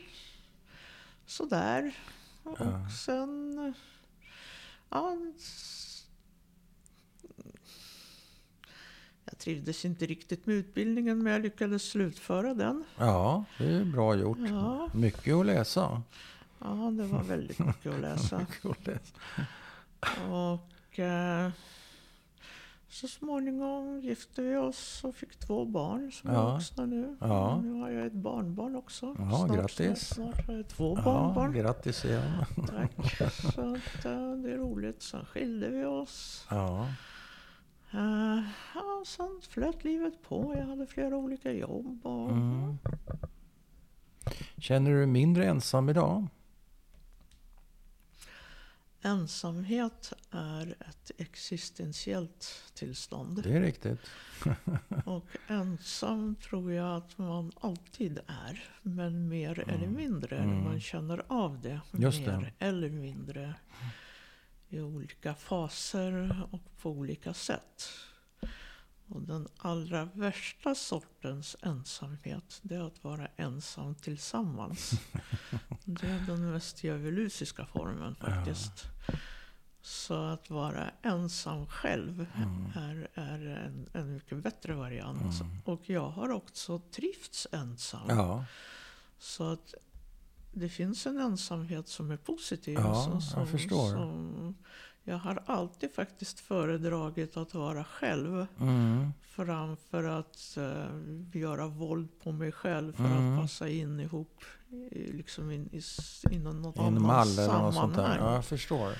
sådär. 1.25 1.95
Och 2.43 2.57
Ja. 2.59 2.89
sen... 3.05 3.73
Ja, 4.89 5.17
jag 9.25 9.37
trivdes 9.37 9.85
inte 9.85 10.05
riktigt 10.05 10.45
med 10.45 10.55
utbildningen 10.55 11.23
men 11.23 11.33
jag 11.33 11.41
lyckades 11.41 11.83
slutföra 11.89 12.53
den. 12.53 12.83
Ja, 12.97 13.45
det 13.57 13.65
är 13.75 13.85
bra 13.85 14.15
gjort. 14.15 14.37
Ja, 14.49 14.89
Mycket 14.93 15.33
att 15.35 15.45
läsa. 15.45 16.01
Ja 16.65 16.91
det 16.91 17.03
var 17.03 17.23
väldigt 17.23 17.59
mycket 17.67 17.93
att 17.93 17.99
läsa. 17.99 18.45
Och 20.31 20.99
eh, 20.99 21.49
så 22.89 23.07
småningom 23.07 23.99
gifte 23.99 24.41
vi 24.41 24.55
oss 24.55 25.03
och 25.03 25.15
fick 25.15 25.35
två 25.39 25.65
barn 25.65 26.11
som 26.11 26.31
Ja. 26.31 26.49
är 26.49 26.53
vuxna 26.53 26.85
nu. 26.85 27.17
Ja. 27.19 27.61
Nu 27.63 27.73
har 27.81 27.89
jag 27.89 28.05
ett 28.05 28.13
barnbarn 28.13 28.75
också. 28.75 29.15
Ja, 29.19 29.47
grattis. 29.55 30.07
Snart, 30.07 30.35
snart 30.35 30.47
har 30.47 30.53
jag 30.53 30.67
två 30.67 30.95
Ja, 30.97 31.03
barnbarn. 31.03 31.53
grattis 31.53 32.05
igen. 32.05 32.45
Tack. 32.67 33.17
Så 33.53 33.61
att, 33.61 34.05
eh, 34.05 34.31
det 34.31 34.51
är 34.53 34.57
roligt. 34.57 35.01
Sen 35.01 35.25
skilde 35.25 35.69
vi 35.69 35.85
oss. 35.85 36.47
Ja. 36.49 36.87
Eh, 37.91 38.43
ja, 38.75 39.03
sen 39.05 39.39
flöt 39.49 39.83
livet 39.83 40.21
på. 40.23 40.53
Jag 40.57 40.65
hade 40.65 40.85
flera 40.87 41.15
olika 41.17 41.51
jobb. 41.51 41.99
Och, 42.05 42.31
Mm. 42.31 42.77
Känner 44.57 44.91
du 44.91 44.97
dig 44.97 45.05
mindre 45.07 45.45
ensam 45.45 45.89
idag? 45.89 46.27
Ensamhet 49.05 50.13
är 50.31 50.75
ett 50.79 51.11
existentiellt 51.17 52.63
tillstånd. 52.73 53.43
Det 53.43 53.53
är 53.53 53.61
riktigt. 53.61 53.99
Och 55.05 55.25
ensam 55.47 56.35
tror 56.35 56.71
jag 56.73 56.95
att 56.97 57.17
man 57.17 57.51
alltid 57.61 58.19
är. 58.27 58.63
Men 58.81 59.27
mer 59.29 59.59
eller 59.59 59.73
Mm. 59.85 59.93
mindre. 59.95 60.37
Mm. 60.37 60.63
Man 60.63 60.79
känner 60.81 61.21
av 61.27 61.61
det. 61.61 61.81
Just 61.91 62.19
mer 62.19 62.53
det. 62.59 62.65
eller 62.65 62.89
mindre. 62.89 63.53
I 64.69 64.79
olika 64.81 65.33
faser 65.35 66.41
och 66.51 66.77
på 66.81 66.89
olika 66.89 67.33
sätt. 67.33 67.89
Och 69.07 69.21
den 69.21 69.47
allra 69.57 70.05
värsta 70.13 70.75
sortens 70.75 71.55
ensamhet, 71.61 72.59
det 72.61 72.75
är 72.75 72.81
att 72.87 73.03
vara 73.03 73.27
ensam 73.35 73.95
tillsammans. 73.95 74.91
Det 75.85 76.07
är 76.07 76.19
den 76.27 76.51
mest 76.51 76.83
djävulusiska 76.83 77.65
formen 77.65 78.15
faktiskt. 78.15 78.85
Så 79.81 80.13
att 80.13 80.49
vara 80.49 80.91
ensam 81.01 81.67
själv 81.67 82.25
Mm. 82.35 82.71
är, 82.75 83.07
är 83.13 83.39
en, 83.65 83.89
en 83.93 84.13
mycket 84.13 84.43
bättre 84.43 84.73
variant. 84.73 85.41
Mm. 85.41 85.57
Och 85.65 85.89
jag 85.89 86.09
har 86.09 86.29
också 86.29 86.79
trivts 86.79 87.47
ensam. 87.51 88.09
Ja, 88.09 88.45
Så 89.17 89.43
att 89.51 89.73
det 90.53 90.69
finns 90.69 91.05
en 91.07 91.17
ensamhet 91.19 91.87
som 91.87 92.11
är 92.11 92.17
positiv. 92.17 92.73
Ja, 92.73 93.03
som, 93.03 93.21
som. 93.21 93.41
Som 93.91 94.55
jag 95.07 95.17
har 95.17 95.43
alltid 95.45 95.93
faktiskt 95.93 96.39
föredragit 96.39 97.37
att 97.37 97.53
vara 97.53 97.83
själv 97.83 98.47
mm. 98.59 99.11
framför 99.21 100.03
att 100.03 100.57
eh, 100.57 101.39
göra 101.41 101.67
våld 101.67 102.09
på 102.23 102.31
mig 102.31 102.51
själv 102.51 102.93
för 102.95 103.03
Mm. 103.05 103.33
att 103.33 103.41
passa 103.41 103.69
in 103.69 103.99
ihop 103.99 104.43
i, 104.91 105.11
liksom 105.11 105.51
in, 105.51 105.69
i, 105.71 105.81
inom 106.35 106.61
något 106.61 106.75
i 106.77 106.79
en 106.79 106.97
annat 106.97 107.27
sammanhang. 107.27 108.17
Ja, 108.19 108.33
jag 108.33 108.45
förstår. 108.45 108.91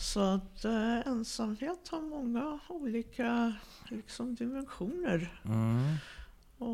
Så 0.00 0.20
att 0.20 0.64
eh, 0.64 0.98
ensamhet 1.06 1.88
har 1.90 2.00
många 2.00 2.58
olika 2.68 3.52
liksom, 3.88 4.34
dimensioner. 4.34 5.40
Mm. 5.44 5.94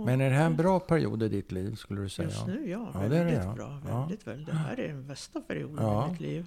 Men 0.05 0.20
är 0.20 0.30
det 0.30 0.37
här 0.37 0.47
en 0.47 0.57
bra 0.57 0.80
period 0.80 1.22
i 1.22 1.28
ditt 1.28 1.53
liv 1.53 1.74
skulle 1.74 2.01
du 2.01 2.09
säga? 2.09 2.28
Just 2.28 2.47
nu 2.47 2.68
ja, 2.70 2.91
Ja, 2.95 3.01
det 3.01 3.05
är 3.18 3.24
väldigt 3.24 3.41
det, 3.41 3.45
ja. 3.47 3.55
bra. 3.55 3.80
Ja. 3.89 4.01
Väldigt, 4.01 4.26
väldigt. 4.26 4.47
Det 4.47 4.53
här 4.55 4.80
är 4.80 4.89
den 4.89 5.07
bästa 5.07 5.41
perioden 5.41 5.84
Ja. 5.84 6.07
i 6.07 6.11
mitt 6.11 6.20
liv. 6.20 6.47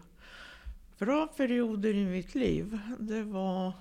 Bra 0.99 1.27
perioder 1.27 1.93
i 1.93 2.05
mitt 2.05 2.35
liv, 2.35 2.79
det 2.99 3.23
var 3.23 3.73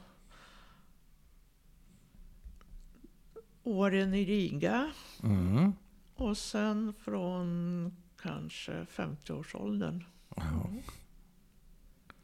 åren 3.62 4.14
i 4.14 4.24
Riga 4.24 4.90
Mm. 5.22 5.72
och 6.14 6.38
sen 6.38 6.94
från 7.04 7.96
kanske 8.22 8.86
50-årsåldern. 8.90 10.04
Ja. 10.36 10.70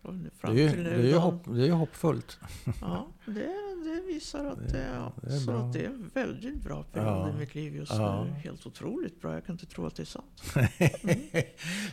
Och 0.03 0.15
nu 0.15 0.25
Det 0.25 0.31
fram 0.41 0.53
är 0.53 0.77
det 0.77 0.91
är 0.91 1.03
ju 1.03 1.13
då. 1.13 1.19
hopp, 1.19 1.45
det 1.45 1.61
är 1.63 1.67
ju 1.67 1.73
hoppfullt. 1.73 2.39
Ja, 2.81 3.09
det, 3.27 3.55
det 3.85 4.03
visar 4.07 4.45
att 4.45 4.59
Det- 4.59 4.73
det, 4.73 4.87
ja, 4.95 5.13
det 5.23 5.51
är 5.53 5.67
att 5.67 5.73
det 5.73 5.85
är 5.85 5.89
en 5.89 6.11
väldigt 6.15 6.63
bra 6.63 6.83
period 6.83 7.29
Ja. 7.29 7.31
i 7.31 7.39
mitt 7.39 7.55
liv 7.55 7.77
just 7.77 7.93
Ja. 7.93 8.25
nu. 8.25 8.31
Helt 8.31 8.67
otroligt 8.67 9.21
bra. 9.21 9.35
Jag 9.35 9.47
kan 9.47 9.53
inte 9.55 9.67
tro 9.67 9.87
att 9.87 9.97
det 9.97 10.03
är 10.03 10.05
sant. 10.05 10.43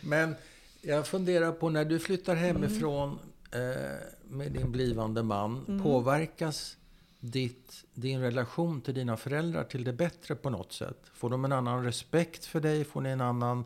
Men 0.03 0.35
jag 0.81 1.07
funderar 1.07 1.51
på 1.51 1.69
när 1.69 1.85
du 1.85 1.99
flyttar 1.99 2.33
Mm. 2.35 2.45
hemifrån 2.45 3.19
eh, 3.51 3.59
med 4.29 4.51
din 4.51 4.71
blivande 4.71 5.23
man. 5.23 5.65
Mm. 5.67 5.83
Påverkas 5.83 6.77
ditt, 7.19 7.85
din 7.93 8.21
relation 8.21 8.81
till 8.81 8.93
dina 8.93 9.17
föräldrar 9.17 9.63
till 9.63 9.83
det 9.83 9.93
bättre 9.93 10.35
på 10.35 10.49
något 10.49 10.73
sätt? 10.73 10.97
Får 11.13 11.29
de 11.29 11.45
en 11.45 11.51
annan 11.51 11.83
respekt 11.83 12.45
för 12.45 12.59
dig? 12.61 12.83
Får 12.83 13.01
ni 13.01 13.09
en 13.09 13.21
annan 13.21 13.63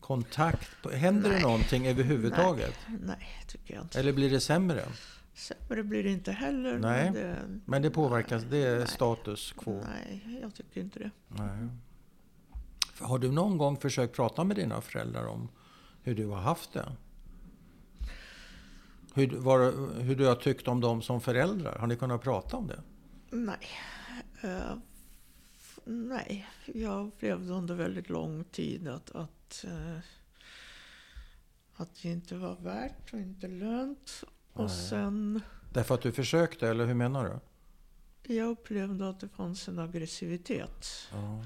kontakt? 0.00 0.86
Händer 0.92 1.28
det 1.28 1.34
Nej. 1.34 1.42
någonting 1.42 1.86
överhuvudtaget? 1.86 2.74
Nej, 3.02 3.28
tycker 3.48 3.74
jag 3.74 3.82
inte. 3.84 4.00
Eller 4.00 4.12
blir 4.12 4.30
det 4.30 4.40
sämre? 4.40 4.84
Sämre 5.34 5.82
blir 5.82 6.04
det 6.04 6.10
inte 6.10 6.32
heller. 6.32 6.78
Nej, 6.78 7.04
Men 7.04 7.12
det, 7.14 7.36
Men 7.64 7.82
det 7.82 7.90
påverkas, 7.90 8.42
det 8.50 8.58
är 8.58 8.78
Nej. 8.78 8.86
status 8.88 9.54
quo? 9.58 9.84
Nej, 9.94 10.38
jag 10.42 10.54
tycker 10.54 10.80
inte 10.80 10.98
det. 10.98 11.10
Nej. 11.28 11.68
Har 13.00 13.18
du 13.18 13.32
någon 13.32 13.58
gång 13.58 13.76
försökt 13.76 14.16
prata 14.16 14.44
med 14.44 14.56
dina 14.56 14.80
föräldrar 14.80 15.26
om 15.26 15.48
hur 16.02 16.14
du 16.14 16.26
har 16.26 16.40
haft 16.40 16.72
det? 16.72 16.92
Hur, 19.14 19.36
vad, 19.36 19.74
hur 20.02 20.16
du 20.16 20.26
har 20.26 20.34
tyckt 20.34 20.68
om 20.68 20.80
dem 20.80 21.02
som 21.02 21.20
föräldrar? 21.20 21.78
Har 21.78 21.86
ni 21.86 21.96
kunnat 21.96 22.22
prata 22.22 22.56
om 22.56 22.66
det? 22.66 22.82
Nej. 23.30 23.68
F- 25.56 25.78
nej, 25.84 26.48
jag 26.74 27.06
upplevde 27.06 27.52
under 27.52 27.74
väldigt 27.74 28.08
lång 28.08 28.44
tid 28.44 28.88
att, 28.88 29.10
att, 29.10 29.64
eh, 29.68 29.98
att 31.74 32.02
det 32.02 32.08
inte 32.08 32.36
var 32.36 32.56
värt 32.56 33.12
och 33.12 33.18
inte 33.18 33.48
lönt. 33.48 34.24
Och 34.52 34.70
sen, 34.70 35.40
Därför 35.72 35.94
att 35.94 36.02
du 36.02 36.12
försökte, 36.12 36.68
eller 36.68 36.86
hur 36.86 36.94
menar 36.94 37.24
du? 37.24 38.34
jag 38.34 38.48
upplevde 38.48 39.08
att 39.08 39.20
det 39.20 39.28
fanns 39.28 39.68
en 39.68 39.78
aggressivitet. 39.78 40.86
Ja. 41.12 41.44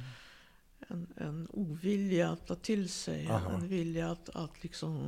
En, 0.88 1.06
en 1.16 1.48
ovilja 1.50 2.30
att 2.30 2.46
ta 2.46 2.54
till 2.54 2.88
sig. 2.88 3.28
Aha. 3.30 3.50
En 3.52 3.68
vilja 3.68 4.10
att, 4.10 4.28
att 4.34 4.62
liksom, 4.62 4.98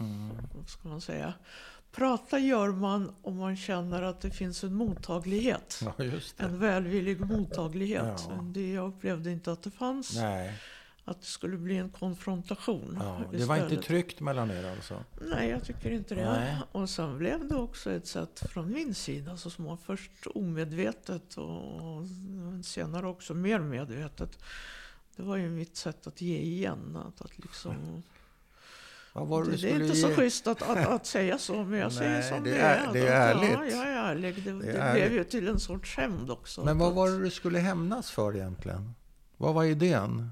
Mm. 0.00 0.28
vad 0.56 0.68
ska 0.68 0.88
man 0.88 1.00
säga? 1.00 1.34
Prata 1.92 2.38
gör 2.38 2.68
man 2.68 3.14
om 3.22 3.36
man 3.36 3.56
känner 3.56 4.02
att 4.02 4.20
det 4.20 4.30
finns 4.30 4.64
en 4.64 4.74
mottaglighet. 4.74 5.80
ja. 5.84 6.04
En 6.36 6.58
välvillig 6.58 7.20
mottaglighet. 7.20 8.26
Ja. 8.28 8.42
Det 8.42 8.72
jag 8.72 8.88
upplevde 8.88 9.30
inte 9.30 9.52
att 9.52 9.62
det 9.62 9.70
fanns. 9.70 10.16
Nej, 10.16 10.54
Att 11.04 11.20
det 11.20 11.26
skulle 11.26 11.56
bli 11.56 11.76
en 11.76 11.90
konfrontation. 11.90 12.96
ja. 13.00 13.20
det 13.32 13.44
var 13.44 13.56
inte 13.56 13.76
tryggt 13.76 14.20
mellan 14.20 14.50
er 14.50 14.64
alltså? 14.70 15.04
Nej, 15.20 15.48
jag 15.50 15.64
tycker 15.64 15.90
inte 15.90 16.14
det. 16.14 16.24
Nej. 16.32 16.56
Och 16.72 16.90
sen 16.90 17.18
blev 17.18 17.48
det 17.48 17.54
också 17.56 17.90
ett 17.92 18.06
sätt 18.06 18.42
från 18.52 18.72
min 18.72 18.94
sida, 18.94 19.36
så 19.36 19.50
små, 19.50 19.76
först 19.76 20.10
omedvetet 20.34 21.34
och 21.36 22.02
senare 22.64 23.06
också 23.06 23.34
mer 23.34 23.58
medvetet. 23.58 24.38
Det 25.16 25.22
var 25.22 25.36
ju 25.36 25.48
mitt 25.50 25.76
sätt 25.76 26.06
att 26.06 26.20
ge 26.20 26.38
igen. 26.38 26.96
Att, 26.96 27.20
att 27.20 27.38
liksom, 27.38 27.74
det, 29.12 29.56
det 29.56 29.70
är 29.70 29.82
inte 29.82 29.96
så 29.96 30.08
ge? 30.08 30.14
schysst 30.16 30.46
att, 30.46 30.62
att, 30.62 30.86
att 30.86 31.06
säga 31.16 31.38
så, 31.38 31.64
men 31.64 31.78
jag 31.78 31.92
säger 31.92 32.10
Nej, 32.10 32.22
som 32.22 32.44
det 32.44 32.56
är- 32.58 32.86
är. 32.88 32.92
det 32.92 33.08
är 33.08 33.34
Att- 33.34 33.42
Ja, 33.42 33.50
ärligt. 33.58 33.74
jag 33.74 33.86
är 33.88 33.96
ärlig. 33.96 34.44
Det, 34.44 34.50
Det 34.52 34.58
det, 34.72 34.78
är 34.78 34.92
blev 34.94 35.04
ärligt. 35.04 35.18
ju 35.18 35.24
till 35.24 35.48
en 35.48 35.60
sorts 35.60 35.96
hämnd 35.96 36.30
också. 36.30 36.64
Men 36.64 36.78
vad 36.78 36.94
var 36.94 37.10
det 37.10 37.18
du 37.18 37.30
skulle 37.30 37.58
hämnas 37.58 38.10
för 38.10 38.36
egentligen? 38.36 38.94
Vad 39.36 39.54
var 39.54 39.64
idén? 39.64 40.30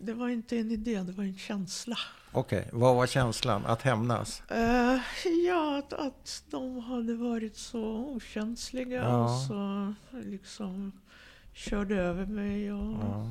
Det 0.00 0.12
var 0.12 0.28
inte 0.28 0.56
en 0.58 0.70
idé, 0.70 1.02
det 1.02 1.12
var 1.12 1.24
en 1.24 1.38
känsla. 1.38 1.96
Okej, 2.32 2.68
vad 2.72 2.96
var 2.96 3.06
känslan? 3.06 3.66
Att 3.66 3.82
hämnas? 3.82 4.42
Eh, 4.50 4.98
ja, 5.48 5.78
att, 5.78 5.92
att 5.92 6.42
de 6.50 6.78
hade 6.80 7.14
varit 7.14 7.56
så 7.56 7.80
okänsliga 7.86 9.02
Ja. 9.02 9.24
och 9.24 9.30
så 9.40 9.94
liksom 10.12 10.92
körde 11.52 11.96
över 11.96 12.26
mig 12.26 12.72
och 12.72 12.92
Ja. 13.02 13.30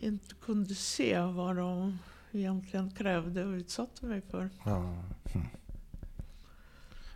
Inte 0.00 0.34
kunde 0.34 0.74
se 0.74 1.20
vad 1.20 1.56
de 1.56 1.98
egentligen 2.32 2.90
krävde 2.90 3.44
och 3.44 3.52
utsatte 3.52 4.06
mig 4.06 4.20
för. 4.20 4.50
Ja. 4.64 4.94
Hm. 5.32 5.46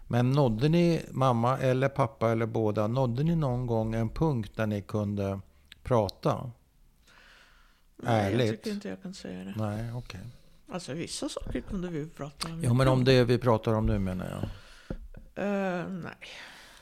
Men 0.09 0.31
nådde 0.31 0.69
ni, 0.69 1.03
mamma 1.11 1.59
eller 1.59 1.89
pappa 1.89 2.33
eller 2.33 2.47
båda, 2.47 2.87
nådde 2.87 3.25
ni 3.25 3.37
någon 3.37 3.67
gång 3.67 3.95
en 3.95 4.09
punkt 4.09 4.53
där 4.57 4.67
ni 4.67 4.83
kunde 4.83 5.41
prata? 5.83 6.51
Nej, 7.97 8.25
jag 8.25 8.33
Ärligt? 8.33 8.51
tycker 8.51 8.71
inte 8.71 8.89
jag 8.89 9.03
kan 9.03 9.15
säga 9.15 9.45
det. 9.45 9.55
Nej, 9.57 9.93
okej. 9.93 10.21
Alltså 10.69 10.93
vissa 10.93 11.29
saker 11.29 11.61
kunde 11.61 11.89
vi 11.89 12.07
prata 12.07 12.49
om. 12.49 12.65
Ja, 12.65 12.75
men 12.75 12.89
om 12.89 13.05
det 13.05 13.25
vi 13.25 13.39
pratar 13.39 13.73
om 13.73 13.87
nu 13.87 13.99
menar 13.99 14.31
jag. 14.31 14.43
Eh, 15.45 15.89
nej. 15.89 16.29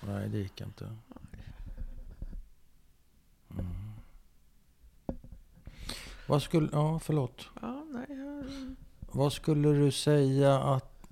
Nej, 0.00 0.28
det 0.28 0.38
gick 0.38 0.60
inte. 0.60 0.96
Vad 6.26 6.42
skulle, 6.42 6.68
ja 6.72 6.98
förlåt. 6.98 7.46
Ja, 7.62 7.84
nej. 7.90 8.06
jag- 8.08 8.74
Vad 9.12 9.32
skulle 9.32 9.68
du 9.68 9.90
säga 9.90 10.58
att... 10.58 11.06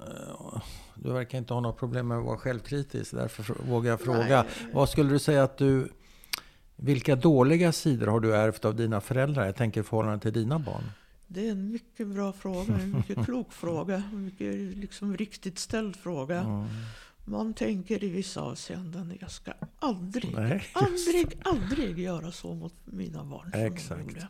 eh, 0.00 0.62
Du 0.94 1.12
verkar 1.12 1.38
inte 1.38 1.54
ha 1.54 1.60
några 1.60 1.76
problem 1.76 2.08
med 2.08 2.18
att 2.18 2.24
vara 2.24 2.38
självkritisk, 2.38 3.10
därför 3.14 3.54
vågar 3.68 3.90
jag 3.90 4.00
fråga. 4.00 4.42
Nej. 4.42 4.70
Vad 4.74 4.88
skulle 4.88 5.10
du 5.10 5.18
säga 5.18 5.42
att 5.42 5.58
du... 5.58 5.92
Vilka 6.76 7.16
dåliga 7.16 7.72
sidor 7.72 8.06
har 8.06 8.20
du 8.20 8.36
ärvt 8.36 8.64
av 8.64 8.74
dina 8.76 9.00
föräldrar? 9.00 9.46
Jag 9.46 9.56
tänker 9.56 9.80
i 9.80 9.84
förhållande 9.84 10.18
till 10.20 10.32
dina 10.32 10.58
barn. 10.58 10.82
Det 11.26 11.46
är 11.48 11.50
en 11.52 11.70
mycket 11.72 12.06
bra 12.08 12.32
fråga, 12.32 12.74
en 12.74 12.96
mycket 12.96 13.24
klok 13.24 13.52
fråga, 13.52 14.02
en 14.12 14.24
mycket 14.24 14.54
liksom 14.76 15.16
riktigt 15.16 15.58
ställd 15.58 15.96
fråga. 15.96 16.40
Mm. 16.40 16.66
Man 17.24 17.54
tänker 17.54 18.04
i 18.04 18.08
vissa 18.08 18.40
avseenden, 18.40 19.16
jag 19.20 19.30
ska 19.30 19.52
aldrig, 19.78 20.34
Nej, 20.34 20.62
aldrig, 20.72 21.38
aldrig 21.44 21.98
göra 21.98 22.32
så 22.32 22.54
mot 22.54 22.74
mina 22.84 23.24
barn 23.24 23.50
som 23.52 23.60
Exakt. 23.60 23.90
jag 23.90 24.00
gjorde. 24.00 24.28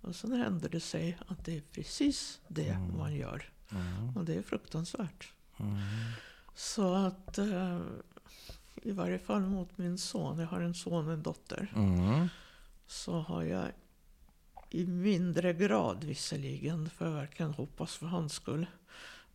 Och 0.00 0.16
sen 0.16 0.32
händer 0.32 0.68
det 0.68 0.80
sig 0.80 1.18
att 1.28 1.44
det 1.44 1.56
är 1.56 1.62
precis 1.72 2.40
det 2.48 2.68
Mm. 2.68 2.96
man 2.98 3.14
gör. 3.14 3.48
Mm. 3.72 4.16
Och 4.16 4.24
det 4.24 4.34
är 4.34 4.42
fruktansvärt. 4.42 5.32
Mm. 5.58 5.76
Så 6.54 6.94
att 6.94 7.38
eh, 7.38 7.80
i 8.82 8.92
varje 8.92 9.18
fall 9.18 9.40
mot 9.42 9.78
min 9.78 9.98
son, 9.98 10.38
jag 10.38 10.46
har 10.46 10.60
en 10.60 10.74
son 10.74 11.06
och 11.06 11.12
en 11.12 11.22
dotter, 11.22 11.72
Mm. 11.76 12.28
så 12.86 13.20
har 13.20 13.42
jag 13.42 13.66
i 14.70 14.86
mindre 14.86 15.52
grad 15.52 16.04
visserligen, 16.04 16.90
för 16.90 17.04
jag 17.06 17.12
verkligen 17.12 17.52
hoppas 17.54 17.96
för 17.96 18.06
hans 18.06 18.32
skull, 18.32 18.66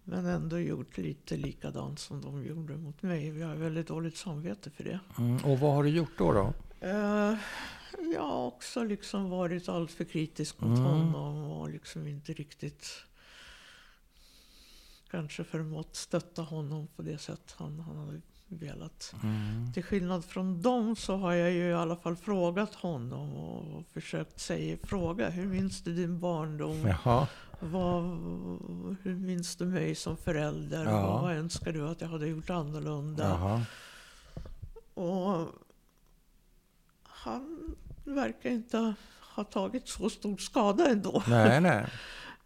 men 0.04 0.26
ändå 0.26 0.60
gjort 0.60 0.98
lite 0.98 1.38
likadant 1.38 2.00
som 2.00 2.22
de 2.22 2.46
gjorde 2.46 2.78
mot 2.78 3.02
mig. 3.02 3.32
Vi 3.32 3.42
har 3.42 3.56
väldigt 3.56 3.88
dåligt 3.88 4.18
samvete 4.18 4.70
för 4.70 4.84
det. 4.84 5.00
Mm. 5.18 5.38
Och 5.46 5.60
vad 5.60 5.74
har 5.74 5.84
du 5.84 5.90
gjort 5.90 6.18
då? 6.18 6.32
då? 6.32 6.54
Eh, 6.86 7.34
jag 8.14 8.22
har 8.22 8.46
också 8.46 8.84
liksom 8.84 9.30
varit 9.30 9.70
alltför 9.70 10.04
kritisk 10.04 10.60
mot 10.60 10.78
Mm. 10.80 10.84
honom 10.92 11.52
och 11.52 11.70
liksom 11.70 12.08
inte 12.08 12.34
riktigt 12.34 12.88
kanske 15.12 15.44
förmått 15.44 15.96
stötta 15.96 16.42
honom 16.42 16.88
på 16.96 17.02
det 17.02 17.18
sätt 17.18 17.56
han, 17.58 17.80
han 17.80 17.98
hade 17.98 18.22
velat. 18.48 19.14
Mm. 19.24 19.74
Till 19.74 19.84
skillnad 19.84 20.26
från 20.26 20.62
dem 20.62 20.96
så 20.96 21.16
har 21.18 21.34
jag 21.34 21.52
ju 21.52 21.70
i 21.70 21.74
alla 21.74 21.96
fall 21.96 22.16
frågat 22.16 22.76
honom 22.76 23.34
och 23.34 23.86
försökt 23.94 24.40
säga 24.40 24.78
fråga. 24.84 25.30
Hur 25.30 25.46
minns 25.46 25.82
du 25.82 25.94
din 25.96 26.20
barndom? 26.20 26.86
Jaha. 26.88 27.28
Vad, 27.60 28.04
hur 29.04 29.16
minns 29.16 29.56
du 29.56 29.66
mig 29.66 29.96
som 29.96 30.18
förälder? 30.18 30.86
Ja. 30.86 31.02
Vad, 31.02 31.22
vad 31.22 31.36
önskar 31.36 31.72
du 31.74 31.88
att 31.88 32.02
jag 32.02 32.08
hade 32.08 32.28
gjort 32.28 32.50
annorlunda? 32.50 33.24
Jaha. 33.24 33.66
Och 34.94 35.48
han 37.26 37.76
verkar 38.04 38.50
inte 38.50 38.94
ha 39.36 39.44
tagit 39.44 39.88
så 39.88 40.10
stor 40.10 40.38
skada 40.38 40.88
ändå. 40.90 41.24
Nej, 41.28 41.62
nej. 41.62 41.86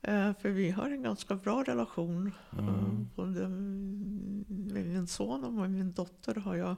Eh, 0.02 0.32
För 0.42 0.50
vi 0.50 0.70
har 0.72 0.90
en 0.90 1.04
ganska 1.04 1.36
bra 1.36 1.64
relation. 1.64 2.32
Mm. 2.60 2.68
Eh, 2.70 2.76
Både 3.16 3.48
med 3.50 4.86
min 4.88 5.08
son 5.08 5.44
och 5.44 5.54
med 5.54 5.72
min 5.72 5.92
dotter 5.94 6.36
har 6.36 6.56
jag, 6.56 6.76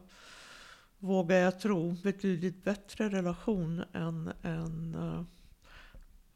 vågar 0.99 1.35
jag 1.37 1.59
tro, 1.59 1.91
betydligt 2.03 2.63
bättre 2.63 3.09
relation 3.09 3.83
än, 3.93 4.31
än 4.43 4.95
eh, 4.95 5.23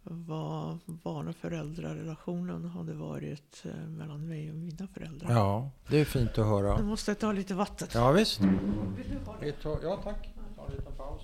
vad 0.03 0.77
barn 0.85 1.27
och 1.27 1.35
föräldrarrelationen 1.35 2.65
hade 2.65 2.93
varit 2.93 3.63
eh, 3.65 3.87
mellan 3.89 4.27
mig 4.27 4.49
och 4.51 4.55
mina 4.57 4.87
föräldrar. 4.87 5.31
Ja, 5.31 5.71
det 5.89 5.97
är 6.01 6.05
fint 6.05 6.29
att 6.29 6.37
Nu 6.37 6.43
höra. 6.43 6.83
måste 6.83 7.11
jag 7.11 7.19
ta 7.19 7.31
lite 7.31 7.53
vatten. 7.53 7.87
Ja, 7.93 8.11
visst. 8.11 8.39
Vill 8.41 9.09
du 9.09 9.17
ha 9.25 9.35
det? 9.39 9.55
Ja, 9.87 10.01
tack. 10.03 10.33
Tar 10.55 10.65
en 10.65 10.71
liten 10.71 10.93
paus. 10.97 11.21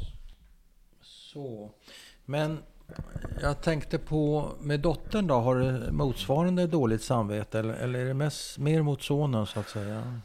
Så. 1.34 1.72
Men 2.26 2.60
jag 3.42 3.62
tänkte 3.62 3.98
på 4.00 4.52
med 4.62 4.80
dottern 4.80 5.28
då. 5.28 5.34
Har 5.36 5.56
du 5.56 5.92
motsvarande 5.92 6.68
dåligt 6.68 7.04
samvete? 7.04 7.60
Eller, 7.60 7.74
eller 7.74 8.00
är 8.00 8.06
det 8.06 8.14
mest, 8.14 8.58
mer 8.58 8.82
mot 8.82 9.02
sonen 9.04 9.46
så 9.48 9.60
att 9.60 9.70
säga? 9.70 10.22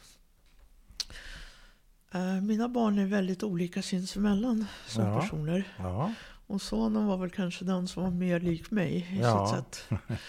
Eh, 2.15 2.41
Mina 2.43 2.69
barn 2.69 2.99
är 2.99 3.07
väldigt 3.07 3.43
olika 3.43 3.83
sinsemellan 3.83 4.65
som 4.87 5.05
Ja. 5.05 5.21
personer. 5.21 5.65
Ja. 5.79 6.13
Och 6.47 6.63
sonen 6.63 7.07
var 7.07 7.17
väl 7.17 7.31
kanske 7.31 7.65
den 7.65 7.89
som 7.89 8.03
var 8.03 8.11
mer 8.11 8.41
lik 8.41 8.71
mig 8.71 9.09
i 9.13 9.21
Ja. 9.21 9.47
sitt 9.47 9.57
sätt. 9.91 10.01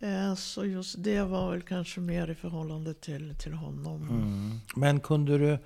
Eh, 0.00 0.34
Så 0.34 0.64
just 0.64 0.94
det 1.04 1.22
var 1.22 1.50
väl 1.50 1.62
kanske 1.62 2.00
mer 2.00 2.30
i 2.30 2.34
förhållande 2.34 2.94
till, 2.94 3.34
till 3.38 3.52
honom. 3.52 4.02
Mm. 4.08 4.60
Men 4.76 5.00
kunde 5.00 5.38
du 5.38 5.58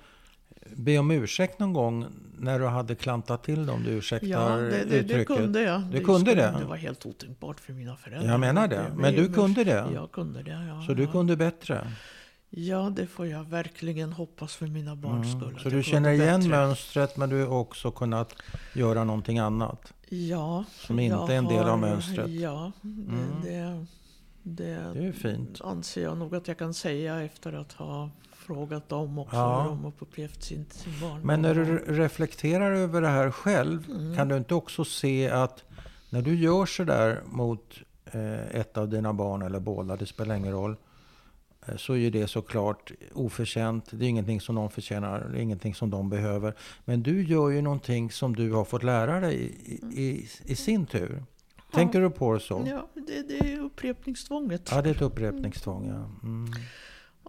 be 0.75 0.97
om 0.97 1.11
ursäkt 1.11 1.59
någon 1.59 1.73
gång 1.73 2.05
när 2.37 2.59
du 2.59 2.65
hade 2.65 2.95
klantat 2.95 3.43
till 3.43 3.65
dem? 3.65 3.83
Du 3.83 3.91
ursäktar 3.91 4.27
Ja, 4.27 4.49
det, 4.49 4.69
det, 4.69 4.85
det 4.85 4.95
uttrycket? 4.97 5.27
kunde 5.37 5.61
jag. 5.61 5.81
Du 5.81 6.03
kunde 6.03 6.19
skulle- 6.31 6.51
det? 6.51 6.55
Det 6.59 6.65
var 6.65 6.75
helt 6.77 7.05
otänkbart 7.05 7.59
för 7.59 7.73
mina 7.73 7.95
föräldrar. 7.95 8.31
Jag 8.31 8.39
menar 8.39 8.67
det. 8.67 8.85
Men 8.95 9.13
du 9.15 9.33
kunde 9.33 9.63
det? 9.63 9.85
Jag 9.93 10.11
kunde 10.11 10.43
det, 10.43 10.51
ja. 10.67 10.83
Så 10.87 10.93
du 10.93 11.07
kunde 11.07 11.35
bättre? 11.35 11.87
Ja, 12.49 12.91
det 12.95 13.07
får 13.07 13.27
jag 13.27 13.43
verkligen 13.43 14.13
hoppas 14.13 14.55
för 14.55 14.67
mina 14.67 14.95
barns 14.95 15.27
Mm. 15.33 15.39
skull. 15.39 15.53
Så 15.57 15.63
du 15.63 15.69
kunde 15.69 15.83
känner 15.83 16.11
igen 16.11 16.39
bättre. 16.39 16.49
mönstret 16.49 17.17
men 17.17 17.29
du 17.29 17.45
har 17.45 17.57
också 17.57 17.91
kunnat 17.91 18.35
göra 18.73 19.03
någonting 19.03 19.39
annat? 19.39 19.93
Ja. 20.09 20.63
Som 20.71 20.99
inte 20.99 21.33
är 21.33 21.37
en 21.37 21.47
del 21.47 21.63
av 21.69 21.79
mönstret. 21.79 22.29
Ja, 22.29 22.71
det, 22.81 22.89
Mm. 22.89 23.41
det, 23.43 23.85
det, 24.43 24.91
Det 24.93 25.07
är 25.07 25.11
fint. 25.11 25.61
anser 25.63 26.03
jag 26.03 26.17
nog 26.17 26.35
att 26.35 26.47
jag 26.47 26.57
kan 26.57 26.73
säga 26.73 27.21
efter 27.21 27.53
att 27.53 27.71
ha 27.73 28.09
frågat 28.53 28.89
dem 28.89 29.19
också 29.19 29.35
Ja. 29.35 29.61
hur 29.61 29.69
de 29.69 29.83
har 29.83 29.93
upplevt 29.99 30.43
sin, 30.43 30.65
sin 30.71 30.93
barndom. 31.01 31.19
Men 31.27 31.41
när 31.41 31.55
du 31.55 31.63
re- 31.65 31.83
reflekterar 31.93 32.71
över 32.71 33.01
det 33.01 33.07
här 33.07 33.31
själv, 33.31 33.85
Mm. 33.91 34.15
kan 34.15 34.27
du 34.27 34.37
inte 34.37 34.55
också 34.55 34.85
se 34.85 35.29
att 35.29 35.63
när 36.09 36.21
du 36.21 36.35
gör 36.35 36.65
sådär 36.65 37.21
mot 37.25 37.73
eh, 38.05 38.55
ett 38.55 38.77
av 38.77 38.89
dina 38.89 39.13
barn 39.13 39.41
eller 39.41 39.59
båda, 39.59 39.95
det 39.95 40.05
spelar 40.05 40.35
ingen 40.35 40.51
roll, 40.53 40.75
eh, 41.67 41.75
så 41.77 41.93
är 41.93 41.97
ju 41.97 42.09
det 42.09 42.27
såklart 42.27 42.91
oförtjänt. 43.13 43.85
Det 43.91 44.05
är 44.05 44.09
ingenting 44.09 44.41
som 44.41 44.55
de 44.55 44.69
förtjänar, 44.69 45.27
det 45.31 45.37
är 45.39 45.41
ingenting 45.41 45.75
som 45.75 45.89
de 45.89 46.09
behöver. 46.09 46.53
Men 46.85 47.03
du 47.03 47.23
gör 47.23 47.49
ju 47.49 47.61
någonting 47.61 48.11
som 48.11 48.35
du 48.35 48.51
har 48.51 48.65
fått 48.65 48.83
lära 48.83 49.19
dig 49.19 49.35
i, 49.65 50.01
i, 50.03 50.27
i 50.45 50.55
sin 50.55 50.85
tur. 50.85 51.23
Tänker 51.73 52.01
du 52.01 52.09
på 52.09 52.33
det 52.33 52.39
så? 52.39 52.63
Ja, 52.67 52.87
det, 52.93 53.21
det 53.27 53.53
är 53.53 53.59
upprepningstvånget. 53.59 54.69
Ja, 54.71 54.81
det 54.81 54.89
är 54.89 54.93
ett 54.95 55.01
upprepningstvång. 55.01 55.87
Ja. 55.87 56.27
Mm. 56.27 56.51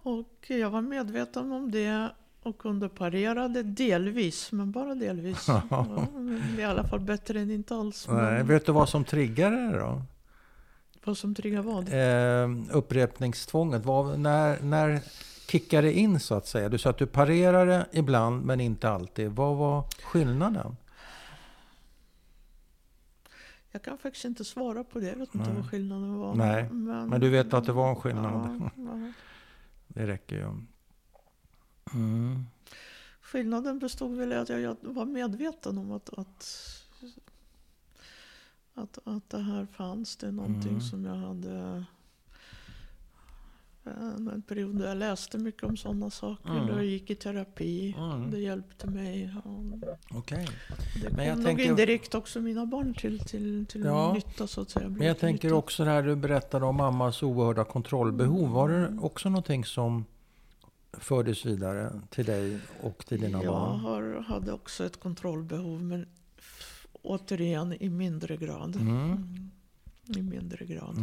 Och 0.03 0.45
jag 0.47 0.71
var 0.71 0.81
medveten 0.83 1.53
om 1.53 1.71
det 1.71 2.11
och 2.43 2.59
kunde 2.59 2.89
parera 2.89 3.49
det 3.49 3.63
delvis, 3.63 4.53
men 4.53 4.73
bara 4.73 4.95
delvis. 4.95 5.49
ja, 5.71 6.07
men 6.15 6.57
I 6.59 6.65
alla 6.65 6.85
fall 6.85 7.01
bättre 7.01 7.41
än 7.41 7.51
inte 7.51 7.75
alls. 7.77 8.09
Nej, 8.09 8.17
Men 8.17 8.47
vet 8.47 8.67
du 8.67 8.73
vad 8.73 8.89
som 8.89 9.05
triggar 9.05 9.51
det 9.51 9.79
då? 9.79 10.03
vad 11.05 11.19
som 11.19 11.35
triggar 11.35 11.63
vad? 11.63 11.89
eh, 11.89 12.77
upprepningstvånget? 12.77 13.85
Vad, 13.85 14.19
när, 14.19 14.61
när 14.61 15.01
kickar 15.49 15.83
det 15.83 15.93
in 15.93 16.21
så 16.21 16.35
att 16.35 16.47
säga? 16.47 16.69
Du 16.69 16.79
sa 16.79 16.91
att 16.91 16.99
du 16.99 17.07
parerar 17.07 17.67
det 17.67 17.87
ibland 17.93 18.45
men 18.45 18.61
inte 18.61 18.89
alltid. 18.89 19.31
Vad 19.31 19.57
var 19.57 19.85
skillnaden? 20.03 20.77
Jag 23.73 23.83
kan 23.83 23.99
faktiskt 23.99 24.25
inte 24.25 24.45
svara 24.45 24.85
på 24.85 24.99
det. 24.99 25.07
Jag 25.07 25.17
vet 25.17 25.35
inte 25.35 25.49
Nej. 25.51 25.57
vad 25.61 25.71
skillnaden 25.71 26.19
var. 26.19 26.35
Nej, 26.35 26.69
Men 27.09 27.21
du 27.21 27.31
vet 27.31 27.55
att 27.55 27.65
det 27.67 27.73
var 27.73 27.91
en 27.91 27.97
skillnad? 27.97 28.61
Ja, 28.61 28.71
ja. 28.77 29.13
Det 29.95 30.07
räcker 30.07 30.37
ju. 30.37 30.43
Mm. 31.95 32.45
Skillnaden 33.21 33.79
bestod 33.79 34.17
väl 34.17 34.33
i 34.33 34.35
att 34.37 34.49
jag 34.49 34.61
jag 34.61 34.77
var 34.81 35.05
medveten 35.05 35.79
om 35.79 35.93
att, 35.93 36.19
att, 36.19 36.47
att, 38.75 38.99
att 39.05 39.31
det 39.31 39.39
här 39.43 39.67
fanns. 39.67 40.17
Det 40.17 40.27
är 40.27 40.33
någonting 40.33 40.69
Mm. 40.71 40.81
som 40.81 41.05
jag 41.05 41.15
hade 41.15 41.85
en, 43.85 44.29
en 44.29 44.43
period 44.43 44.79
där 44.79 44.89
jag 44.89 44.97
läste 44.97 45.39
mycket 45.39 45.63
om 45.63 45.77
sådana 45.77 46.11
saker. 46.11 46.51
Mm. 46.51 46.67
Då 46.67 46.73
jag 46.73 46.85
gick 46.85 47.11
i 47.11 47.15
terapi. 47.15 47.95
Mm. 47.99 48.31
Det 48.31 48.39
hjälpte 48.39 48.87
mig. 48.87 49.35
Okej. 50.11 50.49
det 51.03 51.11
Men 51.11 51.17
kom 51.17 51.25
jag 51.25 51.37
nog 51.37 51.47
tänker- 51.47 51.65
indirekt 51.65 52.15
också 52.15 52.41
mina 52.41 52.67
barn 52.67 52.95
till, 52.95 53.21
till, 53.21 53.67
till 53.67 53.85
Ja. 53.85 54.13
nytta 54.13 54.47
så 54.47 54.61
att 54.61 54.71
säga. 54.71 54.89
Men 54.89 55.07
jag 55.07 55.19
tänker 55.19 55.49
Nytta. 55.49 55.57
också 55.57 55.85
det 55.85 55.91
här 55.91 56.03
du 56.03 56.17
berättade 56.17 56.67
om 56.67 56.77
mammas 56.77 57.23
oerhörda 57.23 57.65
kontrollbehov. 57.65 58.51
Var 58.51 58.69
det 58.69 58.99
också 59.01 59.29
någonting 59.29 59.65
som 59.65 60.05
fördes 60.99 61.47
vidare 61.47 62.01
till 62.11 62.25
dig 62.25 62.59
och 62.83 63.07
till 63.07 63.21
dina 63.21 63.43
jag 63.43 63.53
barn? 63.55 63.81
har, 63.81 64.25
hade 64.29 64.53
också 64.53 64.85
ett 64.87 65.01
kontrollbehov 65.01 65.83
men 65.83 66.07
återigen 67.03 67.73
i 67.83 67.89
mindre 67.89 68.37
grad. 68.37 68.77
Mm. 68.77 69.01
Mm. 69.03 69.51
I 70.17 70.23
mindre 70.23 70.65
grad. 70.67 70.97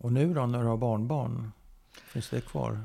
Och 0.00 0.12
nu 0.12 0.34
då 0.34 0.46
när 0.46 0.60
du 0.62 0.66
har 0.66 0.76
barnbarn? 0.76 1.52
Finns 1.92 2.28
det 2.30 2.40
kvar? 2.40 2.80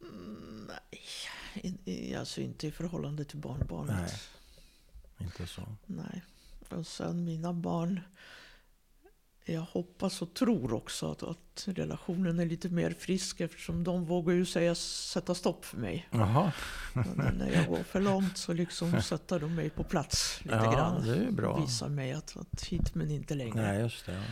Mm, 0.00 0.70
nej, 1.84 2.14
alltså 2.16 2.40
inte 2.40 2.66
i 2.66 2.70
förhållande 2.72 3.24
till 3.24 3.38
barnbarnet. 3.38 3.96
Nej. 5.18 5.26
Inte 5.28 5.46
så. 5.46 5.62
Nej. 5.86 6.22
Och 6.70 6.86
sen 6.86 7.24
mina 7.24 7.52
barn. 7.52 8.00
Jag 9.44 9.60
hoppas 9.60 10.22
och 10.22 10.34
tror 10.34 10.72
också 10.72 11.10
att, 11.12 11.22
att 11.22 11.64
relationen 11.66 12.40
är 12.40 12.46
lite 12.46 12.68
mer 12.68 12.90
frisk 12.90 13.40
eftersom 13.40 13.84
de 13.84 14.04
vågar 14.04 14.34
ju 14.34 14.46
säga 14.46 14.74
sätta 14.74 15.34
stopp 15.34 15.64
för 15.64 15.76
mig. 15.76 16.08
Jaha. 16.10 16.52
När 17.14 17.50
jag 17.54 17.66
går 17.66 17.82
för 17.82 18.00
långt 18.00 18.36
så 18.38 18.52
liksom 18.52 19.02
sätter 19.02 19.40
de 19.40 19.54
mig 19.54 19.70
på 19.70 19.84
plats 19.84 20.40
lite 20.44 20.56
Ja, 20.56 20.72
grann. 20.72 21.06
det 21.06 21.16
är 21.16 21.30
bra. 21.30 21.60
Visar 21.60 21.88
mig 21.88 22.12
att, 22.12 22.36
att 22.36 22.64
hit 22.64 22.94
men 22.94 23.10
inte 23.10 23.34
längre. 23.34 23.62
Nej, 23.62 23.80
just 23.80 24.06
det. 24.06 24.12
Ja. 24.12 24.22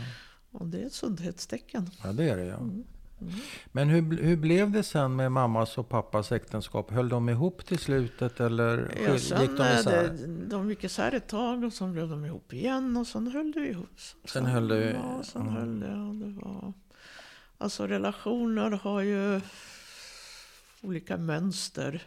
Och 0.59 0.67
det 0.67 0.81
är 0.81 0.85
ett 0.85 0.93
sundhetstecken. 0.93 1.89
Ja, 2.03 2.13
det 2.13 2.29
är 2.29 2.37
det 2.37 2.45
ja. 2.45 2.57
Mm. 2.57 2.83
Mm. 3.21 3.33
Men 3.71 3.89
hur, 3.89 4.17
hur 4.23 4.37
blev 4.37 4.71
det 4.71 4.83
sen 4.83 5.15
med 5.15 5.31
mammas 5.31 5.77
och 5.77 5.89
pappas 5.89 6.31
äktenskap? 6.31 6.91
Höll 6.91 7.09
de 7.09 7.29
ihop 7.29 7.65
till 7.65 7.79
slutet 7.79 8.39
eller 8.39 8.91
Ja, 9.07 9.19
sen, 9.19 9.41
gick 9.41 9.57
de 9.57 9.63
eh, 9.63 9.79
isär? 9.79 10.03
det, 10.09 10.27
de 10.45 10.69
gick 10.69 10.83
isär 10.83 11.11
ett 11.11 11.27
tag 11.27 11.63
och 11.63 11.73
sen 11.73 11.91
blev 11.93 12.09
de 12.09 12.25
ihop 12.25 12.53
igen 12.53 12.97
och 12.97 13.07
sen 13.07 13.27
höll 13.27 13.51
det 13.51 13.67
ihop. 13.69 13.99
Sen 14.25 14.45
höll 14.45 14.67
det- 14.67 14.91
Ja, 14.91 15.23
sen 15.23 15.41
mm. 15.41 15.53
höll 15.53 15.79
det. 15.79 15.93
Och 16.09 16.15
det 16.15 16.41
var, 16.41 16.73
alltså 17.57 17.87
relationer 17.87 18.71
har 18.71 19.01
ju 19.01 19.41
olika 20.81 21.17
mönster. 21.17 22.01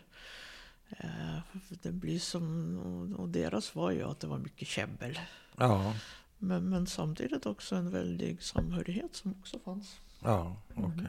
Eh, 0.90 1.38
Det 1.82 1.92
blir 1.92 2.18
som, 2.18 3.14
och 3.18 3.28
deras 3.28 3.74
var 3.74 3.90
ju 3.90 4.03
att 4.03 4.20
det 4.20 4.26
var 4.26 4.38
mycket 4.38 4.68
käbbel. 4.68 5.18
Ja, 5.57 5.94
Men, 6.39 6.70
men 6.70 6.86
samtidigt 6.86 7.47
också 7.47 7.76
en 7.76 7.91
väldig 7.91 8.43
samhörighet 8.43 9.14
som 9.14 9.34
också 9.41 9.59
fanns. 9.59 9.97
ja 10.22 10.57
okej. 10.74 11.07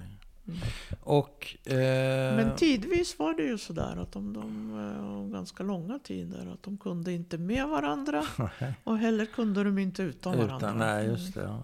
Mm. 0.47 0.59
Och... 1.01 1.57
Eh, 1.65 2.35
Men 2.35 2.55
tidvis 2.55 3.19
var 3.19 3.33
det 3.33 3.43
ju 3.43 3.57
sådär 3.57 3.97
att 3.97 4.11
de, 4.11 4.33
de 4.33 4.79
eh, 4.79 5.31
ganska 5.33 5.63
långa 5.63 5.99
tider, 5.99 6.53
att 6.53 6.63
de 6.63 6.77
kunde 6.77 7.13
inte 7.13 7.37
med 7.37 7.67
varandra 7.67 8.25
och 8.83 8.97
heller 8.97 9.25
kunde 9.25 9.63
de 9.63 9.77
inte 9.77 10.03
utan, 10.03 10.37
varandra. 10.37 10.57
utan, 10.57 10.77
nej, 10.77 11.05
just 11.05 11.33
det. 11.33 11.41
Ja. 11.43 11.63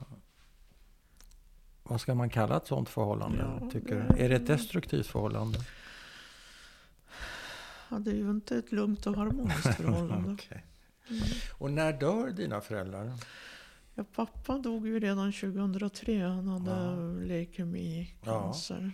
Vad 1.83 2.01
ska 2.01 2.15
man 2.15 2.29
kalla 2.29 2.57
ett 2.57 2.67
sånt 2.67 2.89
förhållande? 2.89 3.37
Ja, 3.61 3.69
tycker 3.71 3.95
det-? 3.95 4.25
Är 4.25 4.29
det 4.29 4.35
ett 4.35 4.47
destruktivt 4.47 5.07
förhållande? 5.07 5.59
Ja, 7.89 7.99
det 7.99 8.11
är 8.11 8.15
ju 8.15 8.29
inte 8.29 8.57
ett 8.57 8.71
lugnt 8.71 9.07
och 9.07 9.15
harmoniskt 9.15 9.75
förhållande. 9.77 10.33
Okej. 10.33 10.65
Mm. 11.09 11.21
Och 11.57 11.71
när 11.71 11.93
dör 11.93 12.29
dina 12.29 12.61
föräldrar? 12.61 13.11
Ja, 13.95 14.03
pappa 14.15 14.57
dog 14.57 14.87
ju 14.87 14.99
redan 14.99 15.31
2003. 15.31 16.21
Han 16.27 16.47
hade 16.47 16.71
Ja. 16.71 16.95
leukemi, 17.25 18.13
Ja. 18.23 18.41
cancer. 18.41 18.91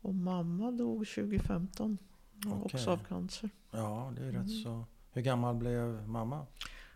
Och 0.00 0.14
mamma 0.14 0.70
dog 0.70 1.06
2015. 1.06 1.98
Okej. 2.46 2.52
Också 2.64 2.90
av 2.90 2.96
cancer. 2.98 3.50
Ja, 3.70 4.12
det 4.16 4.22
är 4.22 4.26
rätt 4.26 4.34
Mm. 4.34 4.48
så... 4.48 4.84
Hur 5.12 5.22
gammal 5.22 5.54
blev 5.54 6.08
mamma? 6.08 6.46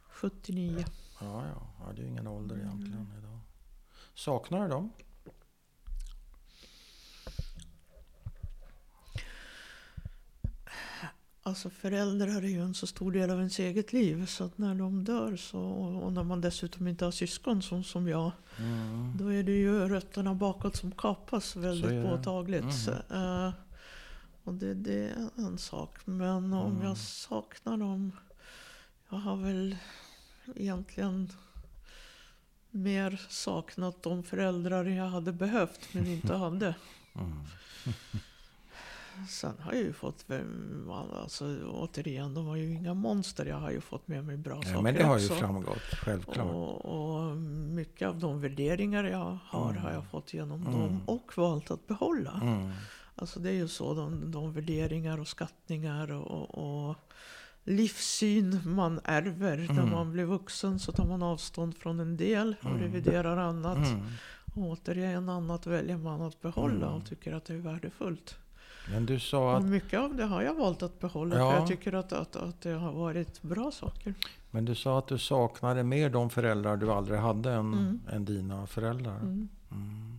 79. 0.09 0.85
Ja, 1.21 1.47
ja. 1.47 1.67
ja 1.87 1.93
det 1.93 2.01
är 2.01 2.03
ju 2.05 2.09
ingen 2.11 2.27
ålder 2.27 2.55
Mm. 2.57 2.67
egentligen 2.67 3.13
idag. 3.19 3.39
Saknar 4.15 4.63
du 4.63 4.69
dem? 4.69 4.91
Alltså 11.51 11.71
föräldrar 11.71 12.29
är 12.29 12.49
ju 12.49 12.63
en 12.63 12.75
så 12.75 12.87
stor 12.87 13.13
del 13.13 13.31
av 13.31 13.39
ens 13.39 13.59
eget 13.59 13.93
liv. 13.93 14.27
Så 14.27 14.45
att 14.45 14.59
när 14.59 14.75
de 14.75 15.05
dör 15.05 15.37
så, 15.37 15.61
och 16.03 16.13
när 16.13 16.23
man 16.25 16.41
dessutom 16.41 16.89
inte 16.89 17.05
har 17.05 17.13
syskon 17.13 17.63
som, 17.63 17.85
som 17.85 18.09
jag. 18.09 18.33
Mm. 18.59 19.13
Då 19.17 19.33
är 19.33 19.43
det 19.43 19.53
ju 19.53 19.89
rötterna 19.89 20.35
bakåt 20.35 20.77
som 20.77 20.93
kapas 20.93 21.57
väldigt 21.57 22.05
påtagligt. 22.05 22.65
Mhm. 23.09 23.23
Eh, 23.23 23.53
och 24.45 24.55
det, 24.55 24.75
det 24.75 25.09
är 25.09 25.31
en 25.37 25.59
sak. 25.59 25.97
Men 26.05 26.53
om 26.53 26.73
Mm. 26.73 26.87
jag 26.87 26.97
saknar 26.99 27.77
dem. 27.77 28.13
Jag 29.09 29.17
har 29.19 29.37
väl 29.37 29.77
egentligen 30.57 31.33
mer 32.71 33.21
saknat 33.29 34.03
de 34.03 34.23
föräldrar 34.23 34.85
jag 34.85 35.09
hade 35.09 35.33
behövt 35.33 35.95
men 35.95 36.07
inte 36.07 36.35
hade. 36.45 36.75
Sen 39.29 39.55
har 39.61 39.73
jag 39.73 39.83
ju 39.83 39.93
fått, 39.93 40.27
alltså 41.23 41.45
återigen, 41.71 42.35
de 42.35 42.47
var 42.47 42.57
ju 42.57 42.73
inga 42.75 42.95
monster. 42.95 43.47
Jag 43.47 43.57
har 43.57 43.71
ju 43.71 43.81
fått 43.81 44.09
med 44.09 44.25
mig 44.25 44.37
bra 44.37 44.57
Ja, 44.57 44.63
saker 44.69 44.83
men 44.83 44.95
det 44.95 45.03
har 45.05 45.19
ju 45.19 45.25
också. 45.25 45.35
framgått, 45.39 45.79
självklart. 46.03 46.47
Och, 46.55 46.85
och 46.85 47.37
mycket 47.37 48.09
av 48.09 48.19
de 48.19 48.41
värderingar 48.41 49.05
jag 49.05 49.39
har 49.45 49.71
Mm. 49.71 49.83
har 49.83 49.91
jag 49.93 50.07
fått 50.11 50.35
genom 50.35 50.61
Mm. 50.67 50.73
dem 50.73 51.01
och 51.07 51.33
valt 51.37 51.71
att 51.71 51.87
behålla. 51.87 52.41
Mm. 52.43 52.71
Alltså 53.15 53.41
det 53.41 53.49
är 53.51 53.55
ju 53.55 53.69
så, 53.69 53.95
de, 53.95 54.31
de 54.31 54.53
värderingar 54.53 55.19
och 55.19 55.29
skattningar 55.29 56.13
och, 56.13 56.89
och 56.89 56.97
livssyn 57.65 58.61
man 58.65 59.01
ärver. 59.05 59.57
När 59.57 59.71
Mm. 59.83 59.91
man 59.91 60.13
blir 60.13 60.25
vuxen 60.25 60.79
så 60.79 60.93
tar 60.93 61.05
man 61.07 61.23
avstånd 61.23 61.77
från 61.77 62.01
en 62.01 62.17
del 62.17 62.57
och 62.61 62.67
Mm. 62.71 62.81
reviderar 62.83 63.37
annat. 63.37 63.77
Mm. 63.89 64.07
Och 64.55 64.63
återigen 64.63 65.29
annat 65.29 65.67
väljer 65.67 65.97
man 65.97 66.23
att 66.23 66.41
behålla 66.43 66.87
Mm. 66.87 66.99
och 67.01 67.07
tycker 67.07 67.33
att 67.33 67.45
det 67.45 67.55
är 67.55 67.59
värdefullt. 67.59 68.35
Men 68.89 69.07
du 69.07 69.19
sa 69.21 69.51
Och 69.51 69.57
att, 69.59 69.65
mycket 69.65 70.01
av 70.01 70.15
det 70.17 70.25
har 70.25 70.43
jag 70.43 70.55
valt 70.55 70.83
att 70.83 70.99
behålla 71.01 71.37
Ja. 71.39 71.51
för 71.51 71.59
jag 71.59 71.69
tycker 71.69 71.93
att, 71.93 72.13
att, 72.13 72.37
att 72.37 72.61
det 72.61 72.71
har 72.71 72.93
varit 72.93 73.43
bra 73.43 73.71
saker. 73.71 74.15
men 74.51 74.65
du 74.65 74.75
sa 74.75 74.99
att 74.99 75.07
du 75.09 75.19
saknade 75.19 75.83
mer 75.83 76.11
de 76.11 76.31
föräldrar 76.31 76.77
du 76.77 76.93
aldrig 76.93 77.19
hade 77.21 77.53
än, 77.53 77.73
Mm. 77.73 78.01
än 78.13 78.25
dina 78.25 78.67
föräldrar. 78.67 79.17
Mm. 79.17 79.49
Mm. 79.73 80.19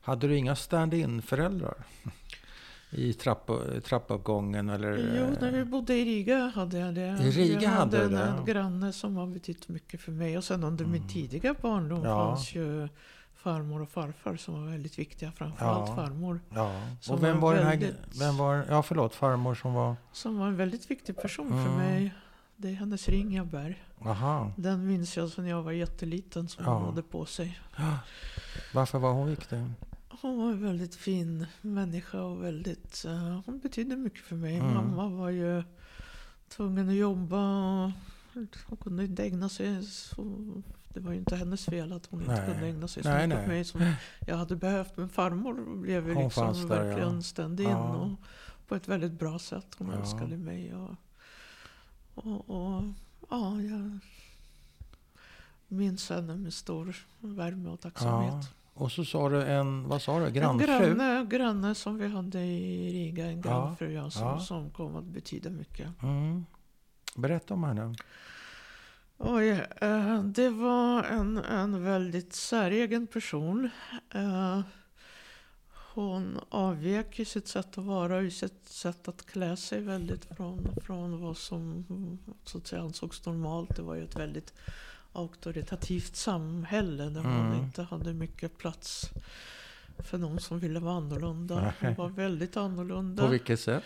Hade 0.00 0.28
du 0.28 0.36
inga 0.36 0.56
stand-in 0.56 1.22
föräldrar? 1.22 1.74
I 2.90 3.12
trapp, 3.14 3.50
trappuppgången 3.84 4.68
eller? 4.68 5.16
Jo, 5.18 5.36
när 5.40 5.52
vi 5.52 5.64
bodde 5.64 5.94
i 5.94 6.04
Riga 6.04 6.46
hade 6.54 6.78
jag 6.78 6.94
det. 6.94 7.00
I 7.22 7.30
Riga 7.30 7.60
jag 7.62 7.70
hade 7.70 7.96
hade 7.98 8.08
det, 8.16 8.22
en 8.22 8.34
ja. 8.36 8.44
granne 8.44 8.92
som 8.92 9.16
har 9.16 9.26
betytt 9.26 9.68
mycket 9.68 10.00
för 10.00 10.12
mig. 10.12 10.38
Och 10.38 10.44
sen 10.44 10.64
under 10.64 10.84
min 10.84 10.94
Mm. 11.02 11.08
tidiga 11.08 11.54
barndom 11.62 12.04
Ja. 12.04 12.26
fanns 12.30 12.54
ju 12.54 12.88
farmor 13.48 13.82
och 13.82 13.88
farfar 13.90 14.36
som 14.36 14.54
var 14.64 14.70
väldigt 14.70 14.98
viktiga. 14.98 15.32
Framförallt 15.32 15.88
Ja. 15.88 15.94
farmor. 15.96 16.40
Ja. 16.54 16.80
Och 17.10 17.22
vem 17.22 17.40
var 17.40 17.48
var 17.48 17.54
den 17.54 17.66
här... 17.66 17.94
Vem 18.18 18.36
var, 18.36 18.64
ja, 18.68 18.82
förlåt. 18.82 19.14
Farmor 19.14 19.54
som 19.54 19.74
var... 19.74 19.96
Som 20.12 20.38
var 20.38 20.46
en 20.48 20.56
väldigt 20.56 20.90
viktig 20.90 21.16
person 21.16 21.46
Mm. 21.52 21.64
för 21.64 21.72
mig. 21.76 22.14
Det 22.56 22.68
är 22.68 22.72
hennes 22.74 23.08
ring 23.08 23.34
jag 23.36 23.46
bär. 23.46 23.84
Aha. 24.00 24.52
Den 24.56 24.86
minns 24.86 25.16
jag 25.16 25.28
sedan 25.30 25.46
jag 25.46 25.62
var 25.62 25.72
jätteliten 25.72 26.48
som 26.48 26.64
Ja. 26.64 26.74
hon 26.74 26.84
hade 26.88 27.02
på 27.02 27.24
sig. 27.26 27.58
Varför 28.74 28.98
var 28.98 29.12
hon 29.12 29.26
viktig? 29.28 29.58
Hon 30.20 30.38
var 30.38 30.50
en 30.50 30.62
väldigt 30.62 30.94
fin 30.94 31.46
människa 31.60 32.20
och 32.22 32.44
väldigt, 32.44 33.04
eh, 33.06 33.40
hon 33.46 33.58
betydde 33.58 33.96
mycket 33.96 34.20
för 34.24 34.36
mig. 34.36 34.56
Mm. 34.56 34.74
Mamma 34.74 35.08
var 35.08 35.30
ju 35.30 35.62
tvungen 36.48 36.88
att 36.88 36.94
jobba 36.94 37.36
och 38.34 38.56
hon 38.68 38.76
kunde 38.80 39.04
inte 39.04 39.24
ägna 39.24 39.48
sig. 39.48 39.82
Så, 39.84 40.22
det 40.88 41.00
var 41.00 41.12
ju 41.12 41.18
inte 41.18 41.36
hennes 41.36 41.64
fel 41.64 41.92
att 41.92 42.06
hon 42.06 42.20
inte 42.20 42.32
Nej. 42.32 42.46
kunde 42.46 42.66
ägna 42.66 42.88
sig 42.88 43.02
så 43.02 43.08
Nej, 43.08 43.26
mycket 43.26 43.42
åt 43.42 43.48
mig 43.48 43.64
som 43.64 43.92
jag 44.26 44.36
hade 44.36 44.56
behövt. 44.56 44.96
Men 44.96 45.08
farmor 45.08 45.80
blev 45.80 46.08
ju 46.08 46.14
Hon 46.14 46.24
liksom 46.24 46.52
där, 46.52 46.66
verkligen 46.68 47.14
ja. 47.14 47.22
stand-in 47.22 47.68
Ja. 47.70 47.94
och 47.96 48.10
på 48.68 48.74
ett 48.74 48.88
väldigt 48.88 49.12
bra 49.12 49.38
sätt. 49.38 49.66
Hon 49.78 49.90
Ja. 49.90 49.98
älskade 50.00 50.36
mig. 50.36 50.74
Och, 50.74 50.94
och, 52.14 52.50
och 52.50 52.82
ja, 53.30 53.60
jag 53.60 53.98
minns 55.68 56.10
henne 56.10 56.36
med 56.36 56.54
stor 56.54 56.96
värme 57.20 57.68
och 57.68 57.80
tacksamhet. 57.80 58.32
Ja. 58.34 58.42
Och 58.74 58.92
så 58.92 59.04
sa 59.04 59.28
du 59.28 59.42
en, 59.42 59.88
vad 59.88 60.02
sa 60.02 60.18
du, 60.18 60.26
En 60.26 60.32
grannfru? 60.32 60.66
granne, 60.66 61.26
granne 61.30 61.74
som 61.74 61.98
vi 61.98 62.08
hade 62.08 62.40
i 62.40 62.92
Riga, 62.92 63.26
en 63.26 63.40
grannfru 63.40 63.92
ja, 63.92 64.10
som, 64.10 64.26
ja. 64.26 64.40
som 64.40 64.70
kom 64.70 64.96
att 64.96 65.04
betyda 65.04 65.50
mycket. 65.50 66.02
Mm. 66.02 66.46
Berätta 67.16 67.54
om 67.54 67.64
henne. 67.64 67.94
Oj, 69.20 69.48
eh, 69.80 70.22
det 70.22 70.50
var 70.50 71.04
en, 71.04 71.38
en 71.38 71.84
väldigt 71.84 72.32
säregen 72.32 73.06
person. 73.06 73.70
Eh, 74.14 74.60
hon 75.94 76.40
avvek 76.48 77.20
i 77.20 77.24
sitt 77.24 77.48
sätt 77.48 77.78
att 77.78 77.84
vara 77.84 78.16
och 78.16 78.22
i 78.22 78.30
sitt 78.30 78.68
sätt 78.68 79.08
att 79.08 79.26
klä 79.26 79.56
sig 79.56 79.80
väldigt 79.80 80.24
från, 80.36 80.68
från 80.82 81.20
vad 81.20 81.36
som 81.36 81.84
så 82.44 82.58
att 82.58 82.66
säga, 82.66 82.82
ansågs 82.82 83.26
normalt. 83.26 83.76
Det 83.76 83.82
var 83.82 83.94
ju 83.94 84.04
ett 84.04 84.16
väldigt 84.16 84.54
auktoritativt 85.12 86.16
samhälle 86.16 87.04
där 87.04 87.22
man 87.22 87.46
Mm. 87.46 87.64
inte 87.64 87.82
hade 87.82 88.14
mycket 88.14 88.58
plats 88.58 89.10
för 90.04 90.18
någon 90.18 90.40
som 90.40 90.58
ville 90.58 90.80
vara 90.80 90.94
annorlunda. 90.94 91.74
Hon 91.80 91.94
var 91.94 92.08
väldigt 92.08 92.56
annorlunda. 92.56 93.22
På 93.22 93.28
vilket 93.28 93.60
sätt? 93.60 93.84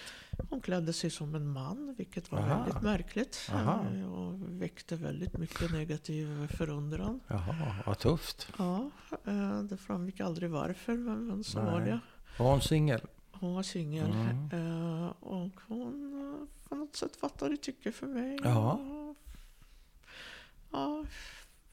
Hon 0.51 0.61
klädde 0.61 0.93
sig 0.93 1.11
som 1.11 1.35
en 1.35 1.49
man, 1.53 1.95
vilket 1.99 2.33
var 2.33 2.39
Aha. 2.39 2.59
väldigt 2.65 2.83
märkligt. 2.83 3.51
Aha. 3.53 3.85
eh, 3.95 4.13
Och 4.13 4.63
väckte 4.63 4.97
väldigt 4.97 5.39
mycket 5.39 5.73
negativ 5.73 6.47
förundran. 6.47 7.21
Jaha, 7.27 7.75
vad 7.87 7.99
tufft. 7.99 8.49
Ja, 8.59 8.91
eh, 9.25 9.63
det 9.63 9.77
framgick 9.77 10.21
aldrig 10.21 10.51
varför, 10.51 10.95
men, 10.97 11.45
så 11.45 11.61
var 11.61 11.81
Nej. 11.81 11.89
det. 11.91 12.01
Var 12.39 12.51
hon 12.51 12.61
singel? 12.63 13.01
Hon 13.33 13.55
var 13.55 13.63
singel. 13.63 14.11
Mm. 14.13 14.49
eh, 15.03 15.07
Och 15.21 15.61
hon 15.69 16.49
på 16.69 16.75
något 16.75 16.97
sätt 16.97 17.17
fattade 17.17 17.57
tycke 17.57 17.93
för 17.93 18.07
mig. 18.07 18.39
Ja. 18.45 18.73
Och, 18.73 19.17
ja, 20.73 21.05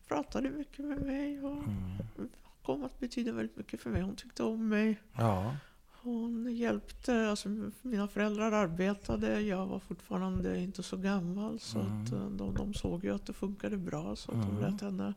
pratade 0.08 0.50
mycket 0.50 0.86
med 0.86 1.02
mig 1.02 1.44
och 1.44 1.52
Mm. 1.58 2.30
Kom 2.70 2.84
att 2.84 3.00
betyda 3.00 3.32
väldigt 3.32 3.58
mycket 3.58 3.82
för 3.82 3.90
mig. 3.90 4.02
Hon 4.02 4.16
tyckte 4.16 4.44
om 4.44 4.68
mig. 4.70 5.00
Ja. 5.18 5.56
hon 6.02 6.56
hjälpte, 6.56 7.30
alltså 7.30 7.50
mina 7.82 8.08
föräldrar 8.08 8.52
arbetade, 8.52 9.42
jag 9.42 9.66
var 9.68 9.80
fortfarande 9.80 10.60
inte 10.60 10.84
så 10.84 10.98
gammal 10.98 11.60
så 11.60 11.80
Mm. 11.80 12.04
att 12.04 12.12
eh, 12.12 12.30
de, 12.30 12.54
de 12.56 12.74
såg 12.74 13.04
ju 13.04 13.16
att 13.16 13.26
det 13.26 13.34
funkade 13.34 13.78
bra 13.78 14.16
så 14.16 14.32
att 14.32 14.42
de 14.42 14.58
Mm. 14.58 14.72
lät 14.72 14.82
henne 14.82 15.14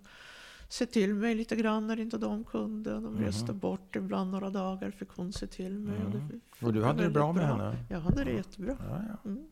se 0.68 0.86
till 0.86 1.14
mig 1.14 1.34
lite 1.34 1.56
grann 1.56 1.86
när 1.86 2.00
inte 2.00 2.18
de 2.18 2.44
kunde. 2.44 2.90
De 2.94 3.04
Mhm. 3.14 3.24
reste 3.24 3.52
bort 3.52 3.96
ibland 3.96 4.30
några 4.30 4.50
dagar 4.50 4.90
fick 4.90 5.08
hon 5.10 5.32
se 5.32 5.46
till 5.46 5.78
mig. 5.78 5.98
Och, 6.04 6.14
Mm. 6.14 6.28
det 6.60 6.66
Och 6.66 6.72
du 6.72 6.84
hade 6.84 7.02
det 7.02 7.10
bra 7.10 7.32
med 7.32 7.46
henne? 7.46 7.76
Jag 7.90 8.00
hade 8.00 8.24
det 8.24 8.32
jättebra. 8.32 8.76
Ja, 8.88 9.02
ja. 9.08 9.30
Mm. 9.30 9.44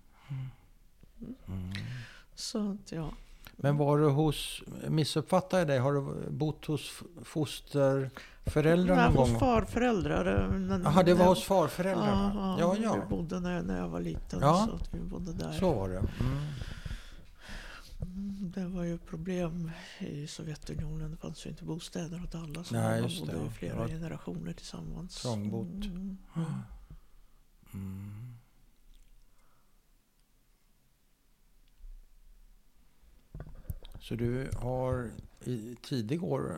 Mm. 1.49 1.71
Så 2.35 2.71
att 2.71 2.93
ja. 2.93 3.13
Men 3.63 3.77
var 3.77 3.99
du 3.99 4.09
hos, 4.09 4.63
missuppfattade 4.89 5.61
jag 5.61 5.69
dig, 5.69 5.79
har 5.79 5.93
du 5.93 6.31
bott 6.31 6.65
hos 6.67 7.03
fosterföräldrar 7.23 8.97
någon 9.09 9.17
hos 9.17 9.31
gång? 9.31 9.39
farföräldrar. 9.41 10.27
eh, 10.75 10.81
Jaha, 10.85 11.03
det 11.03 11.15
var 11.15 11.27
hos 11.27 11.45
farföräldrarna? 11.45 12.33
Ja, 12.35 12.57
Ja, 12.61 12.73
Vi 12.73 12.83
ja. 12.83 13.07
bodde 13.11 13.41
när, 13.41 13.63
när 13.63 13.79
jag 13.79 13.89
var 13.89 14.01
liten. 14.01 14.39
Ja. 14.43 14.67
Så 14.69 14.75
att 14.77 14.95
vi 14.95 15.01
bodde 15.01 15.33
där. 15.33 15.53
Så 15.53 15.73
var 15.73 15.89
det. 15.89 15.97
Mm. 15.99 16.11
Mm, 18.03 18.53
Det 18.55 18.67
var 18.67 18.85
ju 18.85 18.99
problem 18.99 19.71
i 19.99 20.27
Sovjetunionen. 20.27 21.11
Det 21.11 21.17
fanns 21.17 21.47
ju 21.47 21.51
inte 21.51 21.65
bostäder 21.65 22.23
åt 22.25 22.35
alla. 22.35 22.65
Så 22.65 22.75
Nej, 22.75 23.01
man 23.01 23.11
bodde 23.21 23.33
det. 23.33 23.43
ju 23.45 23.51
flera 23.51 23.89
generationer 23.89 24.53
tillsammans. 24.53 25.23
trångbott. 25.23 25.85
Mm. 25.85 26.17
Mm. 27.75 28.35
Så 34.01 34.15
du 34.15 34.51
har 34.57 35.11
i 35.45 35.77
tidig 35.83 36.25
år 36.25 36.57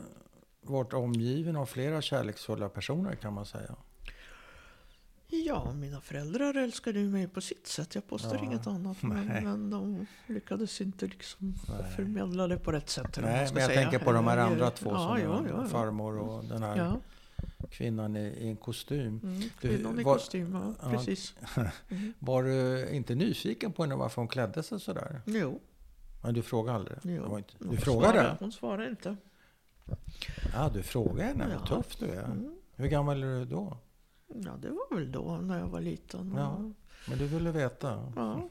varit 0.62 0.92
omgiven 0.92 1.56
av 1.56 1.66
flera 1.66 2.02
kärleksfulla 2.02 2.68
personer 2.68 3.14
kan 3.14 3.32
man 3.32 3.46
säga? 3.46 3.74
Ja, 5.28 5.72
mina 5.72 6.00
föräldrar 6.00 6.54
älskade 6.56 6.98
ju 7.00 7.08
mig 7.08 7.28
på 7.28 7.40
sitt 7.40 7.66
sätt. 7.66 7.94
Jag 7.94 8.06
påstår 8.08 8.36
Ja. 8.36 8.44
inget 8.44 8.66
annat. 8.66 9.02
Men, 9.02 9.26
men 9.26 9.70
de 9.70 10.06
lyckades 10.26 10.80
inte 10.80 11.06
liksom 11.06 11.54
Nej. 11.68 11.92
förmedla 11.96 12.48
det 12.48 12.58
på 12.58 12.72
rätt 12.72 12.90
sätt. 12.90 13.18
Nej, 13.22 13.50
men 13.52 13.62
jag 13.62 13.70
säga. 13.70 13.82
tänker 13.82 13.98
på 13.98 14.12
de 14.12 14.26
här 14.26 14.38
andra 14.38 14.70
två 14.70 14.90
ja, 14.90 15.08
som 15.16 15.20
ja, 15.20 15.42
ja, 15.48 15.64
farmor 15.68 16.18
och 16.18 16.44
den 16.44 16.62
här 16.62 16.96
kvinnan 17.70 18.16
i, 18.16 18.20
i 18.20 18.48
en 18.48 18.56
kostym. 18.56 19.20
mm, 19.22 19.40
Du, 19.40 19.48
kvinnan 19.68 20.00
i 20.00 20.02
var- 20.02 20.14
kostym, 20.14 20.54
ja, 20.54 20.74
Ja. 20.82 20.90
precis. 20.90 21.34
Mm. 21.90 22.12
Var 22.18 22.42
du 22.42 22.88
inte 22.90 23.14
nyfiken 23.14 23.72
på 23.72 23.82
henne 23.82 23.94
varför 23.94 24.20
hon 24.22 24.28
klädde 24.28 24.62
sig 24.62 24.80
sådär? 24.80 25.20
Jo, 25.26 25.60
Men 26.22 26.34
du 26.34 26.42
frågade 26.42 26.76
aldrig? 26.78 26.98
Jo. 27.02 27.22
Det 27.22 27.28
var 27.28 27.38
inte, 27.38 27.54
du 27.58 27.66
hon 27.68 27.76
frågade? 27.76 28.12
svarade- 28.12 28.36
Hon 28.40 28.52
svarade 28.52 28.88
inte. 28.88 29.16
Ja, 30.54 30.68
du 30.74 30.82
frågade 30.82 31.22
henne. 31.22 31.44
Vad 31.46 31.54
Ja. 31.54 31.66
tuff 31.82 31.96
du 31.96 32.06
är. 32.06 32.24
Mm. 32.24 32.56
Hur 32.74 32.88
gammal 32.88 33.22
är 33.22 33.26
du 33.38 33.44
då? 33.44 33.76
Ja, 34.26 34.56
det 34.62 34.70
var 34.70 34.96
väl 34.96 35.12
då 35.12 35.36
när 35.36 35.58
jag 35.58 35.68
var 35.68 35.80
liten. 35.80 36.34
Ja, 36.36 36.58
Men 37.08 37.18
du 37.18 37.26
ville 37.26 37.50
veta? 37.50 38.12
ja. 38.16 38.48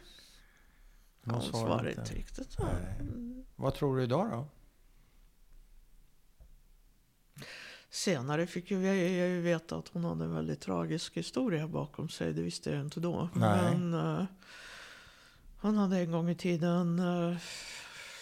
Hon 1.23 1.33
hon 1.33 1.41
svarade 1.41 1.67
svarade 1.67 1.89
inte. 1.91 2.13
riktigt. 2.15 2.55
Ja. 2.59 2.65
Nej. 2.73 2.97
Mm. 2.99 3.45
Vad 3.55 3.73
tror 3.75 3.97
du 3.97 4.03
idag 4.03 4.29
då? 4.31 4.45
Senare 7.89 8.47
fick 8.47 8.71
jag, 8.71 8.83
jag 8.83 8.95
ju 9.29 9.41
veta 9.41 9.77
att 9.77 9.87
hon 9.87 10.03
hade 10.03 10.25
en 10.25 10.33
väldigt 10.33 10.61
tragisk 10.61 11.17
historia 11.17 11.67
bakom 11.67 12.09
sig. 12.09 12.33
Det 12.33 12.41
visste 12.41 12.71
jag 12.71 12.81
inte 12.81 12.99
då. 12.99 13.29
Nej. 13.35 13.77
Men 13.77 13.93
hon 15.61 15.77
hade 15.77 15.97
en 15.99 16.11
gång 16.11 16.29
i 16.29 16.35
tiden 16.35 16.99
eh, 16.99 17.37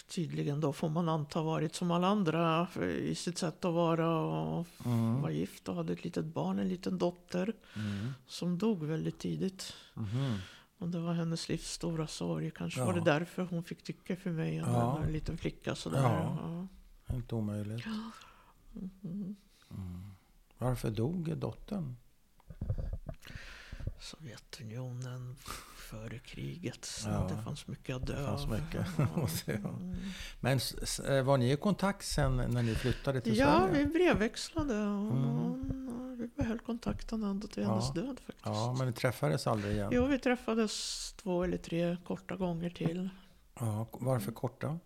tydligen 0.08 0.60
då 0.60 0.72
får 0.72 0.88
man 0.88 1.08
anta 1.08 1.42
varit 1.42 1.74
som 1.74 1.90
alla 1.90 2.06
andra 2.08 2.68
eh, 2.76 2.82
i 2.84 3.14
sitt 3.14 3.38
sätt 3.38 3.64
att 3.64 3.74
vara 3.74 4.18
och 4.20 4.66
Mm. 4.84 5.20
var 5.22 5.30
gift 5.30 5.68
och 5.68 5.74
hade 5.74 5.92
ett 5.92 6.04
litet 6.04 6.24
barn, 6.24 6.58
en 6.58 6.68
liten 6.68 6.98
dotter 6.98 7.52
Mm. 7.76 8.12
som 8.26 8.58
dog 8.58 8.84
väldigt 8.84 9.18
tidigt. 9.18 9.72
Mhm. 9.94 10.38
Och 10.78 10.88
det 10.88 10.98
var 11.00 11.12
hennes 11.12 11.48
livs 11.48 11.70
stora 11.72 12.06
sorg. 12.06 12.50
Kanske 12.50 12.80
Ja. 12.80 12.86
var 12.86 12.92
det 12.92 13.00
därför 13.00 13.42
hon 13.50 13.64
fick 13.64 13.82
tycke 13.82 14.16
för 14.16 14.30
mig. 14.30 14.54
Ja. 14.56 15.02
en 15.04 15.12
liten 15.12 15.36
flicka 15.38 15.74
sådär. 15.74 16.02
Ja. 16.02 16.38
Ja. 17.08 17.14
Inte 17.14 17.34
omöjligt. 17.34 17.86
Mm. 19.04 20.14
Varför 20.58 20.90
dog 20.90 21.36
dottern? 21.38 21.96
Sovjetunionen 24.00 25.36
före 25.90 26.18
kriget. 26.18 26.88
Ja. 27.04 27.30
Det 27.36 27.42
fanns 27.42 27.66
mycket 27.66 27.96
att 27.96 28.06
dö 28.06 28.20
Det 28.20 28.26
fanns 28.26 28.46
mycket 28.46 28.86
Ja. 29.62 29.68
Mm. 29.68 29.96
Men 30.40 30.60
eh, 31.08 31.22
var 31.22 31.36
ni 31.38 31.52
i 31.52 31.56
kontakt 31.56 32.06
sen 32.06 32.36
när 32.36 32.62
ni 32.62 32.74
flyttade 32.74 33.20
till 33.20 33.36
Ja, 33.36 33.60
Sverige? 33.68 33.84
vi 33.84 33.92
brevväxlade 33.92 34.74
och 34.78 35.10
Mm. 35.12 36.16
vi 36.18 36.26
behöll 36.42 36.58
kontakten 36.58 37.22
ända 37.22 37.46
till 37.48 37.62
Ja. 37.62 37.68
hennes 37.68 37.92
död 37.92 38.20
faktiskt. 38.26 38.44
Ja, 38.44 38.74
men 38.78 38.86
ni 38.86 38.92
träffades 38.92 39.46
aldrig 39.46 39.72
igen? 39.72 39.90
Jo, 39.92 40.06
vi 40.06 40.18
träffades 40.18 41.12
två 41.16 41.44
eller 41.44 41.56
tre 41.58 41.96
korta 42.06 42.36
gånger 42.36 42.70
till. 42.70 43.08
Ja, 43.60 43.86
varför 43.92 44.32
korta? 44.32 44.78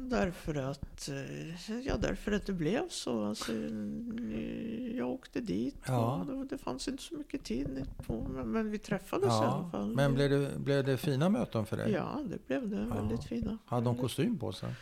Därför 0.00 0.54
att, 0.54 1.08
eh, 1.08 1.80
ja, 1.86 1.96
därför 1.96 2.32
att 2.32 2.46
det 2.46 2.52
blev 2.52 2.88
så. 2.88 3.24
Alltså, 3.24 3.52
eh, 3.52 4.96
jag 4.96 5.08
åkte 5.08 5.40
dit 5.40 5.76
Ja. 5.86 6.14
och 6.22 6.46
det, 6.46 6.58
fanns 6.58 6.88
inte 6.88 7.02
så 7.02 7.14
mycket 7.14 7.44
tid 7.44 7.86
på, 8.06 8.28
men, 8.44 8.70
vi 8.70 8.78
träffades 8.78 9.26
i 9.28 9.30
alla 9.32 9.44
Ja, 9.44 9.68
fall. 9.72 9.94
men 9.94 10.14
blev 10.14 10.30
det, 10.30 10.58
blev 10.58 10.84
det 10.84 10.96
fina 10.96 11.28
möten 11.28 11.66
för 11.66 11.76
dig? 11.76 11.92
Ja, 11.92 12.22
det 12.30 12.46
blev 12.46 12.68
det. 12.68 12.86
Ja. 12.88 12.94
Väldigt 12.94 13.24
fina. 13.24 13.58
Hade 13.66 13.84
de 13.84 13.96
kostym 13.96 14.38
på 14.38 14.52
sig? 14.52 14.74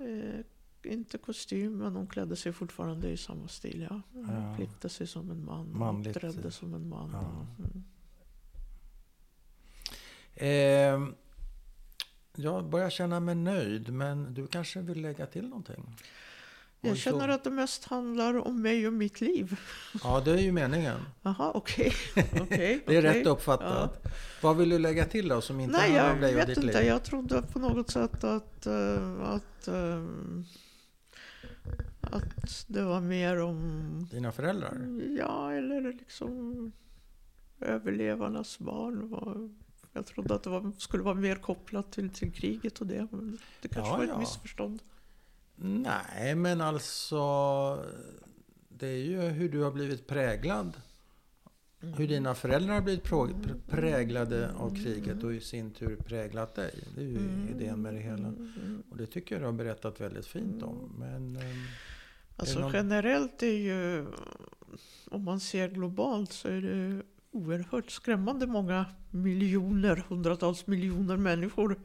Eh, 0.00 0.40
inte 0.92 1.18
kostym, 1.18 1.78
men 1.78 1.96
hon 1.96 2.06
klädde 2.06 2.36
sig 2.36 2.52
fortfarande 2.52 3.10
i 3.10 3.16
samma 3.16 3.48
stil. 3.48 3.86
Ja. 3.90 4.00
Ja. 4.14 4.54
klippte 4.56 4.88
sig 4.88 5.06
som 5.06 5.30
en 5.30 5.44
man. 5.44 5.78
Manligt. 5.78 6.16
Uppträdde 6.16 6.50
som 6.50 6.74
en 6.74 6.88
man. 6.88 7.10
Ja. 7.12 7.46
Mm. 7.58 7.82
Eh, 10.34 11.08
jag 12.36 12.64
börjar 12.64 12.90
känna 12.90 13.20
mig 13.20 13.34
nöjd, 13.34 13.92
men 13.92 14.34
du 14.34 14.46
kanske 14.46 14.80
vill 14.80 15.02
lägga 15.02 15.26
till 15.26 15.48
någonting? 15.48 15.96
Jag 16.80 16.92
du 16.94 16.98
känner 16.98 17.28
så- 17.28 17.34
att 17.34 17.44
det 17.44 17.50
mest 17.50 17.84
handlar 17.84 18.46
om 18.48 18.62
mig 18.62 18.86
och 18.86 18.92
mitt 18.92 19.20
liv. 19.20 19.60
Ja, 20.04 20.22
det 20.24 20.30
är 20.30 20.38
ju 20.38 20.52
meningen. 20.52 21.00
Jaha, 21.22 21.50
okej. 21.54 21.92
Okej, 22.16 22.82
Det 22.86 22.96
är 22.96 23.00
okej. 23.00 23.00
rätt 23.00 23.26
uppfattat. 23.26 24.06
Vad 24.42 24.56
vill 24.56 24.68
du 24.68 24.78
lägga 24.78 25.04
till 25.04 25.28
då 25.28 25.40
som 25.40 25.60
inte 25.60 25.72
Nej, 25.78 25.82
handlar 25.90 26.04
jag 26.06 26.14
om 26.14 26.20
dig 26.20 26.32
och 26.34 26.38
vet 26.40 26.46
ditt 26.46 26.56
inte. 26.56 26.78
liv? 26.78 26.86
Jag 26.86 27.04
trodde 27.04 27.42
på 27.42 27.58
något 27.58 27.90
sätt 27.90 28.24
att, 28.24 28.66
eh, 28.66 29.20
att, 29.22 29.68
eh, 29.68 30.04
att 32.00 32.64
det 32.66 32.82
var 32.82 33.00
mer 33.00 33.42
om, 33.42 34.08
Dina 34.10 34.32
föräldrar? 34.32 35.00
ja, 35.18 35.52
eller 35.52 35.80
liksom 35.92 36.72
överlevarnas 37.60 38.58
barn. 38.58 39.08
Var, 39.10 39.50
jag 39.96 40.06
trodde 40.06 40.34
att 40.34 40.42
det 40.42 40.50
var, 40.50 40.72
skulle 40.78 41.02
vara 41.02 41.14
mer 41.14 41.36
kopplat 41.36 41.92
till, 41.92 42.10
till 42.10 42.32
kriget 42.32 42.80
och 42.80 42.86
det. 42.86 43.08
Men 43.10 43.38
det 43.62 43.68
kanske 43.68 43.92
Ja, 43.92 43.96
var 43.96 44.04
ett 44.04 44.10
ja. 44.10 44.18
missförstånd. 44.18 44.82
Nej, 45.56 46.34
men 46.34 46.60
alltså... 46.60 47.18
Det 48.68 48.86
är 48.86 48.96
ju 49.04 49.20
hur 49.20 49.48
du 49.48 49.62
har 49.62 49.70
blivit 49.72 50.06
präglad. 50.06 50.72
Hur 51.80 52.08
dina 52.08 52.34
föräldrar 52.34 52.74
har 52.74 52.80
blivit 52.80 53.04
präglade 53.68 54.50
av 54.56 54.74
kriget 54.84 55.22
och 55.24 55.34
i 55.34 55.40
sin 55.40 55.70
tur 55.70 55.96
präglat 55.96 56.54
dig. 56.54 56.84
Det 56.94 57.00
är 57.00 57.04
ju 57.06 57.18
idén 57.50 57.82
med 57.82 57.94
det 57.94 58.00
hela. 58.00 58.28
Mm. 58.28 58.82
Och 58.90 58.96
det 58.96 59.06
tycker 59.06 59.34
jag 59.34 59.42
du 59.42 59.46
har 59.46 59.52
berättat 59.52 60.00
väldigt 60.00 60.26
fint 60.26 60.62
om. 60.62 60.92
Men... 60.98 61.36
ehm, 61.36 61.64
Alltså 62.36 62.58
någon- 62.58 62.72
generellt 62.72 63.42
är 63.42 63.46
ju, 63.56 64.06
om 65.10 65.24
man 65.24 65.40
ser 65.40 65.68
globalt 65.68 66.32
så 66.32 66.48
är 66.48 66.60
det 66.60 67.02
oerhört 67.36 67.90
skrämmande 67.90 68.46
många 68.46 68.86
miljoner, 69.10 70.04
hundratals 70.08 70.66
miljoner 70.66 71.16
människor 71.16 71.76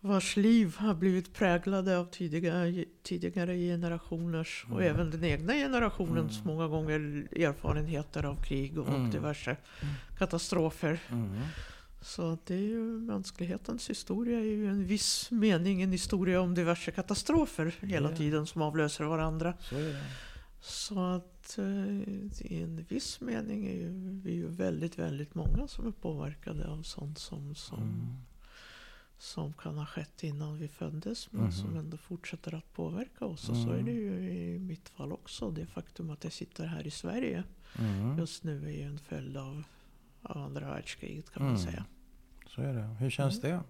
vars 0.00 0.36
liv 0.36 0.76
har 0.78 0.94
blivit 0.94 1.34
präglade 1.34 1.98
av 1.98 2.04
tidigare, 2.04 2.84
tidigare 3.02 3.56
generationers 3.56 4.64
och 4.70 4.80
Mm. 4.82 4.94
även 4.94 5.10
den 5.10 5.24
egna 5.24 5.52
generationens 5.52 6.44
många 6.44 6.68
gånger 6.68 6.98
erfarenheter 7.36 8.22
av 8.24 8.42
krig 8.42 8.78
och 8.78 8.88
Mm. 8.88 9.10
diverse 9.10 9.56
katastrofer. 10.18 11.00
mm. 11.10 11.28
Så 12.02 12.38
det 12.46 12.54
är 12.54 12.58
ju 12.58 12.82
mänsklighetens 13.00 13.90
historia 13.90 14.38
är 14.38 14.44
ju 14.44 14.68
en 14.70 14.84
viss 14.86 15.30
mening 15.30 15.82
en 15.82 15.92
historia 15.92 16.40
om 16.40 16.54
diverse 16.54 16.90
katastrofer 16.90 17.74
hela 17.80 18.08
tiden 18.16 18.46
som 18.46 18.62
avlöser 18.62 19.04
varandra. 19.04 19.54
Så. 19.60 19.74
Så 20.60 21.00
att 21.04 21.35
eh, 21.58 22.46
i 22.52 22.62
en 22.62 22.84
viss 22.88 23.20
mening 23.20 23.66
är 23.66 23.74
ju, 23.74 23.88
vi 24.24 24.32
ju 24.32 24.46
väldigt, 24.48 24.98
väldigt 24.98 25.34
många 25.34 25.68
som 25.68 25.86
är 25.86 25.90
påverkade 25.90 26.68
av 26.68 26.82
sånt 26.82 27.18
som, 27.18 27.54
som, 27.54 27.82
Mm. 27.82 28.16
som 29.18 29.52
kan 29.52 29.78
ha 29.78 29.86
skett 29.86 30.22
innan 30.24 30.58
vi 30.58 30.68
föddes 30.68 31.32
men 31.32 31.42
Mhm. 31.42 31.52
som 31.52 31.76
ändå 31.76 31.96
fortsätter 31.96 32.54
att 32.54 32.72
påverka 32.72 33.24
oss. 33.24 33.48
Och 33.48 33.56
så 33.56 33.70
är 33.70 33.74
Mm. 33.78 33.84
det 33.84 33.92
ju 33.92 34.30
i 34.54 34.58
mitt 34.58 34.88
fall 34.88 35.12
också. 35.12 35.50
Det 35.50 35.66
faktum 35.66 36.10
att 36.10 36.24
jag 36.24 36.32
sitter 36.32 36.66
här 36.66 36.86
i 36.86 36.90
Sverige 36.90 37.44
Mm. 37.78 38.18
just 38.18 38.44
nu 38.44 38.66
är 38.66 38.72
ju 38.72 38.82
en 38.82 38.98
följd 38.98 39.36
av, 39.36 39.62
av 40.22 40.38
andra 40.38 40.66
världskriget 40.70 41.30
kan 41.30 41.42
man 41.42 41.54
Mm. 41.56 41.66
säga. 41.66 41.84
Så 42.46 42.62
är 42.62 42.74
det. 42.74 42.82
Hur 42.82 43.10
känns 43.10 43.40
det? 43.40 43.60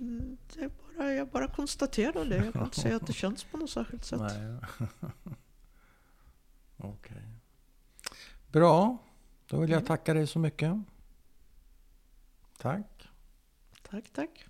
Mm, 0.00 0.36
Det 0.54 0.60
är 0.64 0.68
bara, 0.96 1.12
jag 1.12 1.28
bara 1.28 1.48
konstaterar 1.48 2.24
det. 2.24 2.36
Jag 2.36 2.52
kan 2.52 2.64
inte 2.64 2.80
säga 2.80 2.96
att 2.96 3.06
det 3.06 3.12
känns 3.22 3.44
på 3.44 3.56
något 3.56 3.70
särskilt 3.70 4.04
sätt. 4.04 4.20
Okej. 6.76 7.16
Okay. 7.16 7.22
Bra. 8.52 8.98
Då 9.46 9.60
vill 9.60 9.70
jag 9.70 9.78
mm. 9.78 9.86
tacka 9.86 10.14
dig 10.14 10.26
så 10.26 10.38
mycket. 10.38 10.76
Tack. 12.58 13.08
Tack, 13.90 14.04
tack. 14.12 14.46